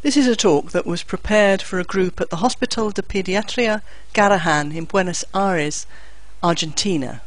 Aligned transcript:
This 0.00 0.16
is 0.16 0.28
a 0.28 0.36
talk 0.36 0.70
that 0.70 0.86
was 0.86 1.02
prepared 1.02 1.60
for 1.60 1.80
a 1.80 1.84
group 1.84 2.20
at 2.20 2.30
the 2.30 2.36
Hospital 2.36 2.90
de 2.90 3.02
Pediatria 3.02 3.82
Garrahan 4.14 4.72
in 4.72 4.84
Buenos 4.84 5.24
Aires, 5.34 5.88
Argentina. 6.40 7.20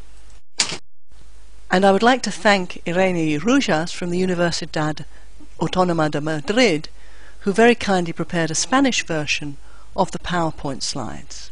And 1.70 1.86
I 1.86 1.92
would 1.92 2.02
like 2.02 2.23
to 2.23 2.31
thank 2.31 2.81
Irene 2.88 3.42
Rujas 3.42 3.94
from 3.94 4.10
the 4.10 4.21
Universidad 4.21 5.04
Autónoma 5.60 6.10
de 6.10 6.21
Madrid, 6.21 6.88
who 7.42 7.52
very 7.52 7.76
kindly 7.76 8.14
prepared 8.14 8.52
a 8.52 8.55
Spanish 8.55 9.06
version 9.06 9.58
of 9.94 10.12
the 10.12 10.20
PowerPoint 10.20 10.82
slides. 10.82 11.52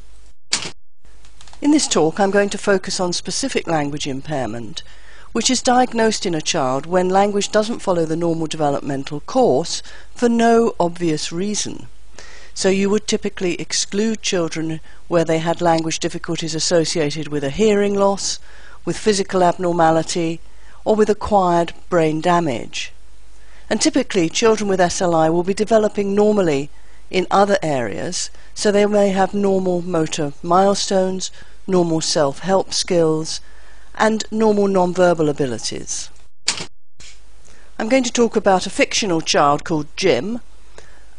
In 1.62 1.72
this 1.72 1.90
talk 1.90 2.18
I'm 2.18 2.32
going 2.32 2.50
to 2.52 2.58
focus 2.58 2.98
on 3.02 3.12
specific 3.12 3.68
language 3.68 4.08
impairment 4.08 4.84
which 5.32 5.50
is 5.50 5.62
diagnosed 5.62 6.26
in 6.26 6.34
a 6.34 6.42
child 6.42 6.86
when 6.86 7.10
language 7.10 7.52
doesn't 7.52 7.80
follow 7.80 8.06
the 8.06 8.16
normal 8.16 8.48
developmental 8.48 9.20
course 9.22 9.84
for 10.16 10.28
no 10.28 10.74
obvious 10.80 11.32
reason. 11.32 11.88
So 12.54 12.70
you 12.70 12.90
would 12.90 13.08
typically 13.08 13.54
exclude 13.56 14.22
children 14.22 14.82
where 15.08 15.24
they 15.24 15.38
had 15.38 15.62
language 15.62 16.00
difficulties 16.00 16.56
associated 16.56 17.28
with 17.28 17.44
a 17.44 17.52
hearing 17.52 17.96
loss, 17.96 18.40
with 18.86 18.98
physical 18.98 19.44
abnormality, 19.44 20.42
or 20.84 20.96
with 20.96 21.10
acquired 21.10 21.74
brain 21.90 22.22
damage. 22.22 22.92
And 23.70 23.80
typically 23.80 24.30
children 24.30 24.68
with 24.68 24.80
SLI 24.80 25.32
will 25.32 25.44
be 25.44 25.54
developing 25.54 26.16
normally 26.16 26.70
in 27.12 27.28
other 27.30 27.58
areas, 27.62 28.30
so 28.54 28.72
they 28.72 28.86
may 28.86 29.10
have 29.10 29.34
normal 29.34 29.82
motor 29.82 30.34
milestones, 30.42 31.32
normal 31.68 32.02
self-help 32.02 32.74
skills, 32.74 33.42
and 34.00 34.24
normal 34.32 34.68
non-verbal 34.68 35.30
abilities. 35.30 36.10
I'm 37.78 37.90
going 37.90 38.04
to 38.04 38.12
talk 38.12 38.36
about 38.36 38.66
a 38.66 38.70
fictional 38.70 39.22
child 39.22 39.64
called 39.64 39.88
Jim 39.96 40.40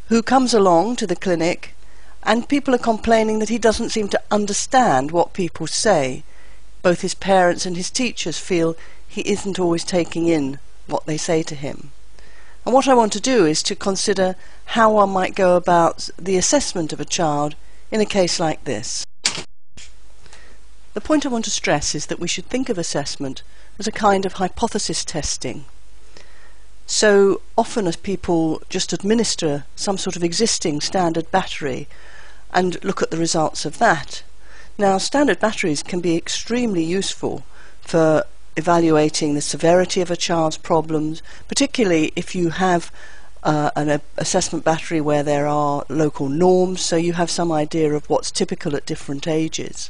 who 0.07 0.21
comes 0.21 0.53
along 0.53 0.97
to 0.97 1.07
the 1.07 1.15
clinic 1.15 1.75
and 2.23 2.49
people 2.49 2.75
are 2.75 2.79
complaining 2.79 3.39
that 3.39 3.49
he 3.49 3.57
doesn't 3.57 3.89
seem 3.91 4.07
to 4.09 4.21
understand 4.29 5.11
what 5.11 5.33
people 5.33 5.67
say. 5.67 6.23
Both 6.81 7.01
his 7.01 7.15
parents 7.15 7.65
and 7.65 7.77
his 7.77 7.89
teachers 7.89 8.37
feel 8.37 8.75
he 9.07 9.21
isn't 9.21 9.59
always 9.59 9.83
taking 9.83 10.27
in 10.27 10.59
what 10.87 11.05
they 11.05 11.17
say 11.17 11.43
to 11.43 11.55
him. 11.55 11.91
And 12.65 12.73
what 12.73 12.87
I 12.87 12.93
want 12.93 13.13
to 13.13 13.21
do 13.21 13.45
is 13.45 13.63
to 13.63 13.75
consider 13.75 14.35
how 14.65 14.93
one 14.93 15.09
might 15.09 15.33
go 15.33 15.55
about 15.55 16.09
the 16.17 16.37
assessment 16.37 16.93
of 16.93 16.99
a 16.99 17.05
child 17.05 17.55
in 17.89 18.01
a 18.01 18.05
case 18.05 18.39
like 18.39 18.63
this. 18.65 19.03
The 20.93 21.01
point 21.01 21.25
I 21.25 21.29
want 21.29 21.45
to 21.45 21.51
stress 21.51 21.95
is 21.95 22.07
that 22.07 22.19
we 22.19 22.27
should 22.27 22.47
think 22.47 22.67
of 22.67 22.77
assessment 22.77 23.43
as 23.79 23.87
a 23.87 23.91
kind 23.91 24.25
of 24.25 24.33
hypothesis 24.33 25.05
testing. 25.05 25.65
So 26.85 27.39
often 27.57 27.87
as 27.87 27.95
people 27.95 28.61
just 28.67 28.91
administer 28.91 29.63
some 29.77 29.97
sort 29.97 30.17
of 30.17 30.23
existing 30.23 30.81
standard 30.81 31.31
battery 31.31 31.87
and 32.53 32.83
look 32.83 33.01
at 33.01 33.09
the 33.09 33.17
results 33.17 33.63
of 33.65 33.77
that. 33.77 34.23
Now 34.77 34.97
standard 34.97 35.39
batteries 35.39 35.81
can 35.81 36.01
be 36.01 36.17
extremely 36.17 36.83
useful 36.83 37.45
for 37.79 38.25
evaluating 38.57 39.33
the 39.33 39.41
severity 39.41 40.01
of 40.01 40.11
a 40.11 40.17
child's 40.17 40.57
problems, 40.57 41.23
particularly 41.47 42.11
if 42.17 42.35
you 42.35 42.49
have 42.49 42.91
uh, 43.43 43.71
an 43.77 44.01
assessment 44.17 44.65
battery 44.65 44.99
where 44.99 45.23
there 45.23 45.47
are 45.47 45.85
local 45.87 46.27
norms, 46.27 46.81
so 46.81 46.97
you 46.97 47.13
have 47.13 47.31
some 47.31 47.51
idea 47.51 47.93
of 47.93 48.09
what's 48.09 48.29
typical 48.29 48.75
at 48.75 48.85
different 48.85 49.25
ages. 49.25 49.89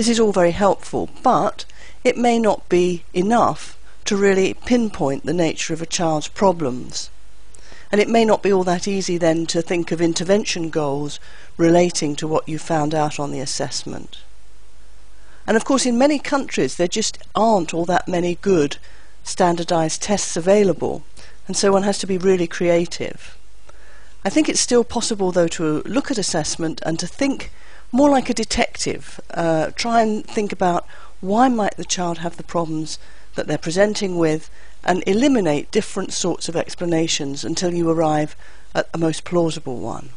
This 0.00 0.08
is 0.08 0.18
all 0.18 0.32
very 0.32 0.52
helpful, 0.52 1.10
but 1.22 1.66
it 2.04 2.16
may 2.16 2.38
not 2.38 2.66
be 2.70 3.04
enough 3.12 3.76
to 4.06 4.16
really 4.16 4.54
pinpoint 4.54 5.26
the 5.26 5.34
nature 5.34 5.74
of 5.74 5.82
a 5.82 5.84
child's 5.84 6.26
problems. 6.26 7.10
And 7.92 8.00
it 8.00 8.08
may 8.08 8.24
not 8.24 8.42
be 8.42 8.50
all 8.50 8.64
that 8.64 8.88
easy 8.88 9.18
then 9.18 9.44
to 9.48 9.60
think 9.60 9.92
of 9.92 10.00
intervention 10.00 10.70
goals 10.70 11.20
relating 11.58 12.16
to 12.16 12.26
what 12.26 12.48
you 12.48 12.58
found 12.58 12.94
out 12.94 13.20
on 13.20 13.30
the 13.30 13.40
assessment. 13.40 14.20
And 15.46 15.54
of 15.54 15.66
course, 15.66 15.84
in 15.84 15.98
many 15.98 16.18
countries, 16.18 16.76
there 16.76 16.88
just 16.88 17.18
aren't 17.34 17.74
all 17.74 17.84
that 17.84 18.08
many 18.08 18.36
good 18.36 18.78
standardized 19.22 20.00
tests 20.00 20.34
available, 20.34 21.02
and 21.46 21.54
so 21.54 21.72
one 21.72 21.82
has 21.82 21.98
to 21.98 22.06
be 22.06 22.16
really 22.16 22.46
creative. 22.46 23.36
I 24.24 24.30
think 24.30 24.48
it's 24.48 24.60
still 24.60 24.82
possible, 24.82 25.30
though, 25.30 25.48
to 25.48 25.82
look 25.84 26.10
at 26.10 26.16
assessment 26.16 26.80
and 26.86 26.98
to 27.00 27.06
think 27.06 27.52
more 27.92 28.10
like 28.10 28.30
a 28.30 28.34
detective. 28.34 29.20
Uh, 29.32 29.70
try 29.74 30.02
and 30.02 30.24
think 30.26 30.52
about 30.52 30.86
why 31.20 31.48
might 31.48 31.76
the 31.76 31.84
child 31.84 32.18
have 32.18 32.36
the 32.36 32.42
problems 32.42 32.98
that 33.34 33.46
they're 33.46 33.58
presenting 33.58 34.16
with 34.18 34.50
and 34.84 35.04
eliminate 35.06 35.70
different 35.70 36.12
sorts 36.12 36.48
of 36.48 36.56
explanations 36.56 37.44
until 37.44 37.74
you 37.74 37.90
arrive 37.90 38.34
at 38.74 38.88
a 38.94 38.98
most 38.98 39.24
plausible 39.24 39.78
one. 39.78 40.10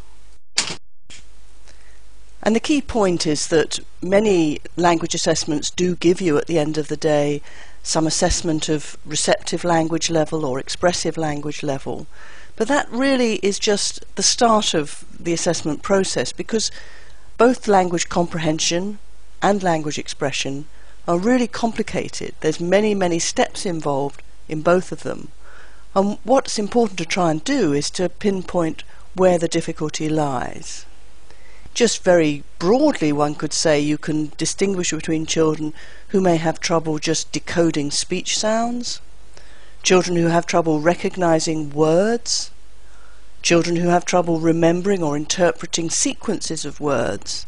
And 2.41 2.56
the 2.56 2.59
key 2.59 2.81
point 2.81 3.25
is 3.25 3.47
that 3.47 3.79
many 4.01 4.59
language 4.75 5.16
assessments 5.16 5.69
do 5.69 5.95
give 5.95 6.19
you 6.19 6.38
at 6.38 6.47
the 6.47 6.59
end 6.59 6.78
of 6.78 6.90
the 6.90 6.97
day 6.97 7.41
some 7.84 8.05
assessment 8.05 8.69
of 8.69 8.97
receptive 9.05 9.63
language 9.63 10.09
level 10.09 10.45
or 10.45 10.59
expressive 10.59 11.17
language 11.17 11.63
level. 11.63 12.05
But 12.55 12.67
that 12.67 12.90
really 12.91 13.35
is 13.35 13.59
just 13.59 14.03
the 14.16 14.23
start 14.23 14.73
of 14.73 15.05
the 15.17 15.34
assessment 15.34 15.84
process 15.84 16.31
because 16.31 16.69
both 17.48 17.68
language 17.68 18.08
comprehension 18.08 19.00
and 19.42 19.62
language 19.62 20.00
expression 20.00 20.66
are 21.06 21.20
really 21.20 21.46
complicated. 21.46 22.34
There's 22.40 22.62
many, 22.62 22.96
many 22.96 23.20
steps 23.20 23.66
involved 23.66 24.24
in 24.48 24.62
both 24.62 24.94
of 24.94 25.04
them. 25.04 25.28
And 25.94 26.20
what's 26.24 26.58
important 26.58 26.98
to 27.00 27.06
try 27.06 27.32
and 27.32 27.44
do 27.44 27.74
is 27.74 27.90
to 27.98 28.08
pinpoint 28.08 28.86
where 29.14 29.38
the 29.38 29.50
difficulty 29.50 30.08
lies. 30.08 30.86
Just 31.74 32.02
very 32.02 32.46
broadly, 32.59 33.12
one 33.12 33.36
could 33.36 33.52
say 33.52 33.78
you 33.78 33.98
can 33.98 34.32
distinguish 34.38 34.92
between 34.92 35.26
children 35.26 35.74
who 36.12 36.22
may 36.22 36.38
have 36.38 36.62
trouble 36.62 36.98
just 36.98 37.34
decoding 37.34 37.92
speech 37.92 38.40
sounds, 38.40 39.02
children 39.82 40.16
who 40.16 40.28
have 40.28 40.46
trouble 40.46 40.80
recognizing 40.80 41.72
words, 41.72 42.52
children 43.44 43.76
who 43.76 43.90
have 43.90 44.06
trouble 44.06 44.40
remembering 44.40 45.04
or 45.04 45.16
interpreting 45.16 45.90
sequences 45.90 46.66
of 46.66 46.80
words, 46.80 47.46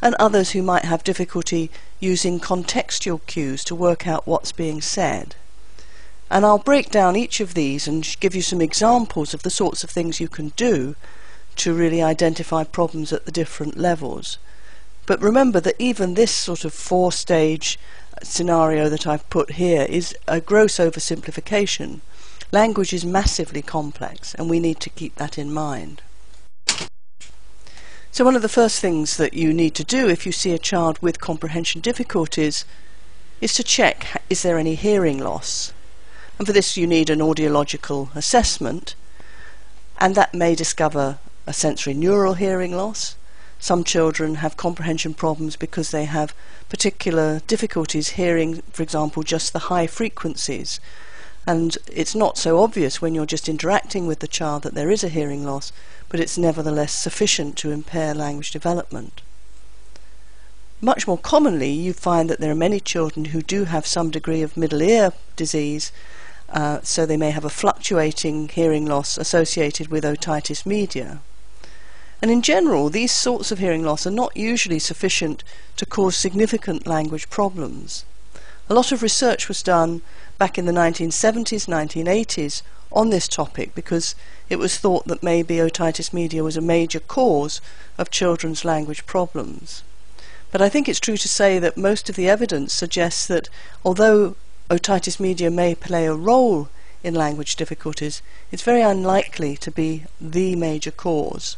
and 0.00 0.14
others 0.14 0.50
who 0.50 0.62
might 0.62 0.84
have 0.84 1.02
difficulty 1.02 1.70
using 1.98 2.38
contextual 2.38 3.20
cues 3.26 3.64
to 3.64 3.74
work 3.74 4.06
out 4.06 4.26
what's 4.26 4.52
being 4.52 4.80
said. 4.80 5.34
And 6.30 6.44
I'll 6.44 6.58
break 6.58 6.90
down 6.90 7.16
each 7.16 7.40
of 7.40 7.54
these 7.54 7.88
and 7.88 8.16
give 8.20 8.34
you 8.34 8.42
some 8.42 8.60
examples 8.60 9.32
of 9.34 9.42
the 9.42 9.50
sorts 9.50 9.82
of 9.82 9.90
things 9.90 10.20
you 10.20 10.28
can 10.28 10.50
do 10.50 10.94
to 11.56 11.74
really 11.74 12.02
identify 12.02 12.62
problems 12.62 13.12
at 13.12 13.24
the 13.24 13.32
different 13.32 13.76
levels. 13.76 14.38
But 15.06 15.22
remember 15.22 15.58
that 15.60 15.74
even 15.78 16.14
this 16.14 16.30
sort 16.30 16.66
of 16.66 16.74
four 16.74 17.12
stage 17.12 17.78
uh, 18.14 18.22
scenario 18.22 18.90
that 18.90 19.06
I've 19.06 19.28
put 19.30 19.52
here 19.52 19.86
is 19.88 20.14
a 20.28 20.38
gross 20.40 20.76
oversimplification. 20.76 22.00
Language 22.50 22.94
is 22.94 23.04
massively 23.04 23.60
complex, 23.60 24.34
and 24.34 24.48
we 24.48 24.58
need 24.58 24.80
to 24.80 24.88
keep 24.88 25.16
that 25.16 25.36
in 25.36 25.52
mind. 25.52 26.00
So 28.10 28.24
one 28.24 28.34
of 28.34 28.40
the 28.40 28.48
first 28.48 28.80
things 28.80 29.18
that 29.18 29.34
you 29.34 29.52
need 29.52 29.74
to 29.74 29.84
do 29.84 30.08
if 30.08 30.24
you 30.24 30.32
see 30.32 30.52
a 30.52 30.58
child 30.58 30.98
with 31.00 31.20
comprehension 31.20 31.82
difficulties 31.82 32.64
is 33.42 33.54
to 33.54 33.62
check 33.62 34.22
is 34.30 34.42
there 34.42 34.58
any 34.58 34.74
hearing 34.74 35.18
loss. 35.18 35.74
And 36.38 36.46
for 36.46 36.52
this 36.52 36.76
you 36.76 36.86
need 36.86 37.10
an 37.10 37.20
audiological 37.20 38.14
assessment 38.16 38.94
and 39.98 40.14
that 40.14 40.34
may 40.34 40.54
discover 40.54 41.18
a 41.46 41.52
sensory 41.52 41.94
neural 41.94 42.34
hearing 42.34 42.74
loss. 42.74 43.14
Some 43.58 43.84
children 43.84 44.36
have 44.36 44.56
comprehension 44.56 45.14
problems 45.14 45.54
because 45.54 45.90
they 45.90 46.06
have 46.06 46.34
particular 46.68 47.40
difficulties 47.46 48.10
hearing, 48.10 48.62
for 48.72 48.82
example, 48.82 49.22
just 49.22 49.52
the 49.52 49.68
high 49.70 49.86
frequencies 49.86 50.80
and 51.48 51.78
it's 51.90 52.14
not 52.14 52.36
so 52.36 52.60
obvious 52.60 53.00
when 53.00 53.14
you're 53.14 53.24
just 53.24 53.48
interacting 53.48 54.06
with 54.06 54.18
the 54.18 54.28
child 54.28 54.62
that 54.64 54.74
there 54.74 54.90
is 54.90 55.02
a 55.02 55.08
hearing 55.08 55.46
loss, 55.46 55.72
but 56.10 56.20
it's 56.20 56.36
nevertheless 56.36 56.92
sufficient 56.92 57.56
to 57.56 57.70
impair 57.70 58.12
language 58.12 58.50
development. 58.50 59.22
Much 60.82 61.06
more 61.06 61.16
commonly, 61.16 61.70
you 61.70 61.94
find 61.94 62.28
that 62.28 62.38
there 62.38 62.50
are 62.50 62.66
many 62.66 62.78
children 62.78 63.26
who 63.26 63.40
do 63.40 63.64
have 63.64 63.86
some 63.86 64.10
degree 64.10 64.42
of 64.42 64.58
middle 64.58 64.82
ear 64.82 65.14
disease, 65.36 65.90
uh, 66.50 66.80
so 66.82 67.06
they 67.06 67.16
may 67.16 67.30
have 67.30 67.46
a 67.46 67.56
fluctuating 67.60 68.50
hearing 68.50 68.84
loss 68.84 69.16
associated 69.16 69.88
with 69.88 70.04
otitis 70.04 70.66
media. 70.66 71.22
And 72.20 72.30
in 72.30 72.42
general, 72.42 72.90
these 72.90 73.12
sorts 73.12 73.50
of 73.50 73.58
hearing 73.58 73.84
loss 73.84 74.06
are 74.06 74.10
not 74.10 74.36
usually 74.36 74.78
sufficient 74.78 75.42
to 75.78 75.86
cause 75.86 76.14
significant 76.14 76.86
language 76.86 77.30
problems. 77.30 78.04
A 78.70 78.74
lot 78.74 78.92
of 78.92 79.02
research 79.02 79.48
was 79.48 79.62
done 79.62 80.02
back 80.36 80.58
in 80.58 80.66
the 80.66 80.72
1970s, 80.72 81.66
1980s 81.66 82.60
on 82.92 83.08
this 83.08 83.26
topic 83.26 83.74
because 83.74 84.14
it 84.50 84.58
was 84.58 84.76
thought 84.76 85.06
that 85.06 85.22
maybe 85.22 85.56
otitis 85.56 86.12
media 86.12 86.44
was 86.44 86.56
a 86.56 86.60
major 86.60 87.00
cause 87.00 87.62
of 87.96 88.10
children's 88.10 88.66
language 88.66 89.06
problems. 89.06 89.82
But 90.50 90.60
I 90.60 90.68
think 90.68 90.86
it's 90.86 91.00
true 91.00 91.16
to 91.16 91.28
say 91.28 91.58
that 91.58 91.78
most 91.78 92.10
of 92.10 92.16
the 92.16 92.28
evidence 92.28 92.74
suggests 92.74 93.26
that 93.26 93.48
although 93.86 94.36
otitis 94.68 95.18
media 95.18 95.50
may 95.50 95.74
play 95.74 96.06
a 96.06 96.14
role 96.14 96.68
in 97.02 97.14
language 97.14 97.56
difficulties, 97.56 98.20
it's 98.52 98.62
very 98.62 98.82
unlikely 98.82 99.56
to 99.56 99.70
be 99.70 100.04
the 100.20 100.56
major 100.56 100.90
cause. 100.90 101.56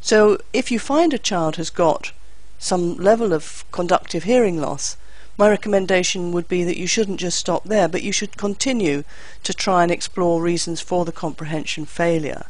So 0.00 0.38
if 0.52 0.72
you 0.72 0.80
find 0.80 1.14
a 1.14 1.18
child 1.18 1.56
has 1.56 1.70
got 1.70 2.12
some 2.58 2.96
level 2.96 3.32
of 3.32 3.64
conductive 3.70 4.24
hearing 4.24 4.60
loss, 4.60 4.96
my 5.40 5.48
recommendation 5.48 6.32
would 6.32 6.46
be 6.48 6.64
that 6.64 6.76
you 6.76 6.86
shouldn't 6.86 7.18
just 7.18 7.38
stop 7.38 7.64
there, 7.64 7.88
but 7.88 8.02
you 8.02 8.12
should 8.12 8.36
continue 8.36 9.04
to 9.42 9.54
try 9.54 9.82
and 9.82 9.90
explore 9.90 10.42
reasons 10.42 10.82
for 10.82 11.06
the 11.06 11.12
comprehension 11.12 11.86
failure, 11.86 12.44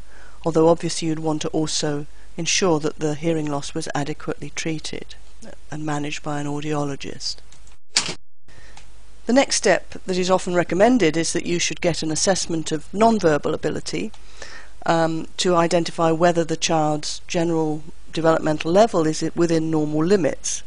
although 0.44 0.66
obviously 0.66 1.06
you'd 1.06 1.20
want 1.20 1.40
to 1.40 1.48
also 1.50 2.06
ensure 2.36 2.80
that 2.80 2.98
the 2.98 3.14
hearing 3.14 3.46
loss 3.46 3.74
was 3.74 3.88
adequately 3.94 4.50
treated 4.56 5.14
and 5.70 5.86
managed 5.86 6.24
by 6.24 6.40
an 6.40 6.48
audiologist. 6.48 7.36
The 9.26 9.34
next 9.34 9.54
step 9.54 9.90
that 10.04 10.18
is 10.18 10.28
often 10.28 10.56
recommended 10.56 11.16
is 11.16 11.32
that 11.32 11.46
you 11.46 11.60
should 11.60 11.80
get 11.80 12.02
an 12.02 12.10
assessment 12.10 12.72
of 12.72 12.92
non-verbal 12.92 13.54
ability 13.54 14.10
um, 14.84 15.28
to 15.36 15.54
identify 15.54 16.10
whether 16.10 16.42
the 16.42 16.56
child's 16.56 17.20
general 17.28 17.84
developmental 18.12 18.72
level 18.72 19.06
is 19.06 19.22
within 19.36 19.70
normal 19.70 20.04
limits. 20.04 20.64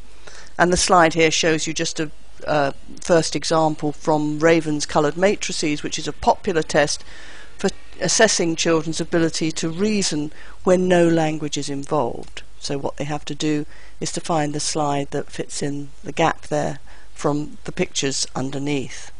And 0.57 0.71
the 0.71 0.77
slide 0.77 1.13
here 1.13 1.31
shows 1.31 1.67
you 1.67 1.73
just 1.73 2.00
a 2.00 2.11
uh, 2.47 2.71
first 3.01 3.35
example 3.35 3.91
from 3.91 4.39
Raven's 4.39 4.85
coloured 4.85 5.17
matrices, 5.17 5.83
which 5.83 5.97
is 5.97 6.07
a 6.07 6.13
popular 6.13 6.61
test 6.61 7.03
for 7.57 7.69
assessing 8.01 8.55
children's 8.55 9.01
ability 9.01 9.51
to 9.51 9.69
reason 9.69 10.31
when 10.63 10.88
no 10.88 11.07
language 11.07 11.57
is 11.57 11.69
involved. 11.69 12.44
So 12.59 12.77
what 12.77 12.97
they 12.97 13.03
have 13.03 13.25
to 13.25 13.35
do 13.35 13.65
is 14.00 14.11
to 14.13 14.21
find 14.21 14.53
the 14.53 14.59
slide 14.59 15.11
that 15.11 15.31
fits 15.31 15.61
in 15.61 15.89
the 16.03 16.11
gap 16.11 16.47
there 16.47 16.79
from 17.13 17.57
the 17.65 17.71
pictures 17.71 18.25
underneath. 18.35 19.11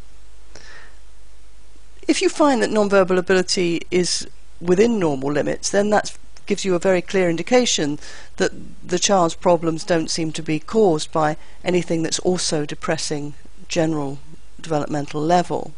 If 2.08 2.22
you 2.22 2.30
find 2.30 2.62
that 2.62 2.70
nonverbal 2.70 3.18
ability 3.18 3.82
is 3.92 4.28
within 4.60 5.00
normal 5.00 5.32
limits, 5.32 5.70
then 5.70 5.90
that 5.90 6.18
gives 6.46 6.66
you 6.66 6.76
a 6.76 6.80
very 6.80 7.02
clear 7.02 7.30
indication 7.30 8.00
that 8.38 8.52
the 8.88 9.00
child's 9.00 9.36
problems 9.36 9.84
don't 9.84 10.12
seem 10.12 10.32
to 10.32 10.44
be 10.44 10.60
caused 10.60 11.12
by 11.12 11.38
anything 11.64 12.04
that's 12.04 12.20
also 12.20 12.66
depressing 12.66 13.34
general 13.68 14.20
developmental 14.60 15.22
level. 15.22 15.74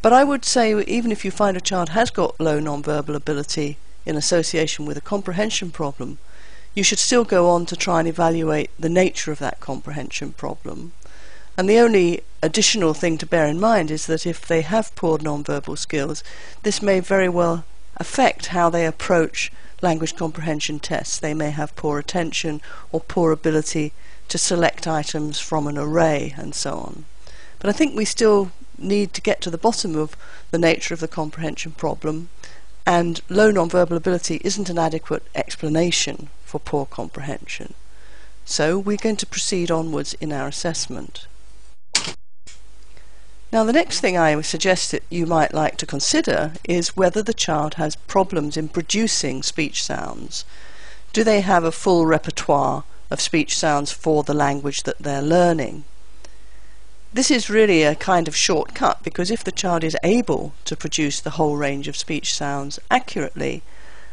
But 0.00 0.12
I 0.12 0.24
would 0.24 0.44
say 0.44 0.80
even 0.84 1.12
if 1.12 1.24
you 1.24 1.30
find 1.30 1.56
a 1.56 1.60
child 1.60 1.90
has 1.90 2.10
got 2.10 2.38
low 2.40 2.60
nonverbal 2.60 3.14
ability 3.14 3.78
in 4.06 4.16
association 4.16 4.86
with 4.86 4.96
a 4.96 5.02
comprehension 5.02 5.70
problem, 5.70 6.18
you 6.74 6.82
should 6.82 6.98
still 6.98 7.24
go 7.24 7.48
on 7.48 7.66
to 7.66 7.76
try 7.76 7.98
and 7.98 8.08
evaluate 8.08 8.70
the 8.78 8.88
nature 8.88 9.32
of 9.32 9.38
that 9.40 9.60
comprehension 9.60 10.32
problem 10.32 10.92
and 11.58 11.68
the 11.68 11.80
only 11.80 12.22
additional 12.40 12.94
thing 12.94 13.18
to 13.18 13.26
bear 13.26 13.46
in 13.46 13.58
mind 13.58 13.90
is 13.90 14.06
that 14.06 14.24
if 14.24 14.46
they 14.46 14.60
have 14.62 14.94
poor 14.94 15.18
nonverbal 15.18 15.76
skills, 15.76 16.22
this 16.62 16.80
may 16.80 17.00
very 17.00 17.28
well 17.28 17.64
affect 17.98 18.46
how 18.46 18.70
they 18.70 18.86
approach 18.86 19.52
language 19.82 20.16
comprehension 20.16 20.78
tests. 20.78 21.18
They 21.18 21.34
may 21.34 21.50
have 21.50 21.76
poor 21.76 21.98
attention 21.98 22.60
or 22.92 23.00
poor 23.00 23.32
ability 23.32 23.92
to 24.28 24.38
select 24.38 24.86
items 24.86 25.38
from 25.38 25.66
an 25.66 25.78
array 25.78 26.34
and 26.36 26.54
so 26.54 26.78
on. 26.78 27.04
But 27.58 27.70
I 27.70 27.72
think 27.72 27.94
we 27.94 28.04
still 28.04 28.50
need 28.76 29.12
to 29.14 29.20
get 29.20 29.40
to 29.42 29.50
the 29.50 29.58
bottom 29.58 29.96
of 29.96 30.16
the 30.50 30.58
nature 30.58 30.94
of 30.94 31.00
the 31.00 31.08
comprehension 31.08 31.72
problem 31.72 32.28
and 32.86 33.20
low 33.28 33.52
nonverbal 33.52 33.96
ability 33.96 34.40
isn't 34.44 34.70
an 34.70 34.78
adequate 34.78 35.26
explanation 35.34 36.28
for 36.44 36.58
poor 36.58 36.86
comprehension. 36.86 37.74
So 38.46 38.78
we're 38.78 38.96
going 38.96 39.16
to 39.16 39.26
proceed 39.26 39.70
onwards 39.70 40.14
in 40.14 40.32
our 40.32 40.48
assessment. 40.48 41.26
Now 43.50 43.64
the 43.64 43.72
next 43.72 44.00
thing 44.00 44.18
I 44.18 44.38
suggest 44.42 44.90
that 44.90 45.02
you 45.08 45.24
might 45.24 45.54
like 45.54 45.78
to 45.78 45.86
consider 45.86 46.52
is 46.64 46.96
whether 46.96 47.22
the 47.22 47.32
child 47.32 47.74
has 47.74 47.96
problems 47.96 48.58
in 48.58 48.68
producing 48.68 49.42
speech 49.42 49.82
sounds. 49.82 50.44
Do 51.14 51.24
they 51.24 51.40
have 51.40 51.64
a 51.64 51.72
full 51.72 52.04
repertoire 52.04 52.84
of 53.10 53.22
speech 53.22 53.56
sounds 53.56 53.90
for 53.90 54.22
the 54.22 54.34
language 54.34 54.82
that 54.82 54.98
they're 54.98 55.22
learning? 55.22 55.84
This 57.10 57.30
is 57.30 57.48
really 57.48 57.84
a 57.84 57.94
kind 57.94 58.28
of 58.28 58.36
shortcut 58.36 59.02
because 59.02 59.30
if 59.30 59.42
the 59.42 59.50
child 59.50 59.82
is 59.82 59.96
able 60.02 60.52
to 60.66 60.76
produce 60.76 61.18
the 61.18 61.30
whole 61.30 61.56
range 61.56 61.88
of 61.88 61.96
speech 61.96 62.34
sounds 62.34 62.78
accurately, 62.90 63.62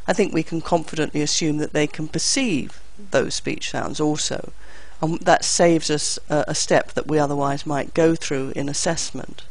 I 0.08 0.14
think 0.14 0.34
we 0.34 0.44
can 0.44 0.62
confidently 0.62 1.22
assume 1.22 1.58
that 1.58 1.74
they 1.74 1.88
can 1.88 2.08
perceive 2.08 2.80
those 3.12 3.36
speech 3.36 3.70
sounds 3.70 4.00
also 4.00 4.54
and 5.02 5.20
that 5.20 5.46
saves 5.46 5.90
us 5.90 6.20
a, 6.30 6.46
a 6.50 6.56
step 6.56 6.94
that 6.94 7.08
we 7.08 7.20
otherwise 7.20 7.66
might 7.66 7.94
go 7.94 8.16
through 8.16 8.54
in 8.56 8.70
assessment. 8.70 9.44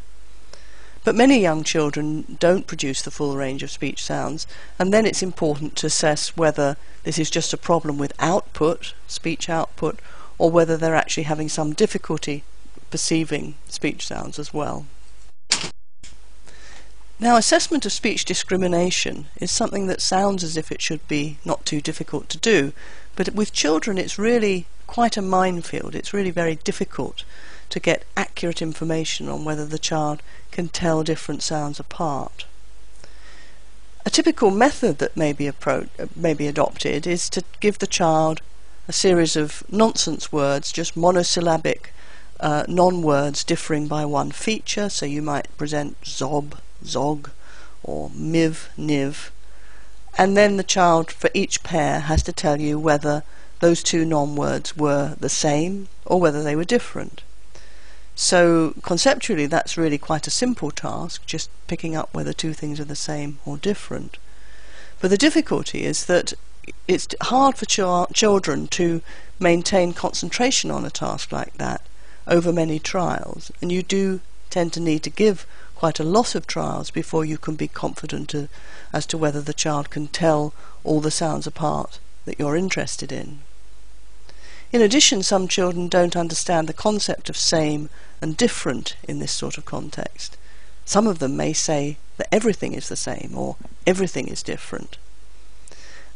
But 1.04 1.14
many 1.14 1.38
young 1.38 1.64
children 1.64 2.38
don't 2.40 2.66
produce 2.66 3.02
the 3.02 3.10
full 3.10 3.36
range 3.36 3.62
of 3.62 3.70
speech 3.70 4.02
sounds, 4.02 4.46
and 4.78 4.92
then 4.92 5.04
it's 5.04 5.22
important 5.22 5.76
to 5.76 5.86
assess 5.86 6.36
whether 6.36 6.76
this 7.02 7.18
is 7.18 7.28
just 7.28 7.52
a 7.52 7.58
problem 7.58 7.98
with 7.98 8.14
output, 8.18 8.94
speech 9.06 9.50
output, 9.50 10.00
or 10.38 10.50
whether 10.50 10.78
they're 10.78 10.94
actually 10.94 11.24
having 11.24 11.50
some 11.50 11.74
difficulty 11.74 12.42
perceiving 12.90 13.54
speech 13.68 14.06
sounds 14.06 14.38
as 14.38 14.54
well. 14.54 14.86
Now, 17.20 17.36
assessment 17.36 17.86
of 17.86 17.92
speech 17.92 18.24
discrimination 18.24 19.26
is 19.36 19.50
something 19.50 19.86
that 19.86 20.00
sounds 20.00 20.42
as 20.42 20.56
if 20.56 20.72
it 20.72 20.82
should 20.82 21.06
be 21.06 21.38
not 21.44 21.64
too 21.64 21.80
difficult 21.80 22.28
to 22.30 22.38
do, 22.38 22.72
but 23.14 23.34
with 23.34 23.52
children 23.52 23.98
it's 23.98 24.18
really 24.18 24.66
quite 24.94 25.16
a 25.16 25.22
minefield. 25.22 25.92
It's 25.96 26.14
really 26.14 26.30
very 26.30 26.54
difficult 26.54 27.24
to 27.68 27.80
get 27.80 28.04
accurate 28.16 28.62
information 28.62 29.28
on 29.28 29.44
whether 29.44 29.66
the 29.66 29.76
child 29.76 30.22
can 30.52 30.68
tell 30.68 31.02
different 31.02 31.42
sounds 31.42 31.80
apart. 31.80 32.46
A 34.06 34.10
typical 34.10 34.52
method 34.52 34.98
that 34.98 35.16
may 35.16 35.32
be, 35.32 35.50
appro- 35.50 35.88
may 36.14 36.32
be 36.32 36.46
adopted 36.46 37.08
is 37.08 37.28
to 37.30 37.42
give 37.58 37.80
the 37.80 37.88
child 37.88 38.40
a 38.86 38.92
series 38.92 39.34
of 39.34 39.64
nonsense 39.68 40.30
words, 40.30 40.70
just 40.70 40.96
monosyllabic 40.96 41.92
uh, 42.38 42.62
non-words 42.68 43.42
differing 43.42 43.88
by 43.88 44.04
one 44.04 44.30
feature. 44.30 44.88
So 44.88 45.06
you 45.06 45.22
might 45.22 45.56
present 45.56 46.00
zob, 46.02 46.58
zog, 46.84 47.30
or 47.82 48.12
miv, 48.14 48.68
niv, 48.78 49.30
and 50.16 50.36
then 50.36 50.56
the 50.56 50.62
child 50.62 51.10
for 51.10 51.30
each 51.34 51.64
pair 51.64 51.98
has 51.98 52.22
to 52.22 52.32
tell 52.32 52.60
you 52.60 52.78
whether 52.78 53.24
those 53.64 53.82
two 53.82 54.04
non-words 54.04 54.76
were 54.76 55.16
the 55.18 55.30
same 55.30 55.88
or 56.04 56.20
whether 56.20 56.42
they 56.42 56.54
were 56.54 56.66
different. 56.76 57.22
So 58.14 58.74
conceptually 58.82 59.46
that's 59.46 59.78
really 59.78 59.96
quite 59.96 60.26
a 60.26 60.30
simple 60.42 60.70
task, 60.70 61.24
just 61.24 61.48
picking 61.66 61.96
up 61.96 62.12
whether 62.12 62.34
two 62.34 62.52
things 62.52 62.78
are 62.78 62.84
the 62.84 62.94
same 62.94 63.38
or 63.46 63.56
different. 63.56 64.18
But 65.00 65.08
the 65.10 65.16
difficulty 65.16 65.84
is 65.84 66.04
that 66.04 66.34
it's 66.86 67.08
hard 67.22 67.56
for 67.56 67.64
ch- 67.64 68.12
children 68.14 68.68
to 68.68 69.00
maintain 69.38 69.94
concentration 69.94 70.70
on 70.70 70.84
a 70.84 70.90
task 70.90 71.32
like 71.32 71.54
that 71.54 71.80
over 72.26 72.52
many 72.52 72.78
trials, 72.78 73.50
and 73.62 73.72
you 73.72 73.82
do 73.82 74.20
tend 74.50 74.74
to 74.74 74.80
need 74.80 75.02
to 75.04 75.10
give 75.24 75.46
quite 75.74 75.98
a 75.98 76.04
lot 76.04 76.34
of 76.34 76.46
trials 76.46 76.90
before 76.90 77.24
you 77.24 77.38
can 77.38 77.56
be 77.56 77.68
confident 77.68 78.28
to, 78.28 78.50
as 78.92 79.06
to 79.06 79.16
whether 79.16 79.40
the 79.40 79.54
child 79.54 79.88
can 79.88 80.06
tell 80.08 80.52
all 80.84 81.00
the 81.00 81.10
sounds 81.10 81.46
apart 81.46 81.98
that 82.26 82.38
you're 82.38 82.56
interested 82.56 83.10
in. 83.10 83.40
In 84.74 84.82
addition, 84.82 85.22
some 85.22 85.46
children 85.46 85.86
don't 85.86 86.16
understand 86.16 86.66
the 86.66 86.72
concept 86.72 87.30
of 87.30 87.36
same 87.36 87.90
and 88.20 88.36
different 88.36 88.96
in 89.04 89.20
this 89.20 89.30
sort 89.30 89.56
of 89.56 89.64
context. 89.64 90.36
Some 90.84 91.06
of 91.06 91.20
them 91.20 91.36
may 91.36 91.52
say 91.52 91.96
that 92.16 92.26
everything 92.34 92.72
is 92.72 92.88
the 92.88 92.96
same 92.96 93.34
or 93.36 93.54
everything 93.86 94.26
is 94.26 94.42
different. 94.42 94.96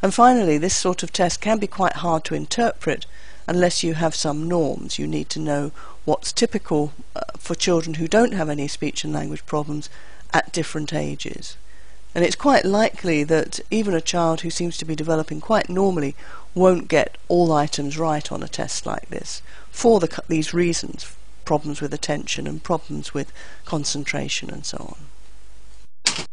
And 0.02 0.12
finally, 0.12 0.58
this 0.58 0.74
sort 0.74 1.04
of 1.04 1.12
test 1.12 1.40
can 1.40 1.58
be 1.58 1.68
quite 1.68 2.02
hard 2.02 2.24
to 2.24 2.34
interpret 2.34 3.06
unless 3.46 3.84
you 3.84 3.94
have 3.94 4.16
some 4.16 4.48
norms. 4.48 4.98
You 4.98 5.06
need 5.06 5.30
to 5.30 5.38
know 5.38 5.70
what's 6.04 6.32
typical 6.32 6.92
uh, 7.14 7.20
for 7.38 7.54
children 7.54 7.94
who 7.94 8.08
don't 8.08 8.34
have 8.34 8.48
any 8.48 8.66
speech 8.66 9.04
and 9.04 9.12
language 9.12 9.46
problems 9.46 9.88
at 10.32 10.52
different 10.52 10.92
ages. 10.92 11.56
And 12.12 12.24
it's 12.24 12.34
quite 12.34 12.64
likely 12.64 13.22
that 13.22 13.60
even 13.70 13.94
a 13.94 14.00
child 14.00 14.40
who 14.40 14.50
seems 14.50 14.76
to 14.78 14.84
be 14.84 14.96
developing 14.96 15.40
quite 15.40 15.68
normally 15.68 16.16
won't 16.58 16.88
get 16.88 17.16
all 17.28 17.52
items 17.52 17.98
right 17.98 18.30
on 18.30 18.42
a 18.42 18.48
test 18.48 18.84
like 18.84 19.08
this 19.08 19.42
for 19.70 20.00
the, 20.00 20.22
these 20.28 20.52
reasons 20.52 21.14
problems 21.44 21.80
with 21.80 21.94
attention 21.94 22.46
and 22.46 22.62
problems 22.62 23.14
with 23.14 23.32
concentration 23.64 24.50
and 24.50 24.66
so 24.66 24.94
on. 26.06 26.26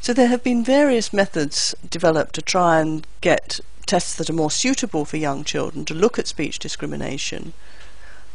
So 0.00 0.12
there 0.12 0.28
have 0.28 0.44
been 0.44 0.64
various 0.64 1.12
methods 1.12 1.74
developed 1.90 2.36
to 2.36 2.42
try 2.42 2.80
and 2.80 3.04
get 3.20 3.58
tests 3.86 4.14
that 4.14 4.30
are 4.30 4.34
more 4.34 4.50
suitable 4.50 5.04
for 5.04 5.16
young 5.16 5.42
children 5.42 5.84
to 5.86 5.94
look 5.94 6.20
at 6.20 6.28
speech 6.28 6.60
discrimination. 6.60 7.52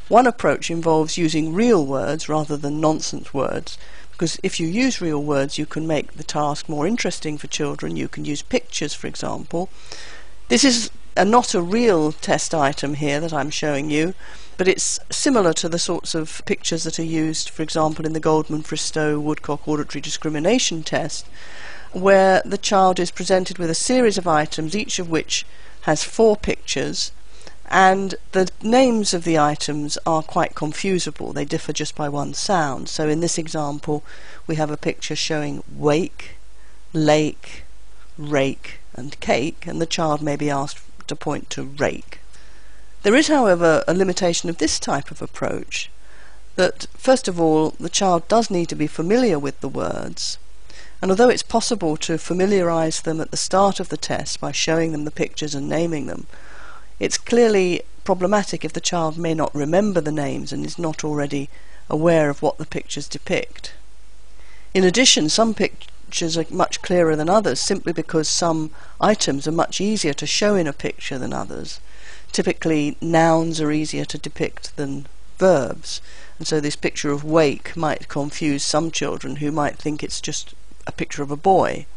One 0.09 0.27
approach 0.27 0.69
involves 0.69 1.17
using 1.17 1.53
real 1.53 1.85
words 1.85 2.27
rather 2.27 2.57
than 2.57 2.81
nonsense 2.81 3.33
words 3.33 3.77
because 4.11 4.37
if 4.43 4.59
you 4.59 4.67
use 4.67 5.01
real 5.01 5.23
words 5.23 5.57
you 5.57 5.65
can 5.65 5.87
make 5.87 6.13
the 6.13 6.23
task 6.23 6.69
more 6.69 6.85
interesting 6.85 7.37
for 7.37 7.47
children. 7.47 7.95
You 7.95 8.07
can 8.07 8.25
use 8.25 8.41
pictures 8.41 8.93
for 8.93 9.07
example. 9.07 9.69
This 10.47 10.63
is 10.63 10.91
a, 11.17 11.25
not 11.25 11.53
a 11.53 11.61
real 11.61 12.11
test 12.11 12.53
item 12.53 12.95
here 12.95 13.19
that 13.19 13.33
I'm 13.33 13.49
showing 13.49 13.89
you 13.89 14.13
but 14.57 14.67
it's 14.67 14.99
similar 15.09 15.53
to 15.53 15.69
the 15.69 15.79
sorts 15.79 16.15
of 16.15 16.41
pictures 16.45 16.83
that 16.83 16.99
are 16.99 17.03
used, 17.03 17.49
for 17.49 17.61
example, 17.61 18.05
in 18.05 18.13
the 18.13 18.19
Goldman-Fristoe 18.19 19.19
Woodcock 19.19 19.67
auditory 19.67 20.01
discrimination 20.01 20.83
test, 20.83 21.25
where 21.91 22.41
the 22.45 22.57
child 22.57 22.99
is 22.99 23.11
presented 23.11 23.57
with 23.57 23.69
a 23.69 23.75
series 23.75 24.17
of 24.17 24.27
items, 24.27 24.75
each 24.75 24.99
of 24.99 25.09
which 25.09 25.45
has 25.81 26.03
four 26.03 26.37
pictures, 26.37 27.11
and 27.69 28.15
the 28.31 28.49
names 28.61 29.13
of 29.13 29.23
the 29.23 29.37
items 29.37 29.97
are 30.05 30.23
quite 30.23 30.55
confusable. 30.55 31.33
They 31.33 31.45
differ 31.45 31.73
just 31.73 31.95
by 31.95 32.07
one 32.07 32.33
sound. 32.33 32.89
So 32.89 33.09
in 33.09 33.19
this 33.19 33.37
example, 33.37 34.03
we 34.47 34.55
have 34.55 34.69
a 34.69 34.77
picture 34.77 35.15
showing 35.15 35.63
wake, 35.75 36.37
lake, 36.93 37.63
rake, 38.17 38.79
and 38.95 39.19
cake, 39.19 39.65
and 39.67 39.81
the 39.81 39.85
child 39.85 40.21
may 40.21 40.35
be 40.35 40.49
asked 40.49 40.79
to 41.07 41.15
point 41.15 41.49
to 41.51 41.63
rake. 41.63 42.19
There 43.03 43.15
is, 43.15 43.27
however, 43.27 43.83
a 43.87 43.93
limitation 43.93 44.49
of 44.49 44.57
this 44.57 44.79
type 44.79 45.11
of 45.11 45.21
approach 45.21 45.89
that, 46.55 46.87
first 46.97 47.27
of 47.27 47.39
all, 47.39 47.71
the 47.79 47.89
child 47.89 48.27
does 48.27 48.49
need 48.49 48.69
to 48.69 48.75
be 48.75 48.87
familiar 48.87 49.37
with 49.37 49.59
the 49.59 49.69
words, 49.69 50.37
and 51.01 51.11
although 51.11 51.29
it's 51.29 51.43
possible 51.43 51.97
to 51.97 52.17
familiarize 52.17 53.01
them 53.01 53.21
at 53.21 53.31
the 53.31 53.37
start 53.37 53.79
of 53.79 53.89
the 53.89 53.97
test 53.97 54.39
by 54.39 54.51
showing 54.51 54.91
them 54.91 55.05
the 55.05 55.11
pictures 55.11 55.53
and 55.53 55.69
naming 55.69 56.07
them, 56.07 56.25
it's 56.99 57.17
clearly 57.17 57.81
problematic 58.05 58.63
if 58.63 58.73
the 58.73 58.79
child 58.79 59.17
may 59.17 59.33
not 59.33 59.53
remember 59.53 59.99
the 59.99 60.11
names 60.11 60.53
and 60.53 60.65
is 60.65 60.79
not 60.79 61.03
already 61.03 61.49
aware 61.89 62.29
of 62.29 62.41
what 62.41 62.57
the 62.57 62.65
pictures 62.65 63.07
depict. 63.07 63.73
In 64.73 64.83
addition, 64.83 65.29
some 65.29 65.53
pictures 66.05 66.37
are 66.37 66.45
much 66.51 66.83
clearer 66.83 67.15
than 67.15 67.29
others 67.29 67.59
simply 67.59 67.91
because 67.91 68.27
some 68.27 68.69
items 69.01 69.47
are 69.47 69.51
much 69.51 69.81
easier 69.81 70.13
to 70.13 70.27
show 70.27 70.53
in 70.55 70.67
a 70.67 70.73
picture 70.73 71.17
than 71.17 71.33
others. 71.33 71.79
Typically, 72.31 72.95
nouns 73.01 73.59
are 73.59 73.71
easier 73.71 74.05
to 74.05 74.17
depict 74.19 74.75
than 74.75 75.07
verbs, 75.39 76.01
and 76.37 76.47
so 76.47 76.59
this 76.59 76.75
picture 76.75 77.11
of 77.11 77.23
wake 77.23 77.75
might 77.75 78.07
confuse 78.07 78.63
some 78.63 78.91
children 78.91 79.37
who 79.37 79.51
might 79.51 79.77
think 79.77 80.03
it's 80.03 80.21
just 80.21 80.53
a 80.85 80.91
picture 80.91 81.23
of 81.23 81.31
a 81.31 81.35
boy. 81.35 81.87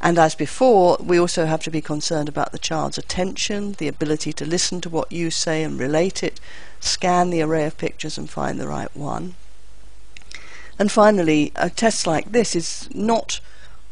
And 0.00 0.18
as 0.18 0.34
before, 0.34 0.96
we 0.98 1.20
also 1.20 1.44
have 1.44 1.62
to 1.64 1.70
be 1.70 1.82
concerned 1.82 2.30
about 2.30 2.52
the 2.52 2.58
child's 2.58 2.96
attention, 2.96 3.74
the 3.74 3.88
ability 3.88 4.32
to 4.32 4.46
listen 4.46 4.80
to 4.80 4.88
what 4.88 5.12
you 5.12 5.30
say 5.30 5.62
and 5.62 5.78
relate 5.78 6.22
it, 6.22 6.40
scan 6.80 7.28
the 7.28 7.42
array 7.42 7.66
of 7.66 7.76
pictures 7.76 8.16
and 8.16 8.30
find 8.30 8.58
the 8.58 8.68
right 8.68 8.96
one. 8.96 9.34
And 10.80 10.90
finally, 10.90 11.52
a 11.56 11.68
test 11.68 12.06
like 12.06 12.32
this 12.32 12.56
is 12.56 12.88
not 12.94 13.40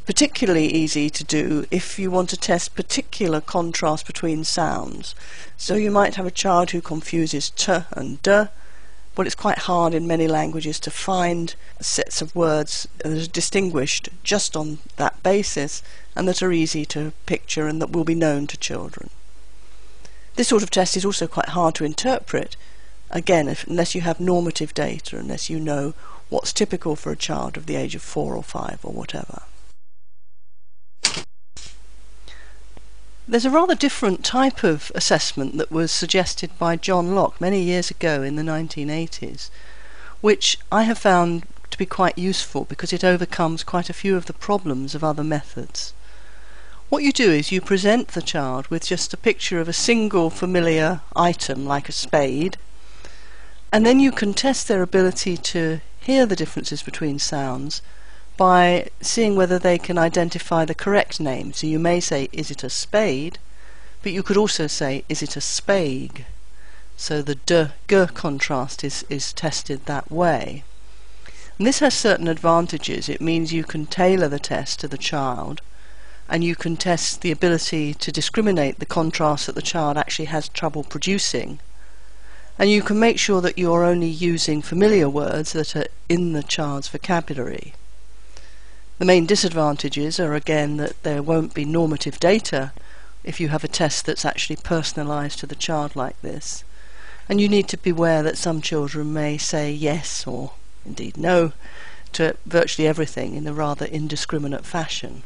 particularly 0.07 0.73
easy 0.73 1.11
to 1.11 1.23
do 1.23 1.67
if 1.71 1.99
you 1.99 2.11
want 2.11 2.31
to 2.31 2.37
test 2.39 2.75
particular 2.75 3.43
contrast 3.43 4.07
between 4.07 4.43
sounds. 4.43 5.15
So 5.59 5.75
you 5.75 5.91
might 5.91 6.15
have 6.15 6.25
a 6.25 6.31
child 6.31 6.71
who 6.71 6.81
confuses 6.81 7.51
t 7.51 7.81
and 7.93 8.23
d, 8.23 8.31
well, 8.31 9.27
it's 9.27 9.35
quite 9.35 9.59
hard 9.59 9.93
in 9.93 10.07
many 10.07 10.27
languages 10.27 10.81
to 10.81 10.91
find 10.91 11.55
sets 11.79 12.23
of 12.23 12.35
words 12.35 12.89
that 12.99 13.13
are 13.13 13.27
distinguished 13.27 14.09
just 14.25 14.57
on 14.57 14.79
that 14.97 15.23
basis 15.23 15.83
and 16.17 16.27
that 16.27 16.43
are 16.43 16.53
easy 16.53 16.87
to 16.87 17.13
picture 17.27 17.67
and 17.67 17.83
that 17.83 17.91
will 17.91 18.05
be 18.05 18.15
known 18.15 18.47
to 18.47 18.57
children. 18.57 19.11
This 20.37 20.49
sort 20.49 20.63
of 20.63 20.71
test 20.71 20.97
is 20.97 21.05
also 21.05 21.27
quite 21.27 21.51
hard 21.51 21.75
to 21.75 21.85
interpret, 21.85 22.57
again, 23.11 23.47
if, 23.47 23.67
unless 23.67 23.95
you 23.95 24.01
have 24.01 24.21
normative 24.21 24.73
data, 24.73 25.19
unless 25.19 25.51
you 25.51 25.61
know 25.61 25.93
what's 26.29 26.53
typical 26.53 26.97
for 26.97 27.11
a 27.11 27.17
child 27.17 27.57
of 27.57 27.67
the 27.67 27.77
age 27.77 27.95
of 27.95 28.03
four 28.03 28.35
or 28.37 28.43
five 28.43 28.81
or 28.83 28.93
whatever. 28.93 29.43
There's 33.27 33.45
a 33.45 33.51
rather 33.51 33.75
different 33.75 34.25
type 34.25 34.65
of 34.65 34.91
assessment 34.95 35.59
that 35.59 35.71
was 35.71 35.93
suggested 35.93 36.51
by 36.59 36.77
John 36.77 37.15
Locke 37.15 37.39
many 37.41 37.61
years 37.61 37.91
ago 37.91 38.23
in 38.23 38.37
the 38.37 38.43
1980s, 38.43 39.51
which 40.23 40.59
I 40.73 40.85
have 40.85 40.97
found 40.97 41.47
to 41.71 41.77
be 41.77 41.85
quite 41.85 42.17
useful 42.17 42.65
because 42.65 42.93
it 42.93 43.05
overcomes 43.05 43.65
quite 43.65 43.91
a 43.91 43.95
few 43.95 44.17
of 44.17 44.27
the 44.27 44.33
problems 44.33 44.95
of 44.95 45.05
other 45.05 45.23
methods. 45.23 45.93
What 46.89 47.03
you 47.03 47.13
do 47.13 47.31
is 47.31 47.53
you 47.53 47.61
present 47.61 48.09
the 48.09 48.23
child 48.23 48.69
with 48.69 48.87
just 48.87 49.13
a 49.13 49.19
picture 49.19 49.61
of 49.61 49.69
a 49.69 49.75
single 49.75 50.31
familiar 50.31 51.03
item 51.15 51.67
like 51.67 51.91
a 51.91 51.93
spade, 51.93 52.57
and 53.71 53.85
then 53.85 54.01
you 54.01 54.11
can 54.11 54.33
test 54.33 54.69
their 54.69 54.81
ability 54.81 55.37
to 55.37 55.81
hear 56.01 56.27
the 56.27 56.37
differences 56.37 56.83
between 56.83 57.19
sounds 57.19 57.83
by 58.37 58.89
seeing 59.01 59.35
whether 59.35 59.59
they 59.59 59.79
can 59.79 59.99
identify 59.99 60.65
the 60.65 60.75
correct 60.75 61.21
name. 61.21 61.53
So 61.53 61.67
you 61.67 61.79
may 61.79 62.01
say, 62.01 62.29
is 62.33 62.51
it 62.51 62.65
a 62.65 62.71
spade? 62.71 63.39
But 64.03 64.13
you 64.13 64.23
could 64.23 64.37
also 64.37 64.67
say, 64.67 65.05
is 65.09 65.23
it 65.23 65.37
a 65.37 65.41
spade? 65.41 66.25
So 66.97 67.21
the 67.21 67.35
d 67.35 67.67
g 67.89 68.07
contrast 68.07 68.85
is, 68.85 69.05
is 69.09 69.33
tested 69.33 69.87
that 69.87 70.11
way. 70.11 70.65
And 71.59 71.67
this 71.67 71.81
has 71.81 71.95
certain 71.95 72.29
advantages. 72.29 73.09
It 73.09 73.21
means 73.21 73.53
you 73.53 73.65
can 73.65 73.87
tailor 73.87 74.29
the 74.29 74.39
test 74.39 74.81
to 74.81 74.89
the 74.89 74.99
child 74.99 75.61
and 76.29 76.45
you 76.45 76.55
can 76.55 76.77
test 76.77 77.23
the 77.23 77.33
ability 77.33 77.95
to 77.95 78.13
discriminate 78.13 78.79
the 78.79 78.87
contrast 78.87 79.47
that 79.47 79.55
the 79.55 79.63
child 79.63 79.97
actually 79.97 80.27
has 80.27 80.49
trouble 80.49 80.85
producing. 80.85 81.59
And 82.59 82.69
you 82.69 82.83
can 82.83 82.99
make 82.99 83.19
sure 83.19 83.41
that 83.41 83.57
you're 83.57 83.85
only 83.85 84.09
using 84.09 84.63
familiar 84.63 85.09
words 85.09 85.53
that 85.53 85.77
are 85.77 85.87
in 86.09 86.33
the 86.33 86.43
child's 86.43 86.89
vocabulary. 86.89 87.75
The 88.99 89.05
main 89.05 89.27
disadvantages 89.27 90.19
are 90.19 90.35
again 90.35 90.77
that 90.79 91.01
there 91.05 91.23
won't 91.23 91.55
be 91.55 91.65
normative 91.65 92.19
data 92.19 92.73
if 93.23 93.39
you 93.39 93.49
have 93.51 93.63
a 93.63 93.69
test 93.69 94.07
that's 94.07 94.25
actually 94.25 94.57
personalized 94.57 95.39
to 95.39 95.47
the 95.47 95.55
child 95.55 95.95
like 95.95 96.21
this. 96.21 96.65
And 97.29 97.41
you 97.41 97.49
need 97.49 97.69
to 97.69 97.77
beware 97.77 98.25
that 98.25 98.39
some 98.39 98.61
children 98.61 99.13
may 99.13 99.39
say 99.39 99.71
yes 99.71 100.27
or 100.27 100.53
indeed 100.85 101.17
no 101.17 101.53
to 102.13 102.37
virtually 102.47 102.89
everything 102.89 103.35
in 103.35 103.47
a 103.47 103.53
rather 103.53 103.85
indiscriminate 103.85 104.65
fashion. 104.65 105.23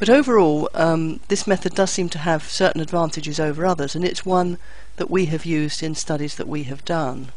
But 0.00 0.08
overall, 0.08 0.70
um, 0.72 1.20
this 1.28 1.46
method 1.46 1.74
does 1.74 1.90
seem 1.90 2.08
to 2.08 2.18
have 2.18 2.48
certain 2.48 2.80
advantages 2.80 3.38
over 3.38 3.66
others, 3.66 3.94
and 3.94 4.02
it's 4.02 4.24
one 4.24 4.56
that 4.96 5.10
we 5.10 5.26
have 5.26 5.44
used 5.44 5.82
in 5.82 5.94
studies 5.94 6.36
that 6.36 6.48
we 6.48 6.62
have 6.62 6.86
done. 6.86 7.32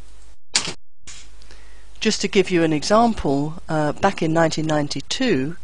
Just 2.00 2.22
to 2.22 2.30
give 2.30 2.50
you 2.50 2.64
an 2.64 2.72
example, 2.72 3.62
uh, 3.68 3.92
back 3.92 4.22
in 4.22 4.34
1992, 4.34 5.58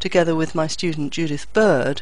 together 0.00 0.34
with 0.34 0.54
my 0.54 0.66
student 0.66 1.12
Judith 1.12 1.46
Bird, 1.52 2.00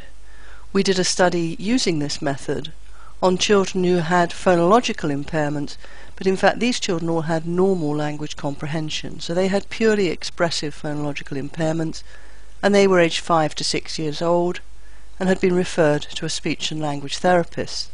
we 0.73 0.85
did 0.85 1.01
a 1.01 1.05
study 1.05 1.57
using 1.59 1.99
this 1.99 2.23
method 2.23 2.73
on 3.21 3.39
children 3.39 3.83
who 3.83 3.97
had 3.97 4.31
phonological 4.31 5.11
impairments, 5.11 5.77
but 6.15 6.29
in 6.29 6.37
fact 6.37 6.61
these 6.61 6.79
children 6.79 7.11
all 7.11 7.23
had 7.23 7.45
normal 7.45 7.97
language 7.97 8.37
comprehension. 8.37 9.19
So 9.19 9.35
they 9.35 9.49
had 9.49 9.69
purely 9.69 10.11
expressive 10.11 10.81
phonological 10.81 11.43
impairments, 11.43 12.05
and 12.65 12.75
they 12.75 12.87
were 12.87 12.99
aged 12.99 13.21
5 13.21 13.55
to 13.57 13.63
6 13.63 13.99
years 13.99 14.23
old 14.23 14.61
and 15.21 15.29
had 15.29 15.39
been 15.39 15.55
referred 15.55 16.01
to 16.01 16.25
a 16.25 16.31
speech 16.31 16.73
and 16.73 16.81
language 16.81 17.19
therapist. 17.19 17.91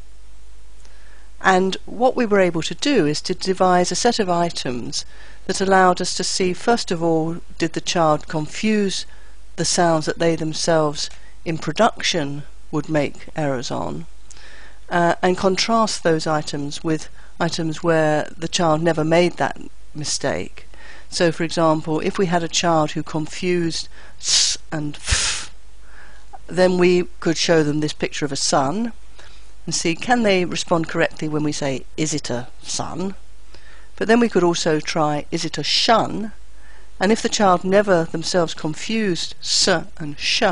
And 1.40 1.76
what 1.86 2.14
we 2.14 2.24
were 2.24 2.38
able 2.38 2.62
to 2.62 2.76
do 2.76 3.04
is 3.04 3.20
to 3.22 3.34
devise 3.34 3.90
a 3.90 3.96
set 3.96 4.20
of 4.20 4.30
items 4.30 5.04
that 5.46 5.60
allowed 5.60 6.00
us 6.00 6.14
to 6.14 6.22
see, 6.22 6.52
first 6.52 6.92
of 6.92 7.02
all, 7.02 7.38
did 7.58 7.72
the 7.72 7.80
child 7.80 8.28
confuse 8.28 9.06
the 9.56 9.64
sounds 9.64 10.06
that 10.06 10.20
they 10.20 10.36
themselves 10.36 11.10
in 11.44 11.58
production 11.58 12.44
would 12.70 12.88
make 12.88 13.26
errors 13.34 13.72
on, 13.72 14.06
uh, 14.88 15.16
and 15.20 15.36
contrast 15.36 16.04
those 16.04 16.28
items 16.28 16.84
with 16.84 17.08
items 17.40 17.82
where 17.82 18.32
the 18.38 18.46
child 18.46 18.80
never 18.82 19.02
made 19.02 19.36
that 19.38 19.60
mistake. 19.96 20.68
So, 21.10 21.32
for 21.32 21.42
example, 21.42 21.98
if 22.00 22.18
we 22.18 22.26
had 22.26 22.44
a 22.44 22.48
child 22.48 22.92
who 22.92 23.02
confused 23.02 23.88
s 24.20 24.56
and 24.70 24.94
f, 24.94 25.52
then 26.46 26.78
we 26.78 27.04
could 27.18 27.36
show 27.36 27.62
them 27.64 27.80
this 27.80 27.92
picture 27.92 28.24
of 28.24 28.32
a 28.32 28.36
sun 28.36 28.92
and 29.66 29.74
see 29.74 29.94
can 29.94 30.22
they 30.22 30.44
respond 30.44 30.88
correctly 30.88 31.28
when 31.28 31.42
we 31.42 31.52
say, 31.52 31.84
is 31.96 32.14
it 32.14 32.30
a 32.30 32.48
sun? 32.62 33.16
But 33.96 34.06
then 34.08 34.20
we 34.20 34.28
could 34.28 34.44
also 34.44 34.80
try, 34.80 35.26
is 35.30 35.44
it 35.44 35.58
a 35.58 35.64
shun? 35.64 36.32
And 37.00 37.10
if 37.10 37.22
the 37.22 37.28
child 37.28 37.64
never 37.64 38.04
themselves 38.04 38.54
confused 38.54 39.34
s 39.42 39.68
and 39.98 40.18
sh, 40.18 40.44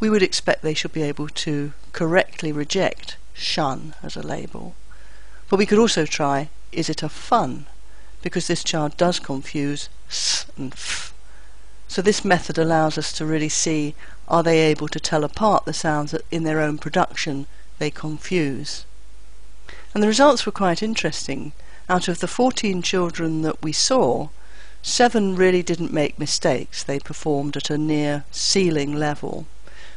we 0.00 0.10
would 0.10 0.22
expect 0.22 0.62
they 0.62 0.74
should 0.74 0.92
be 0.92 1.02
able 1.02 1.28
to 1.28 1.72
correctly 1.92 2.50
reject 2.50 3.16
shun 3.32 3.94
as 4.02 4.16
a 4.16 4.26
label. 4.26 4.74
But 5.48 5.58
we 5.58 5.66
could 5.66 5.78
also 5.78 6.04
try, 6.04 6.48
is 6.72 6.90
it 6.90 7.02
a 7.02 7.08
fun? 7.08 7.66
Because 8.24 8.46
this 8.46 8.64
child 8.64 8.96
does 8.96 9.20
confuse 9.20 9.90
s 10.08 10.46
and 10.56 10.72
f. 10.72 11.12
So 11.88 12.00
this 12.00 12.24
method 12.24 12.56
allows 12.56 12.96
us 12.96 13.12
to 13.12 13.26
really 13.26 13.50
see, 13.50 13.94
are 14.28 14.42
they 14.42 14.60
able 14.60 14.88
to 14.88 14.98
tell 14.98 15.24
apart 15.24 15.66
the 15.66 15.74
sounds 15.74 16.12
that 16.12 16.24
in 16.30 16.42
their 16.42 16.58
own 16.58 16.78
production 16.78 17.46
they 17.78 17.90
confuse. 17.90 18.86
And 19.92 20.02
the 20.02 20.08
results 20.08 20.46
were 20.46 20.52
quite 20.52 20.82
interesting. 20.82 21.52
Out 21.86 22.08
of 22.08 22.20
the 22.20 22.26
14 22.26 22.80
children 22.80 23.42
that 23.42 23.62
we 23.62 23.72
saw, 23.72 24.30
seven 24.82 25.36
really 25.36 25.62
didn't 25.62 25.92
make 25.92 26.18
mistakes. 26.18 26.82
They 26.82 26.98
performed 26.98 27.58
at 27.58 27.68
a 27.68 27.76
near 27.76 28.24
ceiling 28.30 28.94
level, 28.94 29.46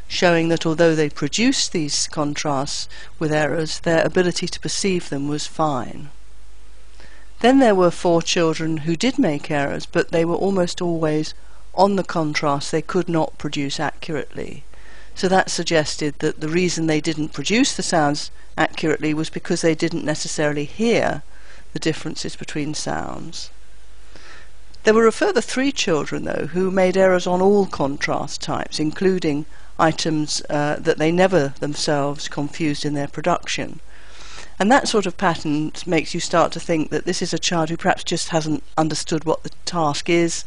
showing 0.09 0.49
that 0.49 0.65
although 0.65 0.95
they 0.95 1.09
produced 1.09 1.71
these 1.71 2.07
contrasts 2.09 2.89
with 3.19 3.31
errors, 3.31 3.79
their 3.79 4.05
ability 4.05 4.47
to 4.47 4.59
perceive 4.59 5.07
them 5.07 5.29
was 5.29 5.47
fine. 5.47 6.09
Then 7.39 7.59
there 7.59 7.75
were 7.75 7.91
four 7.91 8.21
children 8.21 8.77
who 8.77 8.95
did 8.95 9.19
make 9.19 9.51
errors, 9.51 9.85
but 9.85 10.11
they 10.11 10.25
were 10.25 10.35
almost 10.35 10.81
always 10.81 11.33
on 11.75 11.95
the 11.95 12.03
contrast 12.03 12.71
they 12.71 12.81
could 12.81 13.07
not 13.07 13.37
produce 13.37 13.79
accurately. 13.79 14.63
So 15.13 15.27
that 15.27 15.49
suggested 15.49 16.15
that 16.19 16.41
the 16.41 16.49
reason 16.49 16.87
they 16.87 17.01
didn't 17.01 17.33
produce 17.33 17.75
the 17.75 17.83
sounds 17.83 18.31
accurately 18.57 19.13
was 19.13 19.29
because 19.29 19.61
they 19.61 19.75
didn't 19.75 20.03
necessarily 20.03 20.65
hear 20.65 21.21
the 21.73 21.79
differences 21.79 22.35
between 22.35 22.73
sounds. 22.73 23.49
There 24.83 24.93
were 24.93 25.07
a 25.07 25.11
further 25.11 25.41
three 25.41 25.71
children, 25.71 26.23
though, 26.23 26.47
who 26.53 26.71
made 26.71 26.97
errors 26.97 27.27
on 27.27 27.41
all 27.41 27.65
contrast 27.65 28.41
types, 28.41 28.79
including 28.79 29.45
items 29.77 30.41
uh, 30.49 30.77
that 30.79 30.97
they 30.97 31.11
never 31.11 31.53
themselves 31.59 32.27
confused 32.27 32.85
in 32.85 32.93
their 32.93 33.07
production. 33.07 33.79
And 34.59 34.71
that 34.71 34.87
sort 34.87 35.05
of 35.05 35.17
pattern 35.17 35.71
makes 35.85 36.13
you 36.13 36.19
start 36.19 36.51
to 36.53 36.59
think 36.59 36.89
that 36.89 37.05
this 37.05 37.21
is 37.21 37.33
a 37.33 37.39
child 37.39 37.69
who 37.69 37.77
perhaps 37.77 38.03
just 38.03 38.29
hasn't 38.29 38.63
understood 38.77 39.23
what 39.23 39.43
the 39.43 39.51
task 39.65 40.09
is, 40.09 40.43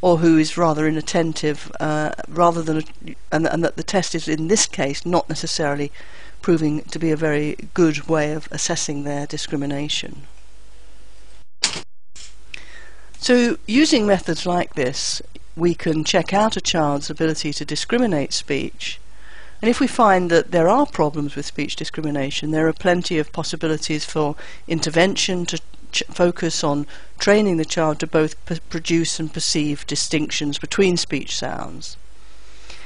or 0.00 0.18
who 0.18 0.38
is 0.38 0.56
rather 0.56 0.86
inattentive, 0.86 1.70
uh, 1.78 2.12
rather 2.26 2.62
than, 2.62 2.78
a, 2.78 3.14
and, 3.30 3.46
and 3.46 3.62
that 3.62 3.76
the 3.76 3.82
test 3.82 4.14
is 4.14 4.28
in 4.28 4.48
this 4.48 4.66
case 4.66 5.04
not 5.04 5.28
necessarily 5.28 5.92
proving 6.40 6.80
to 6.84 6.98
be 6.98 7.10
a 7.10 7.16
very 7.16 7.56
good 7.74 8.08
way 8.08 8.32
of 8.32 8.48
assessing 8.50 9.04
their 9.04 9.26
discrimination. 9.26 10.22
So, 13.18 13.58
using 13.66 14.06
methods 14.06 14.46
like 14.46 14.74
this, 14.74 15.20
we 15.54 15.74
can 15.74 16.04
check 16.04 16.32
out 16.32 16.56
a 16.56 16.60
child's 16.62 17.10
ability 17.10 17.52
to 17.52 17.66
discriminate 17.66 18.32
speech 18.32 18.98
and 19.62 19.68
if 19.68 19.80
we 19.80 19.86
find 19.86 20.30
that 20.30 20.50
there 20.50 20.68
are 20.68 20.86
problems 20.86 21.36
with 21.36 21.46
speech 21.46 21.76
discrimination, 21.76 22.50
there 22.50 22.68
are 22.68 22.72
plenty 22.72 23.18
of 23.18 23.32
possibilities 23.32 24.04
for 24.04 24.36
intervention 24.66 25.44
to 25.46 25.60
focus 26.10 26.64
on 26.64 26.86
training 27.18 27.56
the 27.56 27.64
child 27.64 27.98
to 27.98 28.06
both 28.06 28.34
produce 28.70 29.20
and 29.20 29.32
perceive 29.32 29.86
distinctions 29.86 30.58
between 30.58 30.96
speech 30.96 31.36
sounds. 31.36 31.96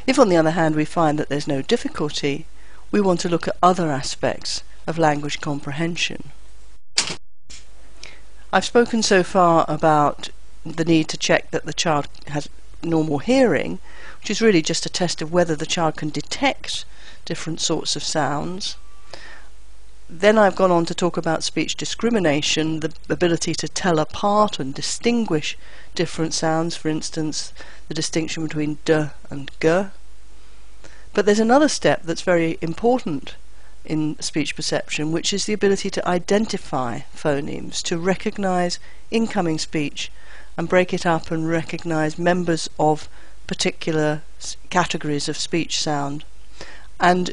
If, 0.07 0.19
on 0.19 0.29
the 0.29 0.37
other 0.37 0.51
hand, 0.51 0.75
we 0.75 0.85
find 0.85 1.19
that 1.19 1.29
there's 1.29 1.49
no 1.49 1.63
difficulty, 1.63 2.47
we 2.91 3.01
want 3.01 3.21
to 3.21 3.29
look 3.29 3.47
at 3.47 3.57
other 3.63 3.91
aspects 3.91 4.63
of 4.87 4.99
language 4.99 5.41
comprehension. 5.41 6.31
I've 8.53 8.65
spoken 8.65 9.03
so 9.03 9.23
far 9.23 9.65
about 9.69 10.29
the 10.65 10.85
need 10.85 11.09
to 11.09 11.17
check 11.17 11.51
that 11.51 11.65
the 11.65 11.73
child 11.73 12.09
has 12.29 12.49
normal 12.85 13.19
hearing, 13.19 13.79
which 14.21 14.31
is 14.31 14.43
really 14.43 14.63
just 14.63 14.87
a 14.87 14.91
test 14.91 15.23
of 15.23 15.33
whether 15.33 15.57
the 15.57 15.67
child 15.67 15.97
can 15.97 16.11
detect 16.11 16.85
different 17.25 17.61
sorts 17.61 17.97
of 17.97 18.03
sounds. 18.03 18.77
Then 20.09 20.37
I've 20.37 20.57
gone 20.57 20.71
on 20.71 20.85
to 20.87 20.95
talk 20.95 21.17
about 21.17 21.43
speech 21.43 21.77
discrimination, 21.77 22.81
the 22.81 22.93
ability 23.09 23.55
to 23.55 23.69
tell 23.69 23.99
apart 23.99 24.59
and 24.59 24.75
distinguish 24.75 25.57
different 25.95 26.35
sounds, 26.35 26.77
for 26.77 26.89
instance, 26.89 27.53
the 27.89 27.95
distinction 27.95 28.43
between 28.43 28.79
d 28.85 29.07
and 29.31 29.51
g. 29.61 29.87
But 31.15 31.27
there's 31.27 31.39
another 31.41 31.69
step 31.69 32.03
that's 32.03 32.23
very 32.23 32.59
important 32.61 33.37
in 33.85 34.17
speech 34.21 34.57
perception, 34.57 35.13
which 35.13 35.33
is 35.33 35.47
the 35.47 35.53
ability 35.53 35.91
to 35.91 36.09
identify 36.09 37.01
phonemes, 37.15 37.83
to 37.83 37.99
recognize 37.99 38.79
incoming 39.11 39.59
speech 39.59 40.11
and 40.57 40.69
break 40.69 40.93
it 40.95 41.05
up 41.05 41.31
and 41.31 41.49
recognize 41.49 42.19
members 42.19 42.69
of 42.79 43.09
particular 43.47 44.23
categories 44.71 45.29
of 45.29 45.37
speech 45.37 45.79
sound. 45.79 46.25
And 47.01 47.33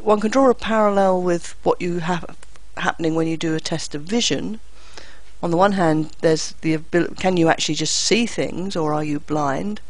one 0.00 0.20
can 0.20 0.30
draw 0.30 0.50
a 0.50 0.54
parallel 0.54 1.22
with 1.22 1.54
what 1.62 1.80
you 1.80 1.98
have 2.00 2.36
happening 2.76 3.14
when 3.14 3.26
you 3.26 3.36
do 3.36 3.54
a 3.54 3.60
test 3.60 3.94
of 3.94 4.02
vision. 4.02 4.60
On 5.42 5.50
the 5.50 5.56
one 5.56 5.72
hand, 5.72 6.12
there's 6.20 6.52
the 6.62 6.74
ability, 6.74 7.14
can 7.16 7.36
you 7.36 7.48
actually 7.48 7.74
just 7.74 7.96
see 7.96 8.26
things 8.26 8.76
or 8.76 8.94
are 8.94 9.04
you 9.04 9.20
blind? 9.20 9.80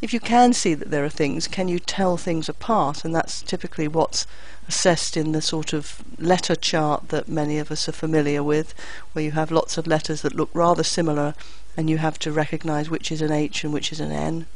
If 0.00 0.12
you 0.12 0.20
can 0.20 0.52
see 0.52 0.74
that 0.74 0.90
there 0.90 1.04
are 1.04 1.10
things, 1.10 1.48
can 1.48 1.68
you 1.68 1.78
tell 1.78 2.16
things 2.16 2.48
apart? 2.48 3.04
And 3.04 3.14
that's 3.14 3.40
typically 3.40 3.88
what's 3.88 4.26
assessed 4.68 5.16
in 5.16 5.32
the 5.32 5.42
sort 5.42 5.72
of 5.72 6.02
letter 6.18 6.54
chart 6.54 7.08
that 7.08 7.28
many 7.28 7.58
of 7.58 7.70
us 7.70 7.88
are 7.88 7.92
familiar 7.92 8.42
with, 8.42 8.74
where 9.12 9.24
you 9.24 9.32
have 9.32 9.50
lots 9.50 9.78
of 9.78 9.86
letters 9.86 10.22
that 10.22 10.34
look 10.34 10.50
rather 10.52 10.82
similar 10.82 11.34
and 11.76 11.90
you 11.90 11.98
have 11.98 12.18
to 12.20 12.32
recognize 12.32 12.88
which 12.88 13.10
is 13.10 13.20
an 13.20 13.32
H 13.32 13.64
and 13.64 13.72
which 13.72 13.92
is 13.92 14.00
an 14.00 14.12
N. 14.12 14.46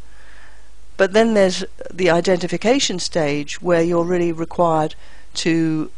But 0.97 1.13
then 1.13 1.35
there's 1.35 1.65
the 1.93 2.11
identification 2.11 2.99
stage 2.99 3.63
where 3.63 3.83
you're 3.83 4.05
really 4.05 4.33
required 4.33 4.95
to 5.35 5.91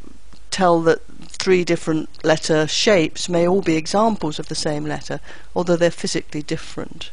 tell 0.50 0.82
that 0.82 1.00
three 1.28 1.64
different 1.64 2.08
letter 2.24 2.66
shapes 2.66 3.28
may 3.28 3.46
all 3.46 3.62
be 3.62 3.76
examples 3.76 4.38
of 4.38 4.48
the 4.48 4.54
same 4.54 4.84
letter, 4.84 5.20
although 5.54 5.76
they're 5.76 5.90
physically 5.90 6.42
different. 6.42 7.10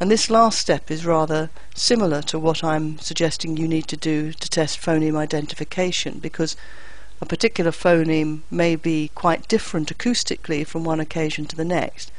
And 0.00 0.10
this 0.10 0.28
last 0.28 0.58
step 0.58 0.90
is 0.90 1.06
rather 1.06 1.48
similar 1.74 2.22
to 2.22 2.38
what 2.38 2.64
I'm 2.64 2.98
suggesting 2.98 3.56
you 3.56 3.68
need 3.68 3.88
to 3.88 3.96
do 3.96 4.32
to 4.32 4.50
test 4.50 4.80
phoneme 4.80 5.16
identification, 5.16 6.18
because 6.18 6.56
a 7.20 7.26
particular 7.26 7.70
phoneme 7.70 8.40
may 8.50 8.76
be 8.76 9.10
quite 9.14 9.48
different 9.48 9.96
acoustically 9.96 10.66
from 10.66 10.84
one 10.84 11.00
occasion 11.00 11.46
to 11.46 11.56
the 11.56 11.64
next. 11.64 12.10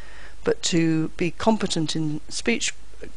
But 0.48 0.64
to 0.72 1.10
be 1.18 1.32
competent 1.32 1.94
in 1.94 2.22
speech 2.30 2.74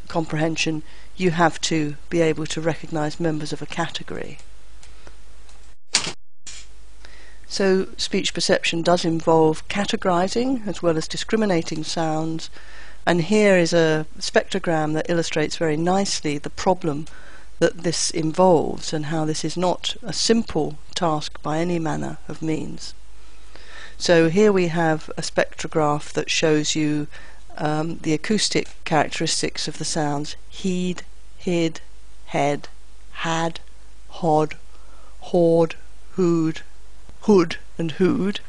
comprehension, 0.08 0.82
you 1.16 1.30
have 1.30 1.60
to 1.60 1.94
be 2.08 2.20
able 2.22 2.44
to 2.46 2.60
recognize 2.60 3.20
members 3.20 3.52
of 3.52 3.62
a 3.62 3.66
category. 3.66 4.38
So, 7.46 7.86
speech 7.96 8.34
perception 8.34 8.82
does 8.82 9.04
involve 9.04 9.68
categorizing 9.68 10.66
as 10.66 10.82
well 10.82 10.96
as 10.96 11.06
discriminating 11.06 11.84
sounds. 11.84 12.50
And 13.06 13.20
here 13.20 13.56
is 13.56 13.72
a 13.72 14.06
spectrogram 14.18 14.94
that 14.94 15.08
illustrates 15.08 15.56
very 15.56 15.76
nicely 15.76 16.36
the 16.36 16.50
problem 16.50 17.06
that 17.60 17.84
this 17.84 18.10
involves 18.10 18.92
and 18.92 19.06
how 19.06 19.24
this 19.24 19.44
is 19.44 19.56
not 19.56 19.94
a 20.02 20.12
simple 20.12 20.78
task 20.96 21.40
by 21.42 21.58
any 21.58 21.78
manner 21.78 22.18
of 22.26 22.42
means. 22.42 22.92
So 24.00 24.30
here 24.30 24.50
we 24.50 24.68
have 24.68 25.10
a 25.18 25.20
spectrograph 25.20 26.14
that 26.14 26.30
shows 26.30 26.74
you 26.74 27.06
um, 27.58 27.98
the 27.98 28.14
acoustic 28.14 28.68
characteristics 28.86 29.68
of 29.68 29.76
the 29.76 29.84
sounds 29.84 30.36
heed, 30.48 31.02
hid, 31.36 31.82
head, 32.24 32.68
had, 33.10 33.60
hod, 34.08 34.56
hord, 35.20 35.74
hood, 36.12 36.62
hood, 37.20 37.58
and 37.76 37.92
hood. 37.92 38.40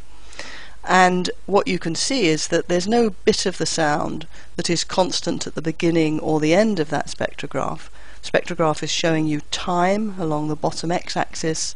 And 0.86 1.30
what 1.48 1.68
you 1.68 1.78
can 1.78 1.96
see 1.96 2.28
is 2.28 2.48
that 2.48 2.70
there's 2.70 2.88
no 2.88 3.10
bit 3.10 3.46
of 3.46 3.58
the 3.58 3.66
sound 3.66 4.28
that 4.56 4.70
is 4.70 4.86
constant 4.86 5.46
at 5.46 5.56
the 5.56 5.62
beginning 5.62 6.22
or 6.22 6.40
the 6.40 6.54
end 6.54 6.80
of 6.80 6.90
that 6.92 7.08
spectrograph. 7.08 7.90
Spectrograph 8.24 8.82
is 8.82 8.90
showing 8.90 9.28
you 9.28 9.42
time 9.52 10.16
along 10.18 10.48
the 10.48 10.56
bottom 10.56 10.92
x-axis, 10.92 11.76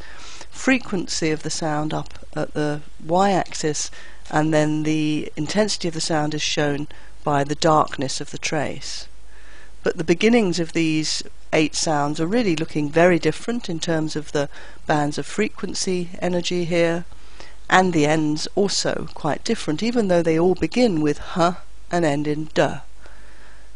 frequency 0.56 1.30
of 1.32 1.44
the 1.44 1.50
sound 1.50 1.94
up 1.94 2.26
at 2.36 2.54
the 2.54 2.82
y-axis, 3.06 3.92
and 4.32 4.54
then 4.54 4.84
the 4.84 5.32
intensity 5.36 5.88
of 5.90 5.94
the 5.94 6.02
sound 6.02 6.34
is 6.34 6.42
shown 6.42 6.88
by 7.24 7.44
the 7.44 7.56
darkness 7.56 8.22
of 8.22 8.32
the 8.32 8.38
trace. 8.38 9.08
But 9.84 9.98
the 9.98 10.04
beginnings 10.04 10.60
of 10.60 10.74
these 10.74 11.22
eight 11.54 11.76
sounds 11.76 12.20
are 12.20 12.26
really 12.26 12.56
looking 12.56 12.90
very 12.90 13.20
different 13.20 13.70
in 13.70 13.80
terms 13.80 14.16
of 14.16 14.32
the 14.32 14.50
bands 14.88 15.18
of 15.18 15.26
frequency 15.26 16.10
energy 16.20 16.66
here, 16.66 17.06
and 17.70 17.94
the 17.94 18.06
ends 18.06 18.48
also 18.56 19.08
quite 19.14 19.44
different, 19.44 19.84
even 19.84 20.08
though 20.08 20.24
they 20.24 20.40
all 20.40 20.56
begin 20.56 21.02
with 21.02 21.20
h 21.38 21.56
and 21.92 22.06
end 22.06 22.28
in 22.28 22.46
d. 22.46 22.68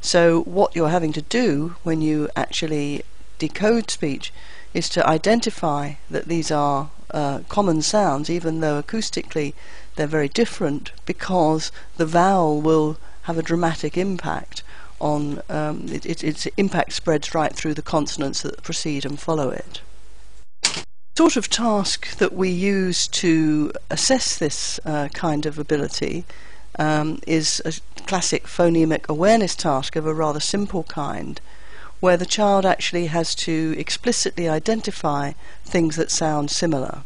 So 0.02 0.42
what 0.44 0.76
you're 0.76 0.90
having 0.98 1.14
to 1.14 1.22
do 1.22 1.76
when 1.84 2.02
you 2.02 2.30
actually 2.36 3.04
decode 3.38 3.92
speech 3.92 4.32
is 4.74 4.90
to 4.90 5.08
identify 5.08 5.94
that 6.10 6.26
these 6.26 6.52
are 6.52 6.90
uh, 7.12 7.40
common 7.50 7.82
sounds, 7.82 8.30
even 8.30 8.60
though 8.60 8.82
acoustically 8.82 9.54
they're 9.96 10.08
very 10.08 10.30
different, 10.30 10.92
because 11.06 11.72
the 11.98 12.06
vowel 12.06 12.62
will 12.62 12.98
have 13.24 13.38
a 13.38 13.44
dramatic 13.44 13.98
impact 13.98 14.64
on 15.00 15.42
um, 15.50 15.88
it, 15.90 16.06
it, 16.06 16.24
its 16.24 16.46
impact 16.58 16.94
spreads 16.94 17.34
right 17.34 17.56
through 17.56 17.74
the 17.74 17.82
consonants 17.82 18.42
that 18.42 18.62
precede 18.64 19.06
and 19.06 19.20
follow 19.20 19.50
it. 19.50 19.82
The 20.62 20.84
Sort 21.18 21.38
of 21.38 21.50
task 21.50 22.18
that 22.18 22.34
we 22.34 22.50
use 22.50 23.08
to 23.10 23.72
assess 23.90 24.38
this 24.38 24.80
uh, 24.86 25.10
kind 25.14 25.46
of 25.46 25.58
ability 25.58 26.26
um, 26.78 27.20
is 27.28 27.62
a 27.66 27.74
classic 28.04 28.46
phonemic 28.46 29.08
awareness 29.10 29.56
task 29.56 29.96
of 29.96 30.06
a 30.06 30.14
rather 30.14 30.40
simple 30.40 30.84
kind, 30.84 31.42
where 32.00 32.18
the 32.18 32.26
child 32.26 32.66
actually 32.66 33.08
has 33.08 33.36
to 33.36 33.76
explicitly 33.78 34.48
identify 34.48 35.34
things 35.66 35.96
that 35.96 36.12
sound 36.12 36.50
similar. 36.50 37.04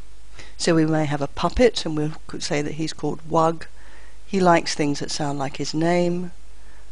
So 0.57 0.75
we 0.75 0.85
may 0.85 1.05
have 1.05 1.21
a 1.21 1.27
puppet, 1.27 1.85
and 1.85 1.97
we 1.97 2.11
could 2.27 2.43
say 2.43 2.61
that 2.61 2.75
he's 2.75 2.93
called 2.93 3.27
Wug. 3.29 3.65
He 4.25 4.39
likes 4.39 4.75
things 4.75 4.99
that 4.99 5.11
sound 5.11 5.39
like 5.39 5.57
his 5.57 5.73
name. 5.73 6.31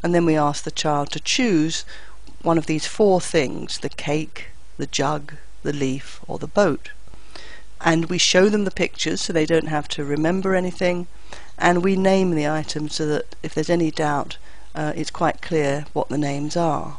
And 0.04 0.16
then 0.16 0.26
we 0.26 0.36
ask 0.36 0.64
the 0.64 0.72
child 0.72 1.12
to 1.12 1.20
choose 1.20 1.86
one 2.42 2.58
of 2.58 2.66
these 2.66 2.88
four 2.88 3.22
things 3.22 3.78
the 3.78 3.90
cake, 3.90 4.48
the 4.78 4.88
jug, 4.88 5.36
the 5.62 5.74
leaf, 5.74 6.20
or 6.28 6.40
the 6.40 6.48
boat. 6.48 6.90
And 7.80 8.06
we 8.06 8.18
show 8.18 8.50
them 8.50 8.66
the 8.66 8.72
pictures 8.72 9.22
so 9.22 9.34
they 9.34 9.46
don't 9.46 9.68
have 9.68 9.88
to 9.90 10.04
remember 10.04 10.56
anything. 10.56 11.08
and 11.58 11.84
we 11.84 11.96
name 11.96 12.32
the 12.32 12.50
items 12.50 12.96
so 12.96 13.06
that 13.06 13.36
if 13.44 13.54
there's 13.54 13.70
any 13.70 13.92
doubt, 13.92 14.38
uh, 14.74 14.94
it's 14.96 15.12
quite 15.12 15.42
clear 15.42 15.86
what 15.94 16.10
the 16.10 16.18
names 16.18 16.58
are. 16.58 16.98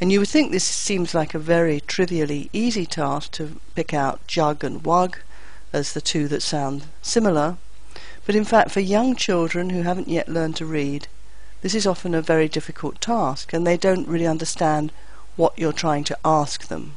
And 0.00 0.12
you 0.12 0.20
would 0.20 0.28
think 0.28 0.52
this 0.52 0.64
seems 0.64 1.12
like 1.12 1.34
a 1.34 1.40
very 1.40 1.80
trivially 1.80 2.50
easy 2.52 2.86
task 2.86 3.32
to 3.32 3.60
pick 3.74 3.92
out 3.92 4.24
jug 4.28 4.62
and 4.62 4.82
wug 4.82 5.16
as 5.72 5.92
the 5.92 6.00
two 6.00 6.28
that 6.28 6.42
sound 6.42 6.84
similar, 7.02 7.56
but 8.24 8.36
in 8.36 8.44
fact 8.44 8.70
for 8.70 8.80
young 8.80 9.16
children 9.16 9.70
who 9.70 9.82
haven't 9.82 10.08
yet 10.08 10.28
learned 10.28 10.56
to 10.56 10.66
read, 10.66 11.08
this 11.62 11.74
is 11.74 11.86
often 11.86 12.14
a 12.14 12.22
very 12.22 12.48
difficult 12.48 13.00
task 13.00 13.52
and 13.52 13.66
they 13.66 13.76
don't 13.76 14.06
really 14.06 14.26
understand 14.26 14.92
what 15.34 15.58
you're 15.58 15.72
trying 15.72 16.04
to 16.04 16.18
ask 16.24 16.68
them. 16.68 16.94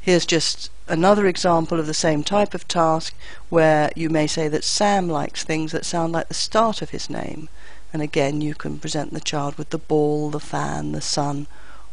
Here's 0.00 0.26
just 0.26 0.70
another 0.88 1.26
example 1.26 1.78
of 1.78 1.86
the 1.86 1.94
same 1.94 2.24
type 2.24 2.54
of 2.54 2.66
task 2.68 3.14
where 3.48 3.90
you 3.94 4.10
may 4.10 4.26
say 4.26 4.48
that 4.48 4.64
Sam 4.64 5.08
likes 5.08 5.44
things 5.44 5.72
that 5.72 5.86
sound 5.86 6.12
like 6.12 6.28
the 6.28 6.34
start 6.34 6.82
of 6.82 6.90
his 6.90 7.08
name 7.08 7.48
and 7.94 8.02
again 8.02 8.40
you 8.40 8.54
can 8.54 8.78
present 8.78 9.12
the 9.12 9.20
child 9.20 9.56
with 9.56 9.70
the 9.70 9.78
ball, 9.78 10.28
the 10.28 10.40
fan, 10.40 10.90
the 10.90 11.00
sun 11.00 11.46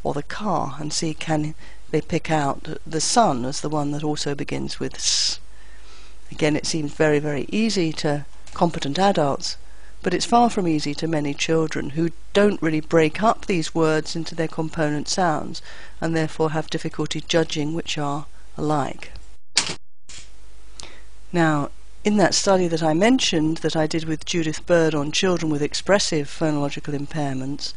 or 0.03 0.15
the 0.15 0.23
car 0.23 0.75
and 0.79 0.91
see 0.91 1.13
can 1.13 1.53
they 1.91 2.01
pick 2.01 2.31
out 2.31 2.67
the 2.87 2.99
sun 2.99 3.45
as 3.45 3.61
the 3.61 3.69
one 3.69 3.91
that 3.91 4.03
also 4.03 4.33
begins 4.33 4.79
with 4.79 4.95
S. 4.95 5.39
Again 6.31 6.55
it 6.55 6.65
seems 6.65 6.91
very 6.93 7.19
very 7.19 7.45
easy 7.49 7.93
to 7.93 8.25
competent 8.55 8.97
adults 8.97 9.57
but 10.01 10.15
it's 10.15 10.25
far 10.25 10.49
from 10.49 10.67
easy 10.67 10.95
to 10.95 11.07
many 11.07 11.35
children 11.35 11.91
who 11.91 12.09
don't 12.33 12.61
really 12.63 12.81
break 12.81 13.21
up 13.21 13.45
these 13.45 13.75
words 13.75 14.15
into 14.15 14.33
their 14.33 14.47
component 14.47 15.07
sounds 15.07 15.61
and 16.01 16.15
therefore 16.15 16.49
have 16.49 16.71
difficulty 16.71 17.21
judging 17.21 17.75
which 17.75 17.99
are 17.99 18.25
alike. 18.57 19.11
Now, 21.31 21.69
in 22.03 22.17
that 22.17 22.33
study 22.33 22.67
that 22.67 22.81
I 22.81 22.95
mentioned 22.95 23.57
that 23.57 23.75
I 23.75 23.85
did 23.85 24.05
with 24.05 24.25
Judith 24.25 24.65
Bird 24.65 24.95
on 24.95 25.11
children 25.11 25.51
with 25.51 25.61
expressive 25.61 26.27
phonological 26.27 26.97
impairments, 26.97 27.73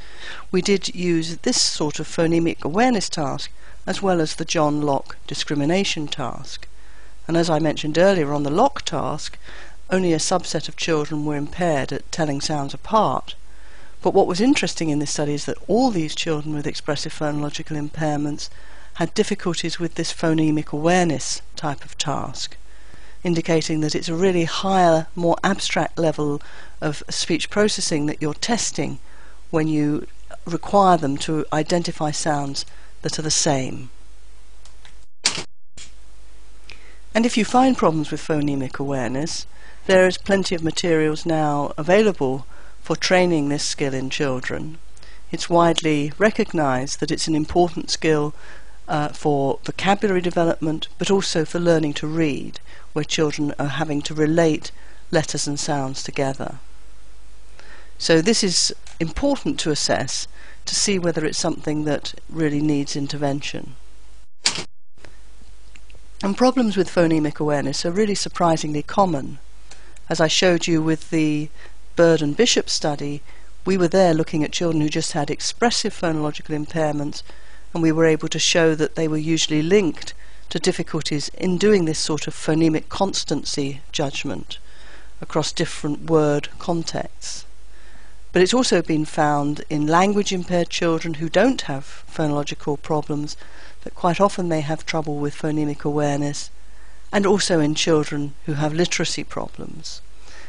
we 0.50 0.62
did 0.62 0.94
use 0.94 1.37
this 1.38 1.60
sort 1.60 2.00
of 2.00 2.08
phonemic 2.08 2.62
awareness 2.62 3.10
task 3.10 3.50
as 3.87 4.00
well 4.00 4.22
as 4.22 4.37
the 4.37 4.46
John 4.46 4.80
Locke 4.80 5.18
discrimination 5.26 6.08
task. 6.08 6.66
And 7.28 7.37
as 7.37 7.50
I 7.50 7.58
mentioned 7.58 7.98
earlier 7.98 8.32
on 8.32 8.44
the 8.44 8.50
Locke 8.50 8.82
task, 8.87 9.37
only 9.90 10.14
a 10.14 10.18
subset 10.18 10.68
of 10.68 10.76
children 10.76 11.26
were 11.26 11.37
impaired 11.37 11.92
at 11.92 12.10
telling 12.10 12.40
sounds 12.40 12.72
apart. 12.72 13.34
But 14.00 14.14
what 14.14 14.26
was 14.26 14.40
interesting 14.40 14.88
in 14.88 15.00
this 15.00 15.10
study 15.10 15.34
is 15.34 15.44
that 15.44 15.58
all 15.68 15.90
these 15.90 16.14
children 16.14 16.54
with 16.54 16.66
expressive 16.66 17.12
phonological 17.12 17.76
impairments 17.76 18.48
had 18.94 19.12
difficulties 19.12 19.78
with 19.78 19.96
this 19.96 20.14
phonemic 20.14 20.72
awareness 20.72 21.42
type 21.56 21.84
of 21.84 21.98
task 21.98 22.56
indicating 23.24 23.80
that 23.80 23.94
it's 23.94 24.08
a 24.08 24.14
really 24.14 24.44
higher, 24.44 25.08
more 25.16 25.37
abstract 25.42 25.98
level 25.98 26.40
of 26.80 27.02
speech 27.08 27.50
processing 27.50 28.06
that 28.06 28.20
you're 28.22 28.34
testing 28.34 28.98
when 29.50 29.66
you 29.66 30.06
require 30.46 30.96
them 30.96 31.16
to 31.16 31.44
identify 31.52 32.10
sounds 32.10 32.66
that 33.02 33.18
are 33.18 33.22
the 33.22 33.30
same. 33.30 33.90
And 37.14 37.24
if 37.24 37.37
you 37.37 37.44
find 37.44 37.76
problems 37.76 38.10
with 38.10 38.26
phonemic 38.26 38.78
awareness, 38.78 39.46
there 39.87 40.06
is 40.06 40.18
plenty 40.18 40.54
of 40.54 40.64
materials 40.64 41.24
now 41.24 41.72
available 41.78 42.46
for 42.82 42.96
training 42.96 43.48
this 43.48 43.64
skill 43.64 43.94
in 43.94 44.10
children. 44.10 44.78
It's 45.30 45.48
widely 45.48 46.12
recognized 46.18 47.00
that 47.00 47.10
it's 47.10 47.28
an 47.28 47.34
important 47.34 47.90
skill 47.90 48.34
uh, 48.88 49.08
for 49.08 49.58
vocabulary 49.64 50.20
development, 50.20 50.88
but 50.98 51.10
also 51.10 51.44
for 51.44 51.58
learning 51.58 51.94
to 51.94 52.06
read, 52.06 52.60
where 52.94 53.04
children 53.04 53.52
are 53.59 53.66
having 53.66 54.00
to 54.00 54.14
relate 54.14 54.72
letters 55.11 55.46
and 55.46 55.61
sounds 55.61 56.02
together. 56.02 56.59
So 57.98 58.22
this 58.22 58.42
is 58.42 58.74
important 58.98 59.61
to 59.61 59.70
assess 59.70 60.26
to 60.64 60.74
see 60.74 60.98
whether 60.98 61.24
it's 61.26 61.38
something 61.38 61.85
that 61.85 62.14
really 62.28 62.61
needs 62.61 62.96
intervention. 62.96 63.76
And 66.22 66.37
problems 66.37 66.76
with 66.76 66.88
phonemic 66.88 67.38
awareness 67.38 67.85
are 67.85 67.90
really 67.90 68.14
surprisingly 68.14 68.83
common. 68.83 69.38
As 70.09 70.20
I 70.20 70.28
showed 70.28 70.66
you 70.66 70.80
with 70.80 71.11
the 71.11 71.50
Bird 71.96 72.22
and 72.22 72.37
Bishop 72.37 72.70
study, 72.70 73.20
we 73.66 73.76
were 73.76 73.88
there 73.88 74.14
looking 74.14 74.42
at 74.42 74.52
children 74.52 74.80
who 74.80 74.88
just 74.88 75.12
had 75.12 75.30
expressive 75.30 75.92
phonological 75.92 76.57
impairments, 76.57 77.22
and 77.72 77.83
we 77.83 77.92
were 77.92 78.07
able 78.07 78.28
to 78.28 78.38
show 78.38 78.74
that 78.74 78.94
they 78.94 79.09
were 79.09 79.18
usually 79.18 79.62
linked 79.62 80.14
to 80.50 80.59
difficulties 80.59 81.28
in 81.30 81.59
doing 81.59 81.85
this 81.85 81.98
sort 81.98 82.26
of 82.26 82.35
phonemic 82.35 82.88
constancy 82.88 83.80
judgment 83.92 84.59
across 85.20 85.52
different 85.52 86.11
word 86.11 86.48
contexts. 86.59 87.44
But 88.33 88.42
it's 88.42 88.54
also 88.54 88.83
been 88.83 89.04
found 89.04 89.64
in 89.70 89.87
language 89.87 90.33
impaired 90.33 90.68
children 90.68 91.14
who 91.14 91.28
don't 91.28 91.62
have 91.62 92.04
phonological 92.12 92.80
problems 92.83 93.37
that 93.83 93.94
quite 93.94 94.20
often 94.20 94.48
they 94.48 94.62
have 94.62 94.85
trouble 94.85 95.16
with 95.16 95.37
phonemic 95.37 95.85
awareness, 95.85 96.50
and 97.12 97.26
also 97.26 97.61
in 97.61 97.74
children 97.74 98.35
who 98.46 98.54
have 98.54 98.74
literacy 98.74 99.22
problems. 99.22 100.00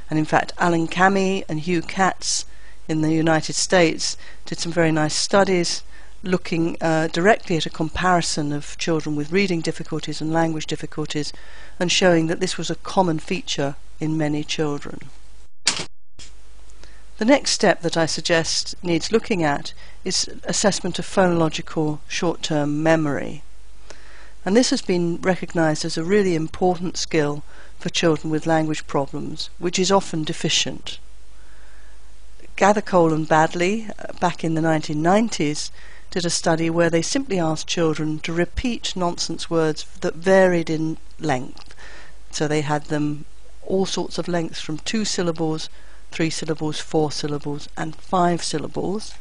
And 0.09 0.17
in 0.17 0.25
fact, 0.25 0.51
Alan 0.57 0.87
Kamhi 0.87 1.43
and 1.47 1.59
Hugh 1.59 1.83
Catts 1.83 2.45
in 2.87 3.01
the 3.01 3.13
United 3.13 3.53
States 3.53 4.17
did 4.45 4.59
some 4.59 4.71
very 4.71 4.91
nice 4.91 5.15
studies 5.15 5.83
looking 6.25 6.77
uh, 6.81 7.07
directly 7.07 7.57
at 7.57 7.65
a 7.65 7.69
comparison 7.69 8.51
of 8.51 8.77
children 8.77 9.15
with 9.15 9.31
reading 9.31 9.61
difficulties 9.61 10.21
and 10.21 10.33
language 10.33 10.65
difficulties 10.65 11.31
and 11.79 11.91
showing 11.91 12.27
that 12.27 12.39
this 12.39 12.57
was 12.57 12.69
a 12.69 12.75
common 12.75 13.19
feature 13.19 13.75
in 13.99 14.17
many 14.17 14.43
children. 14.43 14.99
The 17.17 17.25
next 17.25 17.51
step 17.51 17.81
that 17.81 17.95
I 17.95 18.07
suggest 18.07 18.75
needs 18.83 19.11
looking 19.11 19.41
at 19.41 19.73
is 20.03 20.29
assessment 20.43 20.99
of 20.99 21.05
phonological 21.05 21.99
short-term 22.09 22.83
memory. 22.83 23.41
And 24.43 24.55
this 24.55 24.69
has 24.71 24.81
been 24.81 25.21
recognized 25.21 25.85
as 25.85 25.97
a 25.97 26.03
really 26.03 26.35
important 26.35 26.97
skill 26.97 27.43
for 27.79 27.89
children 27.89 28.29
with 28.29 28.45
language 28.45 28.85
problems, 28.85 29.49
which 29.59 29.79
is 29.79 29.91
often 29.91 30.23
deficient. 30.23 30.99
Gathercole 32.57 33.13
and 33.13 33.27
Baddeley, 33.27 33.89
uh, 33.89 34.13
back 34.19 34.43
in 34.43 34.53
the 34.53 34.61
1990s, 34.61 35.71
did 36.15 36.25
a 36.25 36.29
study 36.29 36.69
where 36.69 36.89
they 36.89 37.01
simply 37.01 37.37
asked 37.37 37.67
children 37.67 38.19
to 38.19 38.31
repeat 38.31 38.95
nonsense 38.95 39.49
words 39.49 39.85
that 39.99 40.15
varied 40.15 40.69
in 40.69 40.95
length. 41.19 41.75
So 42.31 42.47
they 42.47 42.61
had 42.61 42.85
them 42.85 43.25
all 43.65 43.85
sorts 43.85 44.17
of 44.17 44.29
lengths 44.29 44.61
from 44.61 44.77
two 44.77 45.03
syllables, 45.03 45.67
three 46.11 46.29
syllables, 46.29 46.79
four 46.79 47.11
syllables, 47.11 47.67
and 47.75 47.97
five 47.97 48.41
syllables. 48.41 49.15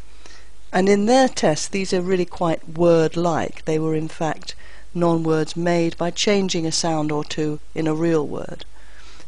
And 0.73 0.89
in 0.89 1.07
their 1.07 1.27
test, 1.27 1.73
these 1.73 1.93
are 1.93 2.01
really 2.01 2.27
quite 2.27 2.79
word 2.79 3.17
like. 3.17 3.65
They 3.65 3.81
were, 3.81 3.97
in 3.97 4.07
fact, 4.07 4.55
non 4.95 5.25
words 5.25 5.57
made 5.57 5.97
by 5.97 6.13
changing 6.13 6.65
a 6.65 6.71
sound 6.71 7.11
or 7.11 7.25
two 7.25 7.59
in 7.75 7.89
a 7.89 7.95
real 7.95 8.25
word. 8.25 8.65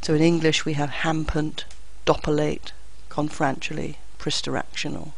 So 0.02 0.14
in 0.14 0.22
English, 0.22 0.64
we 0.64 0.74
have 0.74 1.02
hampant, 1.02 1.64
doppelate, 2.06 2.70
confrantually, 3.08 3.96
pristeractional. 4.20 5.14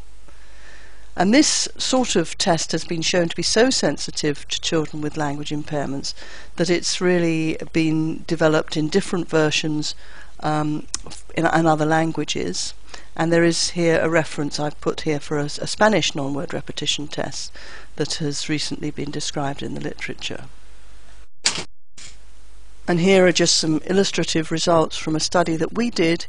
And 1.19 1.35
this 1.35 1.67
sort 1.77 2.15
of 2.15 2.39
test 2.39 2.71
has 2.71 2.85
been 2.85 3.03
shown 3.03 3.29
to 3.29 3.35
be 3.35 3.43
so 3.43 3.71
sensitive 3.71 4.47
to 4.47 4.61
children 4.61 5.03
with 5.03 5.17
language 5.17 5.51
impairments 5.51 6.15
that 6.55 6.71
it's 6.71 7.01
really 7.01 7.59
been 7.73 8.23
developed 8.29 8.77
in 8.77 8.87
different 8.87 9.29
versions 9.29 9.97
um, 10.39 10.87
in, 11.35 11.45
in, 11.45 11.67
other 11.67 11.85
languages. 11.85 12.73
And 13.17 13.33
there 13.33 13.43
is 13.43 13.71
here 13.71 13.99
a 14.01 14.09
reference 14.09 14.61
I've 14.61 14.81
put 14.81 15.01
here 15.01 15.19
for 15.19 15.39
a, 15.39 15.47
a 15.47 15.67
Spanish 15.67 16.15
non-word 16.15 16.55
repetition 16.55 17.09
test 17.09 17.51
that 17.97 18.15
has 18.15 18.49
recently 18.49 18.93
been 18.93 19.11
described 19.11 19.61
in 19.61 19.75
the 19.75 19.81
literature. 19.81 20.45
And 22.87 23.01
here 23.01 23.27
are 23.27 23.33
just 23.33 23.57
some 23.57 23.81
illustrative 23.87 24.53
results 24.53 24.97
from 24.97 25.17
a 25.17 25.21
study 25.21 25.57
that 25.57 25.75
we 25.75 25.91
did 25.91 26.27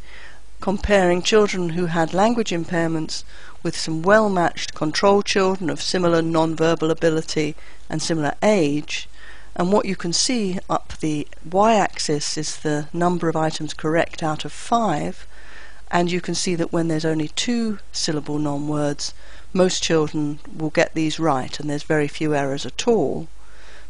comparing 0.61 1.21
children 1.21 1.69
who 1.69 1.85
had 1.85 2.13
language 2.13 2.49
impairments 2.49 3.23
with 3.63 3.77
some 3.77 4.01
well 4.01 4.29
matched 4.29 4.73
control 4.73 5.21
children 5.21 5.69
of 5.69 5.81
similar 5.81 6.21
non-verbal 6.21 6.91
ability 6.91 7.55
and 7.89 8.01
similar 8.01 8.33
age. 8.41 9.09
And 9.55 9.71
what 9.71 9.85
you 9.85 9.95
can 9.95 10.13
see 10.13 10.59
up 10.69 10.93
the 10.99 11.27
y 11.43 11.75
axis 11.75 12.37
is 12.37 12.57
the 12.57 12.87
number 12.93 13.27
of 13.27 13.35
items 13.35 13.73
correct 13.73 14.23
out 14.23 14.45
of 14.45 14.51
five. 14.51 15.27
And 15.91 16.11
you 16.11 16.21
can 16.21 16.35
see 16.35 16.55
that 16.55 16.71
when 16.71 16.87
there's 16.87 17.05
only 17.05 17.29
two 17.29 17.79
syllable 17.91 18.37
non 18.37 18.67
words, 18.67 19.13
most 19.53 19.81
children 19.81 20.39
will 20.55 20.69
get 20.69 20.93
these 20.93 21.19
right, 21.19 21.59
and 21.59 21.69
there's 21.69 21.83
very 21.83 22.07
few 22.07 22.35
errors 22.35 22.65
at 22.65 22.87
all. 22.87 23.27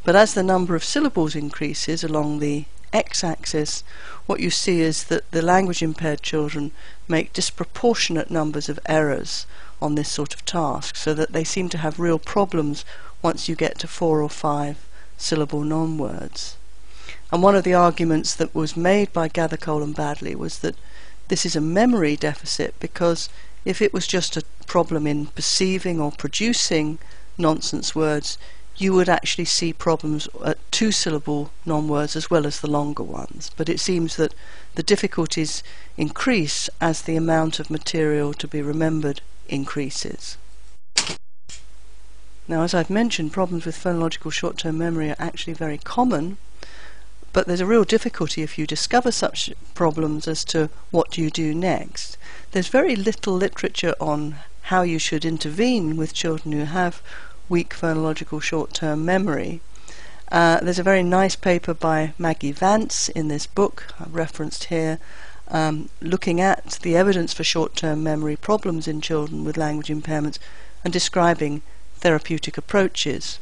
But 0.03 0.15
as 0.15 0.33
the 0.33 0.43
number 0.43 0.75
of 0.75 0.83
syllables 0.83 1.35
increases 1.35 2.03
along 2.03 2.39
the 2.39 2.65
x-axis, 2.93 3.83
what 4.25 4.39
you 4.39 4.49
see 4.49 4.81
is 4.81 5.05
that 5.05 5.29
the 5.31 5.41
language 5.41 5.81
impaired 5.81 6.21
children 6.21 6.71
make 7.07 7.33
disproportionate 7.33 8.29
numbers 8.29 8.69
of 8.69 8.79
errors 8.85 9.45
on 9.81 9.95
this 9.95 10.11
sort 10.11 10.33
of 10.33 10.45
task, 10.45 10.95
so 10.95 11.13
that 11.13 11.31
they 11.31 11.43
seem 11.43 11.69
to 11.69 11.77
have 11.77 11.99
real 11.99 12.19
problems 12.19 12.85
once 13.21 13.49
you 13.49 13.55
get 13.55 13.79
to 13.79 13.87
four 13.87 14.21
or 14.21 14.29
five 14.29 14.85
syllable 15.17 15.61
non-words. 15.61 16.55
And 17.31 17.43
one 17.43 17.55
of 17.55 17.63
the 17.63 17.73
arguments 17.73 18.33
that 18.35 18.55
was 18.55 18.75
made 18.75 19.13
by 19.13 19.29
Gathercole 19.29 19.83
and 19.83 19.95
Baddeley 19.95 20.35
was 20.35 20.59
that 20.59 20.75
this 21.27 21.45
is 21.45 21.55
a 21.55 21.61
memory 21.61 22.15
deficit 22.15 22.73
because 22.79 23.29
if 23.65 23.81
it 23.81 23.93
was 23.93 24.07
just 24.07 24.35
a 24.35 24.43
problem 24.65 25.05
in 25.05 25.27
perceiving 25.27 25.99
or 25.99 26.11
producing 26.11 26.97
nonsense 27.37 27.93
words, 27.93 28.37
you 28.79 28.93
would 28.93 29.09
actually 29.09 29.45
see 29.45 29.73
problems 29.73 30.27
uh, 30.39 30.51
at 30.51 30.71
two 30.71 30.91
syllable 30.91 31.51
non-words 31.65 32.15
as 32.15 32.29
well 32.29 32.47
as 32.47 32.61
the 32.61 32.71
longer 32.71 33.03
ones. 33.03 33.51
But 33.57 33.69
it 33.69 33.79
seems 33.79 34.15
that 34.15 34.33
the 34.75 34.83
difficulties 34.83 35.61
increase 35.97 36.69
as 36.79 37.01
the 37.01 37.17
amount 37.17 37.59
of 37.59 37.69
material 37.69 38.33
to 38.33 38.47
be 38.47 38.61
remembered 38.61 39.21
increases. 39.49 40.37
Now, 42.47 42.63
as 42.63 42.73
I've 42.73 42.89
mentioned, 42.89 43.33
problems 43.33 43.65
with 43.65 43.77
phonological 43.77 44.31
short-term 44.31 44.77
memory 44.77 45.11
are 45.11 45.15
actually 45.19 45.53
very 45.53 45.77
common, 45.77 46.37
but 47.31 47.45
there's 47.45 47.61
a 47.61 47.65
real 47.65 47.83
difficulty 47.83 48.41
if 48.41 48.57
you 48.57 48.65
discover 48.65 49.11
such 49.11 49.51
problems 49.75 50.27
as 50.27 50.43
to 50.45 50.69
what 50.89 51.17
you 51.17 51.29
do 51.29 51.53
next. 51.53 52.17
There's 52.51 52.69
very 52.69 52.95
little 52.95 53.35
literature 53.35 53.93
on 53.99 54.37
how 54.63 54.81
you 54.81 54.97
should 54.97 55.25
intervene 55.25 55.95
with 55.95 56.13
children 56.13 56.53
who 56.53 56.63
have 56.63 57.01
weak 57.49 57.71
phonological 57.71 58.41
short-term 58.41 59.03
memory. 59.03 59.59
Uh, 60.31 60.59
there's 60.61 60.79
a 60.79 60.83
very 60.83 61.03
nice 61.03 61.35
paper 61.35 61.73
by 61.73 62.13
Maggie 62.17 62.51
Vance 62.51 63.09
in 63.09 63.27
this 63.27 63.47
book, 63.47 63.87
I've 63.99 64.13
referenced 64.13 64.65
here, 64.65 64.99
um, 65.47 65.89
looking 65.99 66.39
at 66.39 66.79
the 66.83 66.95
evidence 66.95 67.33
for 67.33 67.43
short-term 67.43 68.03
memory 68.03 68.35
problems 68.35 68.87
in 68.87 69.01
children 69.01 69.43
with 69.43 69.57
language 69.57 69.87
impairments 69.87 70.37
and 70.83 70.93
describing 70.93 71.63
therapeutic 71.97 72.57
approaches. 72.57 73.39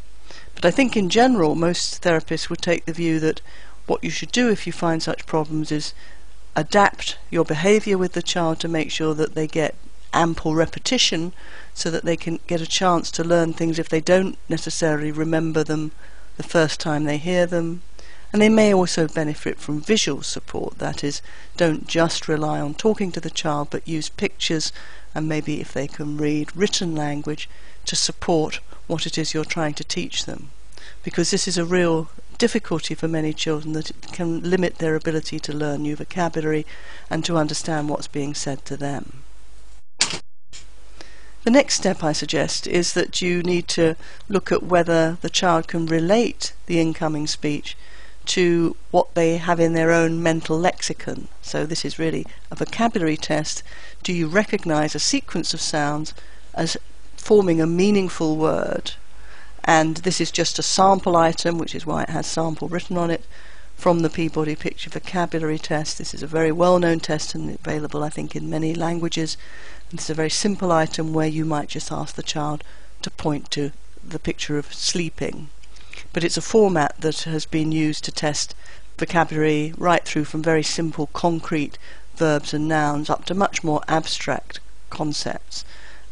But 0.55 0.65
I 0.65 0.71
think 0.71 0.95
in 0.95 1.09
general 1.09 1.55
most 1.55 2.01
therapists 2.01 2.49
would 2.49 2.61
take 2.61 2.85
the 2.85 2.93
view 2.93 3.19
that 3.19 3.41
what 3.85 4.03
you 4.03 4.09
should 4.09 4.31
do 4.31 4.49
if 4.49 4.65
you 4.65 4.73
find 4.73 5.03
such 5.03 5.25
problems 5.25 5.71
is 5.71 5.93
adapt 6.55 7.17
your 7.29 7.45
behavior 7.45 7.97
with 7.97 8.13
the 8.13 8.21
child 8.21 8.59
to 8.59 8.67
make 8.67 8.89
sure 8.89 9.13
that 9.13 9.35
they 9.35 9.45
get 9.45 9.75
ample 10.17 10.55
repetition 10.55 11.31
so 11.73 11.91
that 11.91 12.03
they 12.03 12.17
can 12.17 12.39
get 12.47 12.59
a 12.59 12.65
chance 12.65 13.11
to 13.11 13.23
learn 13.23 13.53
things 13.53 13.77
if 13.77 13.87
they 13.87 14.01
don't 14.01 14.37
necessarily 14.49 15.11
remember 15.11 15.63
them 15.63 15.91
the 16.37 16.43
first 16.43 16.79
time 16.79 17.03
they 17.03 17.17
hear 17.17 17.45
them. 17.45 17.81
And 18.33 18.41
they 18.41 18.49
may 18.49 18.73
also 18.73 19.07
benefit 19.07 19.59
from 19.59 19.79
visual 19.79 20.23
support, 20.23 20.79
that 20.79 21.03
is, 21.03 21.21
don't 21.55 21.87
just 21.87 22.27
rely 22.27 22.59
on 22.59 22.73
talking 22.73 23.11
to 23.11 23.21
the 23.21 23.29
child 23.29 23.69
but 23.69 23.87
use 23.87 24.09
pictures 24.09 24.73
and 25.13 25.29
maybe 25.29 25.61
if 25.61 25.71
they 25.71 25.87
can 25.87 26.17
read 26.17 26.55
written 26.55 26.95
language 26.95 27.47
to 27.85 27.95
support 27.95 28.59
what 28.87 29.05
it 29.05 29.17
is 29.17 29.33
you're 29.33 29.45
trying 29.45 29.75
to 29.75 29.83
teach 29.83 30.25
them. 30.25 30.49
Because 31.03 31.31
this 31.31 31.47
is 31.47 31.57
a 31.57 31.65
real 31.65 32.09
difficulty 32.37 32.95
for 32.95 33.07
many 33.07 33.33
children 33.33 33.73
that 33.73 33.91
it 33.91 34.11
can 34.11 34.41
limit 34.41 34.77
their 34.77 34.95
ability 34.95 35.39
to 35.39 35.53
learn 35.53 35.83
new 35.83 35.95
vocabulary 35.95 36.65
and 37.09 37.23
to 37.23 37.37
understand 37.37 37.87
what's 37.87 38.07
being 38.07 38.33
said 38.33 38.65
to 38.65 38.75
them. 38.75 39.23
The 41.47 41.51
next 41.51 41.75
step 41.75 42.03
I 42.03 42.11
suggest 42.11 42.67
is 42.67 42.91
that 42.91 43.21
you 43.21 43.41
need 43.41 43.69
to 43.69 43.95
look 44.27 44.51
at 44.51 44.63
whether 44.63 45.17
the 45.21 45.29
child 45.29 45.69
can 45.69 45.85
relate 45.85 46.51
the 46.65 46.81
incoming 46.81 47.25
speech 47.25 47.77
to 48.25 48.75
what 48.91 49.15
they 49.15 49.37
have 49.37 49.57
in 49.57 49.71
their 49.71 49.93
own 49.93 50.21
mental 50.21 50.59
lexicon. 50.59 51.29
So 51.41 51.65
this 51.65 51.85
is 51.85 51.97
really 51.97 52.27
a 52.51 52.55
vocabulary 52.55 53.15
test. 53.15 53.63
Do 54.03 54.11
you 54.11 54.27
recognize 54.27 54.93
a 54.93 54.99
sequence 54.99 55.53
of 55.53 55.61
sounds 55.61 56.13
as 56.53 56.75
forming 57.15 57.61
a 57.61 57.65
meaningful 57.65 58.35
word? 58.35 58.95
And 59.63 59.95
this 60.03 60.19
is 60.19 60.31
just 60.31 60.59
a 60.59 60.61
sample 60.61 61.15
item, 61.15 61.57
which 61.57 61.73
is 61.73 61.85
why 61.85 62.03
it 62.03 62.09
has 62.09 62.27
sample 62.27 62.67
written 62.67 62.97
on 62.97 63.09
it, 63.09 63.23
from 63.77 63.99
the 63.99 64.09
Peabody 64.09 64.55
Picture 64.55 64.89
Vocabulary 64.89 65.59
Test. 65.59 65.97
This 65.97 66.13
is 66.13 66.23
a 66.23 66.27
very 66.27 66.51
well-known 66.51 66.99
test 66.99 67.35
and 67.35 67.51
available, 67.51 68.03
I 68.03 68.09
think, 68.09 68.35
in 68.35 68.49
many 68.49 68.73
languages. 68.73 69.37
It's 69.93 70.09
a 70.09 70.13
very 70.13 70.29
simple 70.29 70.73
item 70.73 71.13
where 71.13 71.27
you 71.27 71.45
might 71.45 71.69
just 71.69 71.93
ask 71.93 72.15
the 72.15 72.21
child 72.21 72.61
to 73.03 73.09
point 73.09 73.49
to 73.51 73.71
the 74.03 74.19
picture 74.19 74.57
of 74.57 74.73
sleeping. 74.73 75.47
But 76.11 76.25
it's 76.25 76.35
a 76.35 76.41
format 76.41 76.99
that 76.99 77.21
has 77.21 77.45
been 77.45 77.71
used 77.71 78.03
to 78.03 78.11
test 78.11 78.53
vocabulary 78.97 79.73
right 79.77 80.03
through 80.03 80.25
from 80.25 80.43
very 80.43 80.63
simple 80.63 81.07
concrete 81.13 81.77
verbs 82.17 82.53
and 82.53 82.67
nouns 82.67 83.09
up 83.09 83.23
to 83.25 83.33
much 83.33 83.63
more 83.63 83.81
abstract 83.87 84.59
concepts. 84.89 85.63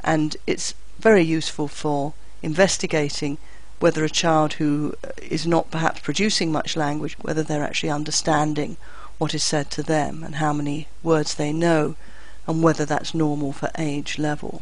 And 0.01 0.37
it's 0.47 0.73
very 0.97 1.23
useful 1.23 1.67
for 1.67 2.13
investigating 2.41 3.37
whether 3.81 4.05
a 4.05 4.09
child 4.09 4.53
who 4.53 4.95
uh, 5.03 5.09
is 5.21 5.45
not 5.45 5.69
perhaps 5.69 5.99
producing 5.99 6.49
much 6.49 6.77
language, 6.77 7.17
whether 7.19 7.43
they're 7.43 7.63
actually 7.63 7.89
understanding 7.89 8.77
what 9.17 9.33
is 9.33 9.43
said 9.43 9.69
to 9.71 9.83
them 9.83 10.23
and 10.23 10.35
how 10.35 10.53
many 10.53 10.87
words 11.03 11.35
they 11.35 11.51
know 11.51 11.97
and 12.47 12.63
whether 12.63 12.85
that's 12.85 13.13
normal 13.13 13.51
for 13.51 13.69
age 13.77 14.17
level. 14.17 14.61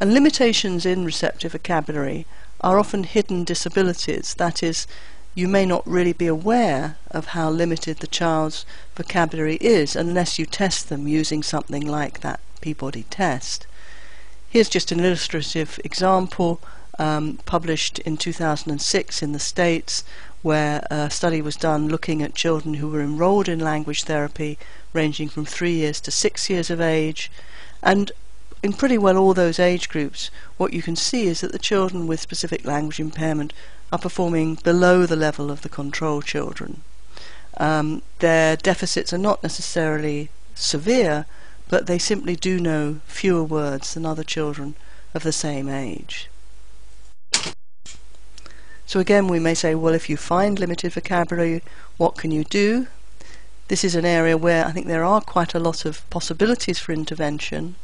And 0.00 0.12
limitations 0.12 0.84
in 0.84 1.04
receptive 1.04 1.52
vocabulary 1.52 2.26
are 2.60 2.78
often 2.78 3.04
hidden 3.04 3.44
disabilities, 3.44 4.34
that 4.34 4.62
is, 4.62 4.86
you 5.34 5.48
may 5.48 5.66
not 5.66 5.86
really 5.86 6.12
be 6.12 6.26
aware 6.26 6.96
of 7.10 7.26
how 7.28 7.50
limited 7.50 7.98
the 7.98 8.06
child's 8.06 8.64
vocabulary 8.94 9.56
is 9.56 9.96
unless 9.96 10.38
you 10.38 10.46
test 10.46 10.88
them 10.88 11.08
using 11.08 11.42
something 11.42 11.84
like 11.84 12.20
that 12.20 12.40
Peabody 12.60 13.04
test. 13.10 13.66
Here's 14.48 14.68
just 14.68 14.92
an 14.92 15.00
illustrative 15.00 15.80
example 15.84 16.60
um, 16.98 17.40
published 17.44 17.98
in 18.00 18.16
2006 18.16 19.22
in 19.22 19.32
the 19.32 19.38
States 19.40 20.04
where 20.42 20.86
a 20.90 21.10
study 21.10 21.42
was 21.42 21.56
done 21.56 21.88
looking 21.88 22.22
at 22.22 22.34
children 22.34 22.74
who 22.74 22.88
were 22.88 23.00
enrolled 23.00 23.48
in 23.48 23.58
language 23.58 24.04
therapy 24.04 24.58
ranging 24.94 25.28
from 25.28 25.44
three 25.44 25.74
years 25.74 26.00
to 26.00 26.10
six 26.10 26.48
years 26.48 26.70
of 26.70 26.80
age. 26.80 27.30
And 27.82 28.12
in 28.62 28.72
pretty 28.72 28.96
well 28.96 29.18
all 29.18 29.34
those 29.34 29.58
age 29.58 29.88
groups, 29.90 30.30
what 30.56 30.72
you 30.72 30.80
can 30.80 30.96
see 30.96 31.26
is 31.26 31.42
that 31.42 31.52
the 31.52 31.58
children 31.58 32.06
with 32.06 32.20
specific 32.20 32.64
language 32.64 33.00
impairment 33.00 33.52
are 33.92 33.98
performing 33.98 34.54
below 34.54 35.04
the 35.04 35.16
level 35.16 35.50
of 35.50 35.60
the 35.60 35.68
control 35.68 36.22
children. 36.22 36.82
Um, 37.58 38.02
their 38.20 38.56
deficits 38.56 39.12
are 39.12 39.18
not 39.18 39.42
necessarily 39.42 40.30
severe, 40.54 41.26
but 41.68 41.86
they 41.86 41.98
simply 41.98 42.36
do 42.36 42.58
know 42.58 43.00
fewer 43.06 43.44
words 43.44 43.94
than 43.94 44.06
other 44.06 44.24
children 44.24 44.74
of 45.12 45.22
the 45.22 45.32
same 45.32 45.68
age. 45.68 46.28
So 48.86 49.00
again, 49.00 49.28
we 49.28 49.38
may 49.38 49.54
say, 49.54 49.74
well, 49.74 49.94
if 49.94 50.08
you 50.08 50.16
find 50.16 50.58
limited 50.58 50.92
vocabulary, 50.92 51.62
what 51.96 52.16
can 52.16 52.30
you 52.30 52.44
do? 52.44 52.86
This 53.68 53.82
is 53.82 53.94
an 53.94 54.04
area 54.04 54.36
where 54.36 54.66
I 54.66 54.72
think 54.72 54.86
there 54.86 55.04
are 55.04 55.22
quite 55.22 55.54
a 55.54 55.58
lot 55.58 55.86
of 55.86 56.08
possibilities 56.10 56.78
for 56.78 56.92
intervention. 56.92 57.76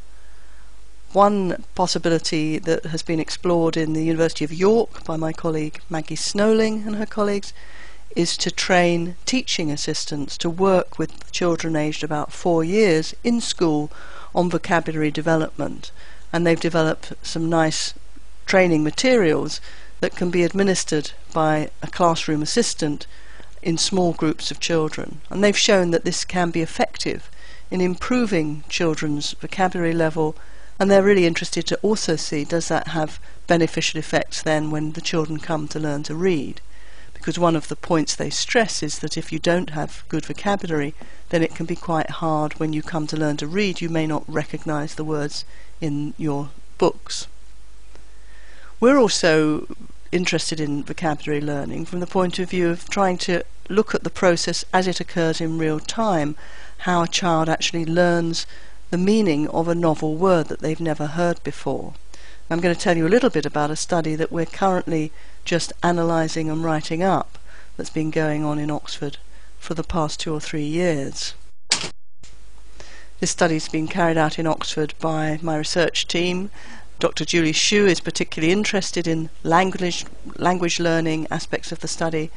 One 1.11 1.63
possibility 1.73 2.59
that 2.59 2.85
has 2.85 3.01
been 3.01 3.19
explored 3.19 3.75
in 3.75 3.93
the 3.93 4.03
University 4.03 4.45
of 4.45 4.53
York 4.53 5.03
by 5.05 5.17
my 5.17 5.33
colleague 5.33 5.81
Maggie 5.89 6.15
Snowling 6.15 6.83
and 6.85 6.97
her 6.97 7.07
colleagues 7.07 7.51
is 8.15 8.37
to 8.37 8.51
train 8.51 9.15
teaching 9.25 9.71
assistants 9.71 10.37
to 10.37 10.51
work 10.51 10.99
with 10.99 11.31
children 11.31 11.75
aged 11.75 12.03
about 12.03 12.31
four 12.31 12.63
years 12.63 13.15
in 13.23 13.41
school 13.41 13.91
on 14.35 14.51
vocabulary 14.51 15.09
development. 15.09 15.91
And 16.31 16.45
they've 16.45 16.59
developed 16.59 17.13
some 17.23 17.49
nice 17.49 17.95
training 18.45 18.83
materials 18.83 19.59
that 19.99 20.15
can 20.15 20.29
be 20.29 20.43
administered 20.43 21.13
by 21.33 21.71
a 21.81 21.87
classroom 21.87 22.43
assistant 22.43 23.07
in 23.61 23.77
small 23.77 24.13
groups 24.13 24.51
of 24.51 24.59
children. 24.59 25.21
And 25.29 25.43
they've 25.43 25.57
shown 25.57 25.91
that 25.91 26.05
this 26.05 26.25
can 26.25 26.51
be 26.51 26.61
effective 26.61 27.29
in 27.69 27.81
improving 27.81 28.63
children's 28.67 29.31
vocabulary 29.33 29.93
level 29.93 30.35
and 30.81 30.89
they're 30.89 31.03
really 31.03 31.27
interested 31.27 31.67
to 31.67 31.77
also 31.83 32.15
see 32.15 32.43
does 32.43 32.67
that 32.67 32.87
have 32.87 33.19
beneficial 33.45 33.99
effects 33.99 34.41
then 34.41 34.71
when 34.71 34.93
the 34.93 35.01
children 35.01 35.37
come 35.39 35.67
to 35.67 35.79
learn 35.79 36.01
to 36.01 36.15
read. 36.15 36.59
Because 37.13 37.37
one 37.37 37.55
of 37.55 37.67
the 37.67 37.75
points 37.75 38.15
they 38.15 38.31
stress 38.31 38.81
is 38.81 38.97
that 38.97 39.15
if 39.15 39.31
you 39.31 39.37
don't 39.37 39.69
have 39.69 40.03
good 40.09 40.25
vocabulary, 40.25 40.95
then 41.29 41.43
it 41.43 41.53
can 41.53 41.67
be 41.67 41.75
quite 41.75 42.09
hard 42.09 42.59
when 42.59 42.73
you 42.73 42.81
come 42.81 43.05
to 43.05 43.15
learn 43.15 43.37
to 43.37 43.45
read. 43.45 43.79
You 43.79 43.89
may 43.89 44.07
not 44.07 44.23
recognize 44.27 44.95
the 44.95 45.03
words 45.03 45.45
in 45.79 46.15
your 46.17 46.49
books. 46.79 47.27
We're 48.79 48.97
also 48.97 49.67
interested 50.11 50.59
in 50.59 50.83
vocabulary 50.83 51.41
learning 51.41 51.85
from 51.85 51.99
the 51.99 52.07
point 52.07 52.39
of 52.39 52.49
view 52.49 52.69
of 52.69 52.89
trying 52.89 53.17
to 53.17 53.43
look 53.69 53.95
at 53.95 54.03
the 54.03 54.09
process 54.09 54.65
as 54.73 54.87
it 54.87 54.99
occurs 54.99 55.39
in 55.39 55.57
real 55.57 55.79
time, 55.79 56.35
how 56.79 57.03
a 57.03 57.07
child 57.07 57.47
actually 57.47 57.85
learns 57.85 58.45
the 58.89 58.97
meaning 58.97 59.47
of 59.49 59.67
a 59.67 59.75
novel 59.75 60.15
word 60.15 60.47
that 60.47 60.59
they've 60.59 60.81
never 60.81 61.07
heard 61.07 61.41
before. 61.43 61.93
I'm 62.49 62.59
going 62.59 62.75
to 62.75 62.81
tell 62.81 62.97
you 62.97 63.07
a 63.07 63.09
little 63.09 63.29
bit 63.29 63.45
about 63.45 63.71
a 63.71 63.77
study 63.77 64.15
that 64.15 64.31
we're 64.31 64.45
currently 64.45 65.13
just 65.45 65.71
analysing 65.81 66.49
and 66.49 66.63
writing 66.63 67.01
up 67.01 67.37
that's 67.77 67.89
been 67.89 68.11
going 68.11 68.43
on 68.43 68.59
in 68.59 68.69
Oxford 68.69 69.17
for 69.57 69.73
the 69.73 69.83
past 69.83 70.19
two 70.19 70.33
or 70.33 70.41
three 70.41 70.65
years. 70.65 71.33
This 73.21 73.31
study's 73.31 73.69
been 73.69 73.87
carried 73.87 74.17
out 74.17 74.37
in 74.37 74.47
Oxford 74.47 74.95
by 74.99 75.39
my 75.41 75.55
research 75.55 76.07
team 76.07 76.49
Dr. 77.01 77.25
Julie 77.25 77.51
Hsu 77.51 77.87
is 77.87 77.99
particularly 77.99 78.53
interested 78.53 79.07
in 79.07 79.31
language, 79.41 80.05
language 80.37 80.79
learning 80.79 81.25
aspects 81.31 81.71
of 81.71 81.79
the 81.79 81.87
study, 81.87 82.29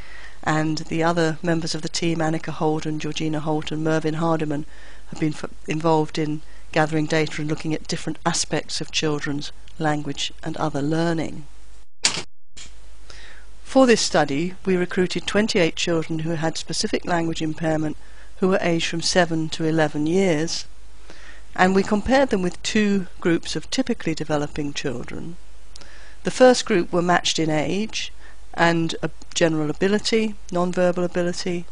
and 0.43 0.79
the 0.79 1.03
other 1.03 1.37
members 1.43 1.75
of 1.75 1.83
the 1.83 1.89
team, 1.91 2.21
Annika 2.21 2.51
Holden, 2.51 2.99
Georgina 2.99 3.41
Holt, 3.41 3.71
and 3.71 3.85
Mervyn 3.85 4.15
Hardiman, 4.15 4.65
have 5.09 5.21
been 5.21 5.35
f- 5.35 5.51
involved 5.69 6.17
in 6.17 6.41
gathering 6.73 7.05
data 7.05 7.43
and 7.43 7.51
looking 7.51 7.75
at 7.75 7.87
different 7.87 8.19
aspects 8.25 8.81
of 8.81 8.91
children's 8.91 9.53
language 9.79 10.33
and 10.43 10.57
other 10.57 10.81
learning. 10.81 11.45
For 13.65 13.87
this 13.87 14.01
study, 14.01 14.55
we 14.65 14.79
recruited 14.79 15.27
28 15.27 15.77
children 15.77 16.21
who 16.21 16.37
had 16.37 16.57
specific 16.57 17.05
language 17.05 17.43
impairment 17.43 17.99
who 18.39 18.49
were 18.49 18.59
aged 18.63 18.87
from 18.87 19.03
7 19.03 19.51
to 19.51 19.67
11 19.67 20.07
years, 20.07 20.65
and 21.57 21.75
we 21.75 21.83
compared 21.83 22.31
them 22.31 22.43
with 22.43 22.63
two 22.63 23.07
groups 23.21 23.55
of 23.55 23.71
typically 23.71 24.15
developing 24.15 24.73
children. 24.73 25.37
The 26.25 26.31
first 26.31 26.65
group 26.65 26.93
were 26.93 27.03
matched 27.03 27.39
in 27.39 27.51
age 27.51 28.13
and 28.55 28.95
general 29.35 29.71
ability, 29.71 30.35
non-verbal 30.51 31.05
ability, 31.05 31.67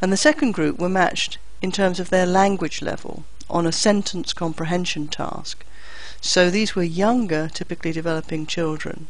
and 0.00 0.12
the 0.12 0.16
second 0.16 0.52
group 0.52 0.78
were 0.78 0.88
matched 0.88 1.38
in 1.62 1.72
terms 1.72 2.00
of 2.00 2.10
their 2.10 2.26
language 2.26 2.82
level 2.82 3.24
on 3.48 3.66
a 3.66 3.72
sentence 3.72 4.32
comprehension 4.32 5.08
task. 5.08 5.64
So 6.20 6.50
these 6.50 6.74
were 6.74 6.82
younger, 6.82 7.48
typically 7.52 7.92
developing 7.92 8.46
children. 8.46 9.08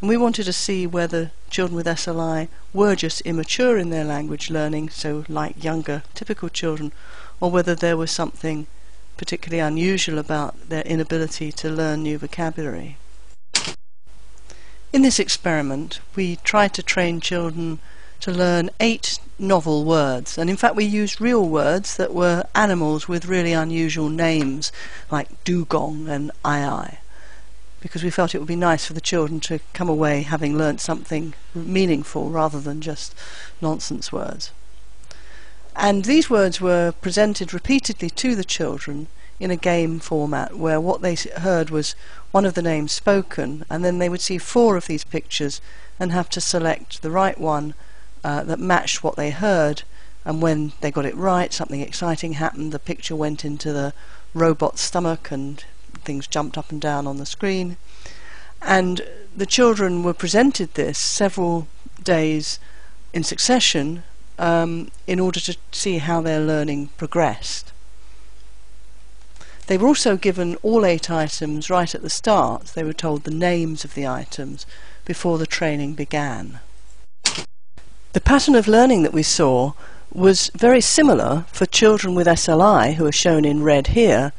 And 0.00 0.08
we 0.08 0.16
wanted 0.16 0.44
to 0.44 0.52
see 0.52 0.86
whether 0.86 1.32
children 1.50 1.76
with 1.76 1.86
SLI 1.86 2.48
were 2.72 2.94
just 2.94 3.20
immature 3.22 3.78
in 3.78 3.90
their 3.90 4.04
language 4.04 4.50
learning, 4.50 4.90
so 4.90 5.24
like 5.28 5.62
younger, 5.62 6.02
typical 6.14 6.48
children, 6.48 6.92
or 7.40 7.50
whether 7.50 7.74
there 7.74 7.96
was 7.96 8.10
something 8.10 8.66
particularly 9.16 9.60
unusual 9.60 10.18
about 10.18 10.68
their 10.68 10.82
inability 10.82 11.52
to 11.52 11.70
learn 11.70 12.02
new 12.02 12.18
vocabulary. 12.18 12.96
In 14.92 15.02
this 15.02 15.18
experiment, 15.18 16.00
we 16.14 16.36
tried 16.36 16.72
to 16.74 16.82
train 16.82 17.20
children 17.20 17.80
to 18.20 18.30
learn 18.30 18.70
eight 18.80 19.18
novel 19.38 19.84
words, 19.84 20.38
and 20.38 20.48
in 20.48 20.56
fact, 20.56 20.76
we 20.76 20.84
used 20.84 21.20
real 21.20 21.48
words 21.48 21.96
that 21.96 22.14
were 22.14 22.44
animals 22.54 23.08
with 23.08 23.26
really 23.26 23.52
unusual 23.52 24.08
names, 24.08 24.72
like 25.10 25.42
dugong 25.44 26.08
and 26.08 26.30
aye-aye, 26.44 26.98
because 27.80 28.04
we 28.04 28.10
felt 28.10 28.34
it 28.34 28.38
would 28.38 28.48
be 28.48 28.56
nice 28.56 28.86
for 28.86 28.92
the 28.92 29.00
children 29.00 29.40
to 29.40 29.58
come 29.72 29.88
away 29.88 30.22
having 30.22 30.56
learnt 30.56 30.80
something 30.80 31.34
meaningful 31.54 32.30
rather 32.30 32.60
than 32.60 32.80
just 32.80 33.14
nonsense 33.60 34.12
words. 34.12 34.52
And 35.76 36.04
these 36.04 36.30
words 36.30 36.60
were 36.60 36.92
presented 37.00 37.52
repeatedly 37.52 38.10
to 38.10 38.34
the 38.34 38.44
children 38.44 39.08
in 39.40 39.50
a 39.50 39.56
game 39.56 39.98
format 39.98 40.56
where 40.56 40.80
what 40.80 41.02
they 41.02 41.16
heard 41.38 41.70
was 41.70 41.96
one 42.30 42.44
of 42.44 42.54
the 42.54 42.62
names 42.62 42.92
spoken, 42.92 43.64
and 43.68 43.84
then 43.84 43.98
they 43.98 44.08
would 44.08 44.20
see 44.20 44.38
four 44.38 44.76
of 44.76 44.86
these 44.86 45.04
pictures 45.04 45.60
and 45.98 46.12
have 46.12 46.28
to 46.30 46.40
select 46.40 47.02
the 47.02 47.10
right 47.10 47.38
one 47.38 47.74
uh, 48.22 48.44
that 48.44 48.60
matched 48.60 49.02
what 49.02 49.16
they 49.16 49.30
heard. 49.30 49.82
And 50.24 50.40
when 50.40 50.72
they 50.80 50.90
got 50.90 51.04
it 51.04 51.16
right, 51.16 51.52
something 51.52 51.80
exciting 51.80 52.34
happened. 52.34 52.72
The 52.72 52.78
picture 52.78 53.16
went 53.16 53.44
into 53.44 53.72
the 53.72 53.92
robot's 54.32 54.80
stomach 54.80 55.30
and 55.30 55.62
things 56.04 56.26
jumped 56.26 56.56
up 56.56 56.70
and 56.70 56.80
down 56.80 57.06
on 57.06 57.18
the 57.18 57.26
screen. 57.26 57.76
And 58.62 59.02
the 59.36 59.46
children 59.46 60.02
were 60.02 60.14
presented 60.14 60.74
this 60.74 60.98
several 60.98 61.66
days 62.02 62.58
in 63.12 63.24
succession 63.24 64.02
um, 64.38 64.90
in 65.06 65.20
order 65.20 65.40
to 65.40 65.56
see 65.72 65.98
how 65.98 66.20
their 66.20 66.40
learning 66.40 66.88
progressed. 66.96 67.72
They 69.66 69.78
were 69.78 69.88
also 69.88 70.16
given 70.16 70.56
all 70.56 70.84
eight 70.84 71.10
items 71.10 71.70
right 71.70 71.94
at 71.94 72.02
the 72.02 72.10
start. 72.10 72.66
They 72.74 72.84
were 72.84 72.92
told 72.92 73.24
the 73.24 73.30
names 73.30 73.84
of 73.84 73.94
the 73.94 74.06
items 74.06 74.66
before 75.04 75.38
the 75.38 75.46
training 75.46 75.94
began. 75.94 76.60
The 78.12 78.20
pattern 78.20 78.54
of 78.54 78.68
learning 78.68 79.02
that 79.02 79.12
we 79.12 79.22
saw 79.22 79.72
was 80.12 80.50
very 80.54 80.80
similar 80.80 81.46
for 81.50 81.66
children 81.66 82.14
with 82.14 82.26
SLI, 82.26 82.94
who 82.94 83.06
are 83.06 83.12
shown 83.12 83.44
in 83.44 83.62
red 83.62 83.88
here, 83.88 84.32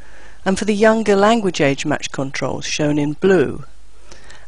and 0.45 0.57
for 0.57 0.65
the 0.65 0.75
younger 0.75 1.15
language 1.15 1.59
age 1.59 1.85
match 1.85 2.11
controls 2.11 2.65
shown 2.65 2.97
in 2.99 3.13
blue. 3.13 3.65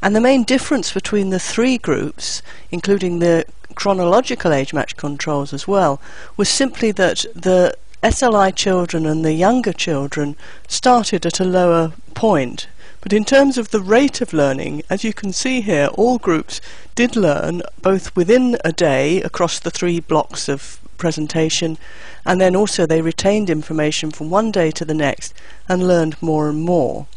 And 0.02 0.16
the 0.16 0.22
main 0.22 0.44
difference 0.44 0.94
between 0.94 1.30
the 1.30 1.40
three 1.40 1.78
groups, 1.78 2.42
including 2.72 3.20
the 3.20 3.46
chronological 3.76 4.54
age 4.54 4.74
match 4.74 4.98
controls 4.98 5.54
as 5.54 5.68
well, 5.68 6.02
was 6.36 6.50
simply 6.50 6.92
that 6.92 7.26
the 7.36 7.76
SLI 8.04 8.56
children 8.56 9.06
and 9.06 9.26
the 9.26 9.34
younger 9.34 9.74
children 9.74 10.36
started 10.68 11.26
at 11.26 11.40
a 11.40 11.46
lower 11.46 11.94
point. 12.14 12.68
But 13.02 13.14
in 13.14 13.26
terms 13.26 13.58
of 13.58 13.72
the 13.72 13.82
rate 13.82 14.22
of 14.22 14.34
learning, 14.34 14.84
as 14.90 15.04
you 15.04 15.14
can 15.14 15.32
see 15.34 15.62
here, 15.62 15.88
all 15.94 16.18
groups 16.18 16.62
did 16.96 17.16
learn 17.16 17.62
both 17.82 18.16
within 18.16 18.58
a 18.66 18.72
day 18.72 19.22
across 19.22 19.60
the 19.60 19.72
three 19.72 20.00
blocks 20.00 20.50
of 20.50 20.80
presentation, 20.98 21.78
and 22.26 22.42
then 22.42 22.56
also 22.56 22.86
they 22.86 23.02
retained 23.02 23.50
information 23.50 24.12
from 24.12 24.30
one 24.30 24.52
day 24.52 24.72
to 24.72 24.86
the 24.86 24.94
next 24.94 25.34
and 25.70 25.88
learned 25.88 26.22
more 26.22 26.50
and 26.50 26.62
more. 26.62 27.08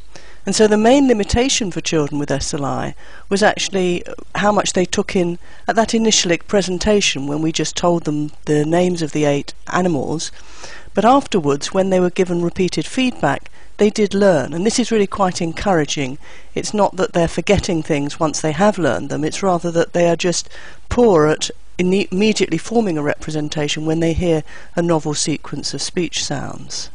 And 0.46 0.54
so 0.54 0.66
the 0.66 0.76
main 0.76 1.06
limitation 1.06 1.70
for 1.70 1.80
children 1.80 2.18
with 2.18 2.30
SLI 2.30 2.94
was 3.28 3.42
actually 3.42 4.02
how 4.36 4.50
much 4.50 4.72
they 4.72 4.86
took 4.86 5.14
in 5.14 5.38
at 5.68 5.76
that 5.76 5.94
initial 5.94 6.36
presentation 6.48 7.26
when 7.26 7.42
we 7.42 7.52
just 7.52 7.76
told 7.76 8.04
them 8.04 8.32
the 8.46 8.64
names 8.64 9.02
of 9.02 9.12
the 9.12 9.24
eight 9.24 9.52
animals. 9.72 10.32
But 10.94 11.04
afterwards, 11.04 11.72
when 11.72 11.90
they 11.90 12.00
were 12.00 12.10
given 12.10 12.42
repeated 12.42 12.86
feedback, 12.86 13.50
they 13.76 13.90
did 13.90 14.12
learn. 14.12 14.52
And 14.52 14.66
this 14.66 14.78
is 14.78 14.90
really 14.90 15.06
quite 15.06 15.40
encouraging. 15.40 16.18
It's 16.54 16.74
not 16.74 16.96
that 16.96 17.12
they're 17.12 17.28
forgetting 17.28 17.82
things 17.82 18.20
once 18.20 18.40
they 18.40 18.52
have 18.52 18.78
learned 18.78 19.08
them, 19.08 19.24
it's 19.24 19.42
rather 19.42 19.70
that 19.70 19.92
they 19.92 20.08
are 20.08 20.16
just 20.16 20.48
poor 20.88 21.26
at 21.26 21.50
immediately 21.78 22.58
forming 22.58 22.98
a 22.98 23.02
representation 23.02 23.86
when 23.86 24.00
they 24.00 24.12
hear 24.12 24.42
a 24.76 24.82
novel 24.82 25.14
sequence 25.14 25.72
of 25.72 25.80
speech 25.80 26.22
sounds. 26.22 26.90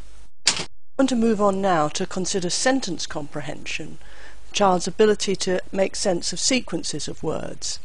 I 0.97 1.01
want 1.01 1.10
to 1.10 1.17
move 1.17 1.41
on 1.41 1.62
now 1.62 1.89
to 1.89 2.05
consider 2.05 2.49
sentence 2.49 3.05
comprehension, 3.05 3.97
child's 4.53 4.88
ability 4.88 5.36
to 5.36 5.60
make 5.73 5.93
sense 5.93 6.31
of 6.31 6.39
sequences 6.39 7.10
of 7.10 7.21
words. 7.21 7.79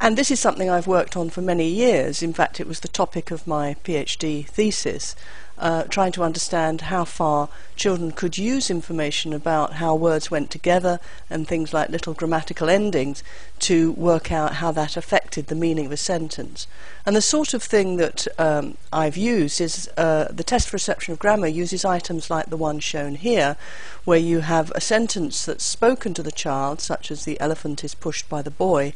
And 0.00 0.16
this 0.16 0.30
is 0.30 0.38
something 0.38 0.70
I've 0.70 0.86
worked 0.86 1.16
on 1.16 1.30
for 1.30 1.42
many 1.42 1.66
years. 1.66 2.22
In 2.22 2.32
fact, 2.32 2.60
it 2.60 2.68
was 2.68 2.78
the 2.78 2.86
topic 2.86 3.32
of 3.32 3.48
my 3.48 3.74
PhD 3.82 4.46
thesis 4.46 5.16
uh, 5.58 5.84
trying 5.84 6.12
to 6.12 6.22
understand 6.22 6.82
how 6.82 7.04
far 7.04 7.48
children 7.74 8.12
could 8.12 8.38
use 8.38 8.70
information 8.70 9.32
about 9.32 9.74
how 9.74 9.94
words 9.94 10.30
went 10.30 10.50
together 10.50 11.00
and 11.28 11.46
things 11.46 11.72
like 11.72 11.88
little 11.88 12.14
grammatical 12.14 12.68
endings 12.68 13.22
to 13.58 13.92
work 13.92 14.30
out 14.30 14.54
how 14.54 14.72
that 14.72 14.96
affected 14.96 15.46
the 15.46 15.54
meaning 15.54 15.86
of 15.86 15.92
a 15.92 15.96
sentence. 15.96 16.66
And 17.04 17.14
the 17.16 17.22
sort 17.22 17.54
of 17.54 17.62
thing 17.62 17.96
that 17.96 18.26
um, 18.38 18.76
I've 18.92 19.16
used 19.16 19.60
is 19.60 19.88
uh, 19.96 20.28
the 20.30 20.44
test 20.44 20.68
for 20.68 20.76
reception 20.76 21.12
of 21.12 21.18
grammar 21.18 21.46
uses 21.46 21.84
items 21.84 22.30
like 22.30 22.46
the 22.46 22.56
one 22.56 22.80
shown 22.80 23.16
here, 23.16 23.56
where 24.04 24.18
you 24.18 24.40
have 24.40 24.70
a 24.74 24.80
sentence 24.80 25.44
that's 25.44 25.64
spoken 25.64 26.14
to 26.14 26.22
the 26.22 26.32
child, 26.32 26.80
such 26.80 27.10
as 27.10 27.24
the 27.24 27.40
elephant 27.40 27.84
is 27.84 27.94
pushed 27.94 28.28
by 28.28 28.42
the 28.42 28.50
boy, 28.50 28.94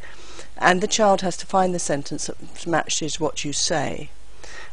and 0.57 0.81
the 0.81 0.87
child 0.87 1.23
has 1.23 1.37
to 1.39 1.47
find 1.47 1.75
the 1.75 1.79
sentence 1.79 2.27
that 2.27 2.67
matches 2.67 3.19
what 3.19 3.45
you 3.45 3.53
say. 3.53 4.11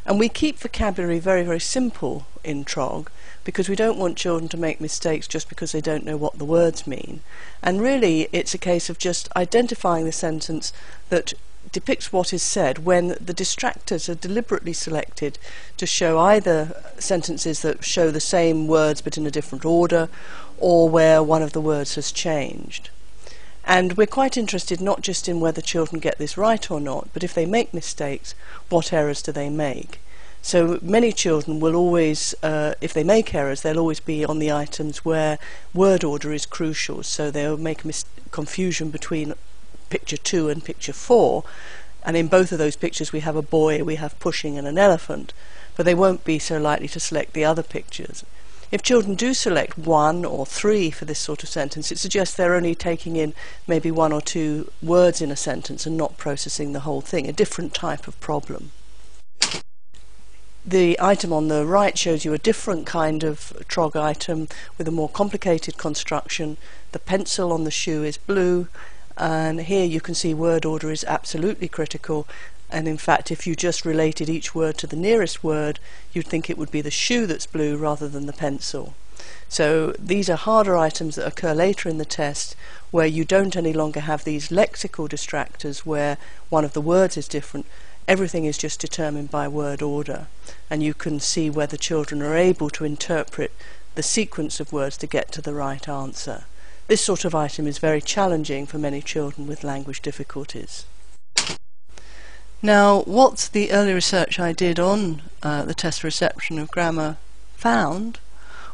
And 0.10 0.18
we 0.18 0.28
keep 0.28 0.58
vocabulary 0.58 1.20
very, 1.20 1.44
very 1.44 1.60
simple 1.60 2.26
in 2.44 2.66
TROG 2.66 3.12
because 3.44 3.70
we 3.70 3.76
don't 3.76 4.00
want 4.00 4.18
children 4.18 4.50
to 4.50 4.58
make 4.58 4.82
mistakes 4.82 5.28
just 5.28 5.48
because 5.48 5.72
they 5.72 5.82
don't 5.82 6.04
know 6.04 6.18
what 6.18 6.40
the 6.40 6.46
words 6.46 6.88
mean. 6.88 7.22
And 7.62 7.80
really, 7.80 8.28
it's 8.32 8.56
a 8.56 8.58
case 8.58 8.90
of 8.90 8.98
just 8.98 9.30
identifying 9.36 10.06
the 10.06 10.12
sentence 10.12 10.74
that 11.10 11.34
depicts 11.72 12.12
what 12.12 12.34
is 12.34 12.42
said 12.42 12.80
when 12.80 13.10
the 13.22 13.36
distractors 13.36 14.10
are 14.10 14.16
deliberately 14.16 14.74
selected 14.74 15.38
to 15.78 15.86
show 15.86 16.18
either 16.18 16.82
sentences 16.98 17.62
that 17.62 17.84
show 17.84 18.10
the 18.10 18.20
same 18.20 18.66
words 18.66 19.02
but 19.02 19.16
in 19.16 19.28
a 19.28 19.32
different 19.32 19.64
order 19.64 20.10
or 20.58 20.90
where 20.90 21.22
one 21.22 21.44
of 21.44 21.54
the 21.54 21.62
words 21.62 21.94
has 21.94 22.12
changed. 22.12 22.90
And 23.70 23.96
we're 23.96 24.08
quite 24.08 24.36
interested 24.36 24.82
not 24.82 25.02
just 25.02 25.30
in 25.30 25.40
whether 25.40 25.62
children 25.62 26.00
get 26.00 26.18
this 26.18 26.40
right 26.40 26.72
or 26.72 26.80
not, 26.82 27.10
but 27.14 27.24
if 27.24 27.36
they 27.36 27.46
make 27.46 27.72
mistakes, 27.72 28.34
what 28.70 28.92
errors 28.92 29.22
do 29.22 29.32
they 29.32 29.48
make? 29.48 30.00
So 30.42 30.80
many 30.82 31.12
children 31.12 31.60
will 31.60 31.76
always, 31.76 32.34
uh, 32.42 32.74
if 32.82 32.94
they 32.94 33.04
make 33.04 33.36
errors, 33.36 33.62
they'll 33.62 33.78
always 33.78 34.00
be 34.00 34.26
on 34.26 34.40
the 34.40 34.52
items 34.52 35.06
where 35.06 35.38
word 35.72 36.04
order 36.04 36.34
is 36.34 36.48
crucial. 36.48 37.04
So 37.04 37.30
they'll 37.30 37.58
make 37.58 37.86
mis- 37.86 38.06
confusion 38.32 38.90
between 38.90 39.36
picture 39.92 40.18
two 40.18 40.50
and 40.50 40.66
picture 40.66 40.94
four. 40.94 41.44
And 42.04 42.18
in 42.18 42.28
both 42.28 42.52
of 42.52 42.58
those 42.58 42.76
pictures, 42.76 43.14
we 43.14 43.20
have 43.20 43.36
a 43.36 43.44
boy, 43.44 43.84
we 43.84 43.98
have 43.98 44.20
pushing, 44.20 44.58
and 44.58 44.66
an 44.66 44.80
elephant. 44.80 45.32
But 45.76 45.86
they 45.86 45.94
won't 45.94 46.26
be 46.26 46.40
so 46.40 46.58
likely 46.58 46.88
to 46.88 47.00
select 47.00 47.34
the 47.34 47.46
other 47.46 47.62
pictures. 47.62 48.26
If 48.72 48.84
children 48.84 49.16
do 49.16 49.34
select 49.34 49.80
one 49.80 50.24
or 50.24 50.46
three 50.46 50.92
for 50.92 51.06
this 51.06 51.18
sort 51.20 51.42
of 51.42 51.50
sentence, 51.50 51.92
it 51.92 51.98
suggests 51.98 52.36
they're 52.36 52.54
only 52.54 52.76
taking 52.76 53.16
in 53.16 53.34
maybe 53.68 53.90
one 53.90 54.14
or 54.14 54.22
two 54.22 54.72
words 54.82 55.22
in 55.22 55.32
a 55.32 55.36
sentence 55.36 55.88
and 55.88 55.98
not 55.98 56.18
processing 56.18 56.74
the 56.74 56.82
whole 56.82 57.02
thing, 57.02 57.28
a 57.28 57.34
different 57.34 57.74
type 57.74 58.08
of 58.08 58.20
problem. 58.20 58.72
the 60.66 60.98
item 61.00 61.34
on 61.34 61.48
the 61.48 61.66
right 61.66 61.98
shows 61.98 62.24
you 62.24 62.34
a 62.34 62.38
different 62.38 62.86
kind 62.86 63.24
of 63.24 63.54
TROG 63.68 63.96
item 63.96 64.48
with 64.78 64.88
a 64.88 64.92
more 64.92 65.10
complicated 65.10 65.78
construction. 65.78 66.58
The 66.92 67.00
pencil 67.00 67.52
on 67.52 67.64
the 67.64 67.72
shoe 67.72 68.04
is 68.04 68.18
blue, 68.18 68.68
and 69.18 69.62
here 69.62 69.86
you 69.86 70.00
can 70.00 70.14
see 70.14 70.34
word 70.34 70.66
order 70.66 70.92
is 70.92 71.04
absolutely 71.06 71.68
critical. 71.70 72.28
And 72.72 72.88
in 72.88 72.98
fact, 72.98 73.32
if 73.32 73.48
you 73.48 73.56
just 73.56 73.86
related 73.86 74.30
each 74.30 74.54
word 74.54 74.78
to 74.78 74.88
the 74.88 74.96
nearest 74.96 75.44
word, 75.44 75.80
you'd 76.14 76.28
think 76.28 76.50
it 76.50 76.58
would 76.58 76.72
be 76.72 76.82
the 76.82 76.92
shoe 76.92 77.26
that's 77.26 77.48
blue 77.48 77.78
rather 77.78 78.08
than 78.08 78.26
the 78.26 78.34
pencil. 78.34 78.94
So 79.48 79.94
these 79.98 80.30
are 80.30 80.38
harder 80.38 80.78
items 80.78 81.16
that 81.16 81.28
occur 81.28 81.54
later 81.54 81.90
in 81.90 81.98
the 81.98 82.06
test 82.06 82.56
where 82.92 83.08
you 83.08 83.26
don't 83.26 83.56
any 83.56 83.74
longer 83.74 84.02
have 84.02 84.24
these 84.24 84.50
lexical 84.50 85.10
distractors 85.10 85.80
where 85.80 86.18
one 86.50 86.64
of 86.64 86.74
the 86.74 86.82
words 86.82 87.18
is 87.18 87.28
different. 87.28 87.66
Everything 88.08 88.46
is 88.46 88.58
just 88.58 88.80
determined 88.80 89.32
by 89.32 89.48
word 89.48 89.82
order. 89.82 90.28
And 90.70 90.84
you 90.84 90.94
can 90.94 91.20
see 91.20 91.50
whether 91.50 91.78
children 91.78 92.22
are 92.22 92.36
able 92.36 92.70
to 92.72 92.86
interpret 92.86 93.52
the 93.96 94.04
sequence 94.04 94.60
of 94.60 94.72
words 94.72 94.98
to 94.98 95.08
get 95.08 95.32
to 95.34 95.42
the 95.42 95.54
right 95.54 95.90
answer. 95.90 96.44
This 96.88 97.04
sort 97.04 97.26
of 97.26 97.36
item 97.36 97.68
is 97.68 97.78
very 97.78 98.02
challenging 98.02 98.66
for 98.66 98.78
many 98.78 99.02
children 99.02 99.48
with 99.48 99.64
language 99.64 100.02
difficulties. 100.02 100.86
Now, 102.62 103.04
what 103.04 103.50
the 103.54 103.72
early 103.72 103.94
research 103.94 104.38
I 104.38 104.52
did 104.52 104.80
on 104.80 105.22
uh, 105.42 105.64
the 105.64 105.74
test 105.74 106.04
reception 106.04 106.60
of 106.60 106.70
grammar 106.72 107.16
found 107.56 108.20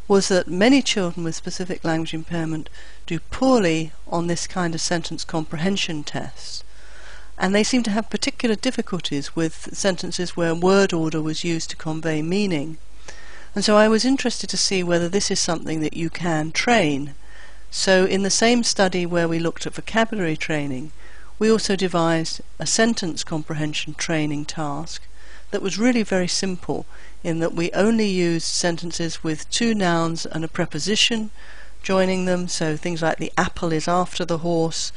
was 0.07 0.27
that 0.27 0.47
many 0.47 0.81
children 0.81 1.23
with 1.23 1.35
specific 1.35 1.83
language 1.83 2.13
impairment 2.13 2.69
do 3.05 3.19
poorly 3.19 3.91
on 4.07 4.25
this 4.25 4.47
kind 4.47 4.73
of 4.73 4.81
sentence 4.81 5.23
comprehension 5.23 6.03
test. 6.03 6.63
And 7.37 7.53
they 7.53 7.63
seem 7.63 7.83
to 7.83 7.91
have 7.91 8.09
particular 8.09 8.55
difficulties 8.55 9.35
with 9.35 9.69
sentences 9.73 10.35
where 10.35 10.55
word 10.55 10.91
order 10.91 11.21
was 11.21 11.43
used 11.43 11.69
to 11.71 11.75
convey 11.75 12.23
meaning. 12.23 12.77
And 13.53 13.63
so 13.63 13.77
I 13.77 13.87
was 13.87 14.03
interested 14.03 14.49
to 14.49 14.57
see 14.57 14.83
whether 14.83 15.09
this 15.09 15.29
is 15.29 15.39
something 15.39 15.81
that 15.81 15.95
you 15.95 16.09
can 16.09 16.51
train. 16.51 17.13
So 17.69 18.05
in 18.05 18.23
the 18.23 18.29
same 18.31 18.63
study 18.63 19.05
where 19.05 19.27
we 19.27 19.37
looked 19.37 19.67
at 19.67 19.75
vocabulary 19.75 20.37
training, 20.37 20.91
we 21.37 21.51
also 21.51 21.75
devised 21.75 22.41
a 22.59 22.65
sentence 22.65 23.23
comprehension 23.23 23.93
training 23.93 24.45
task 24.45 25.01
that 25.51 25.61
was 25.61 25.77
really 25.77 26.03
very 26.03 26.27
simple 26.27 26.85
in 27.23 27.39
that 27.39 27.53
we 27.53 27.71
only 27.71 28.07
used 28.07 28.45
sentences 28.45 29.23
with 29.23 29.49
two 29.49 29.73
nouns 29.73 30.25
and 30.25 30.43
a 30.43 30.47
preposition 30.47 31.29
joining 31.81 32.25
them, 32.25 32.47
so 32.47 32.75
things 32.75 33.01
like 33.01 33.17
the 33.17 33.31
apple 33.37 33.71
is 33.71 33.87
after 33.87 34.25
the 34.25 34.39
horse, 34.39 34.91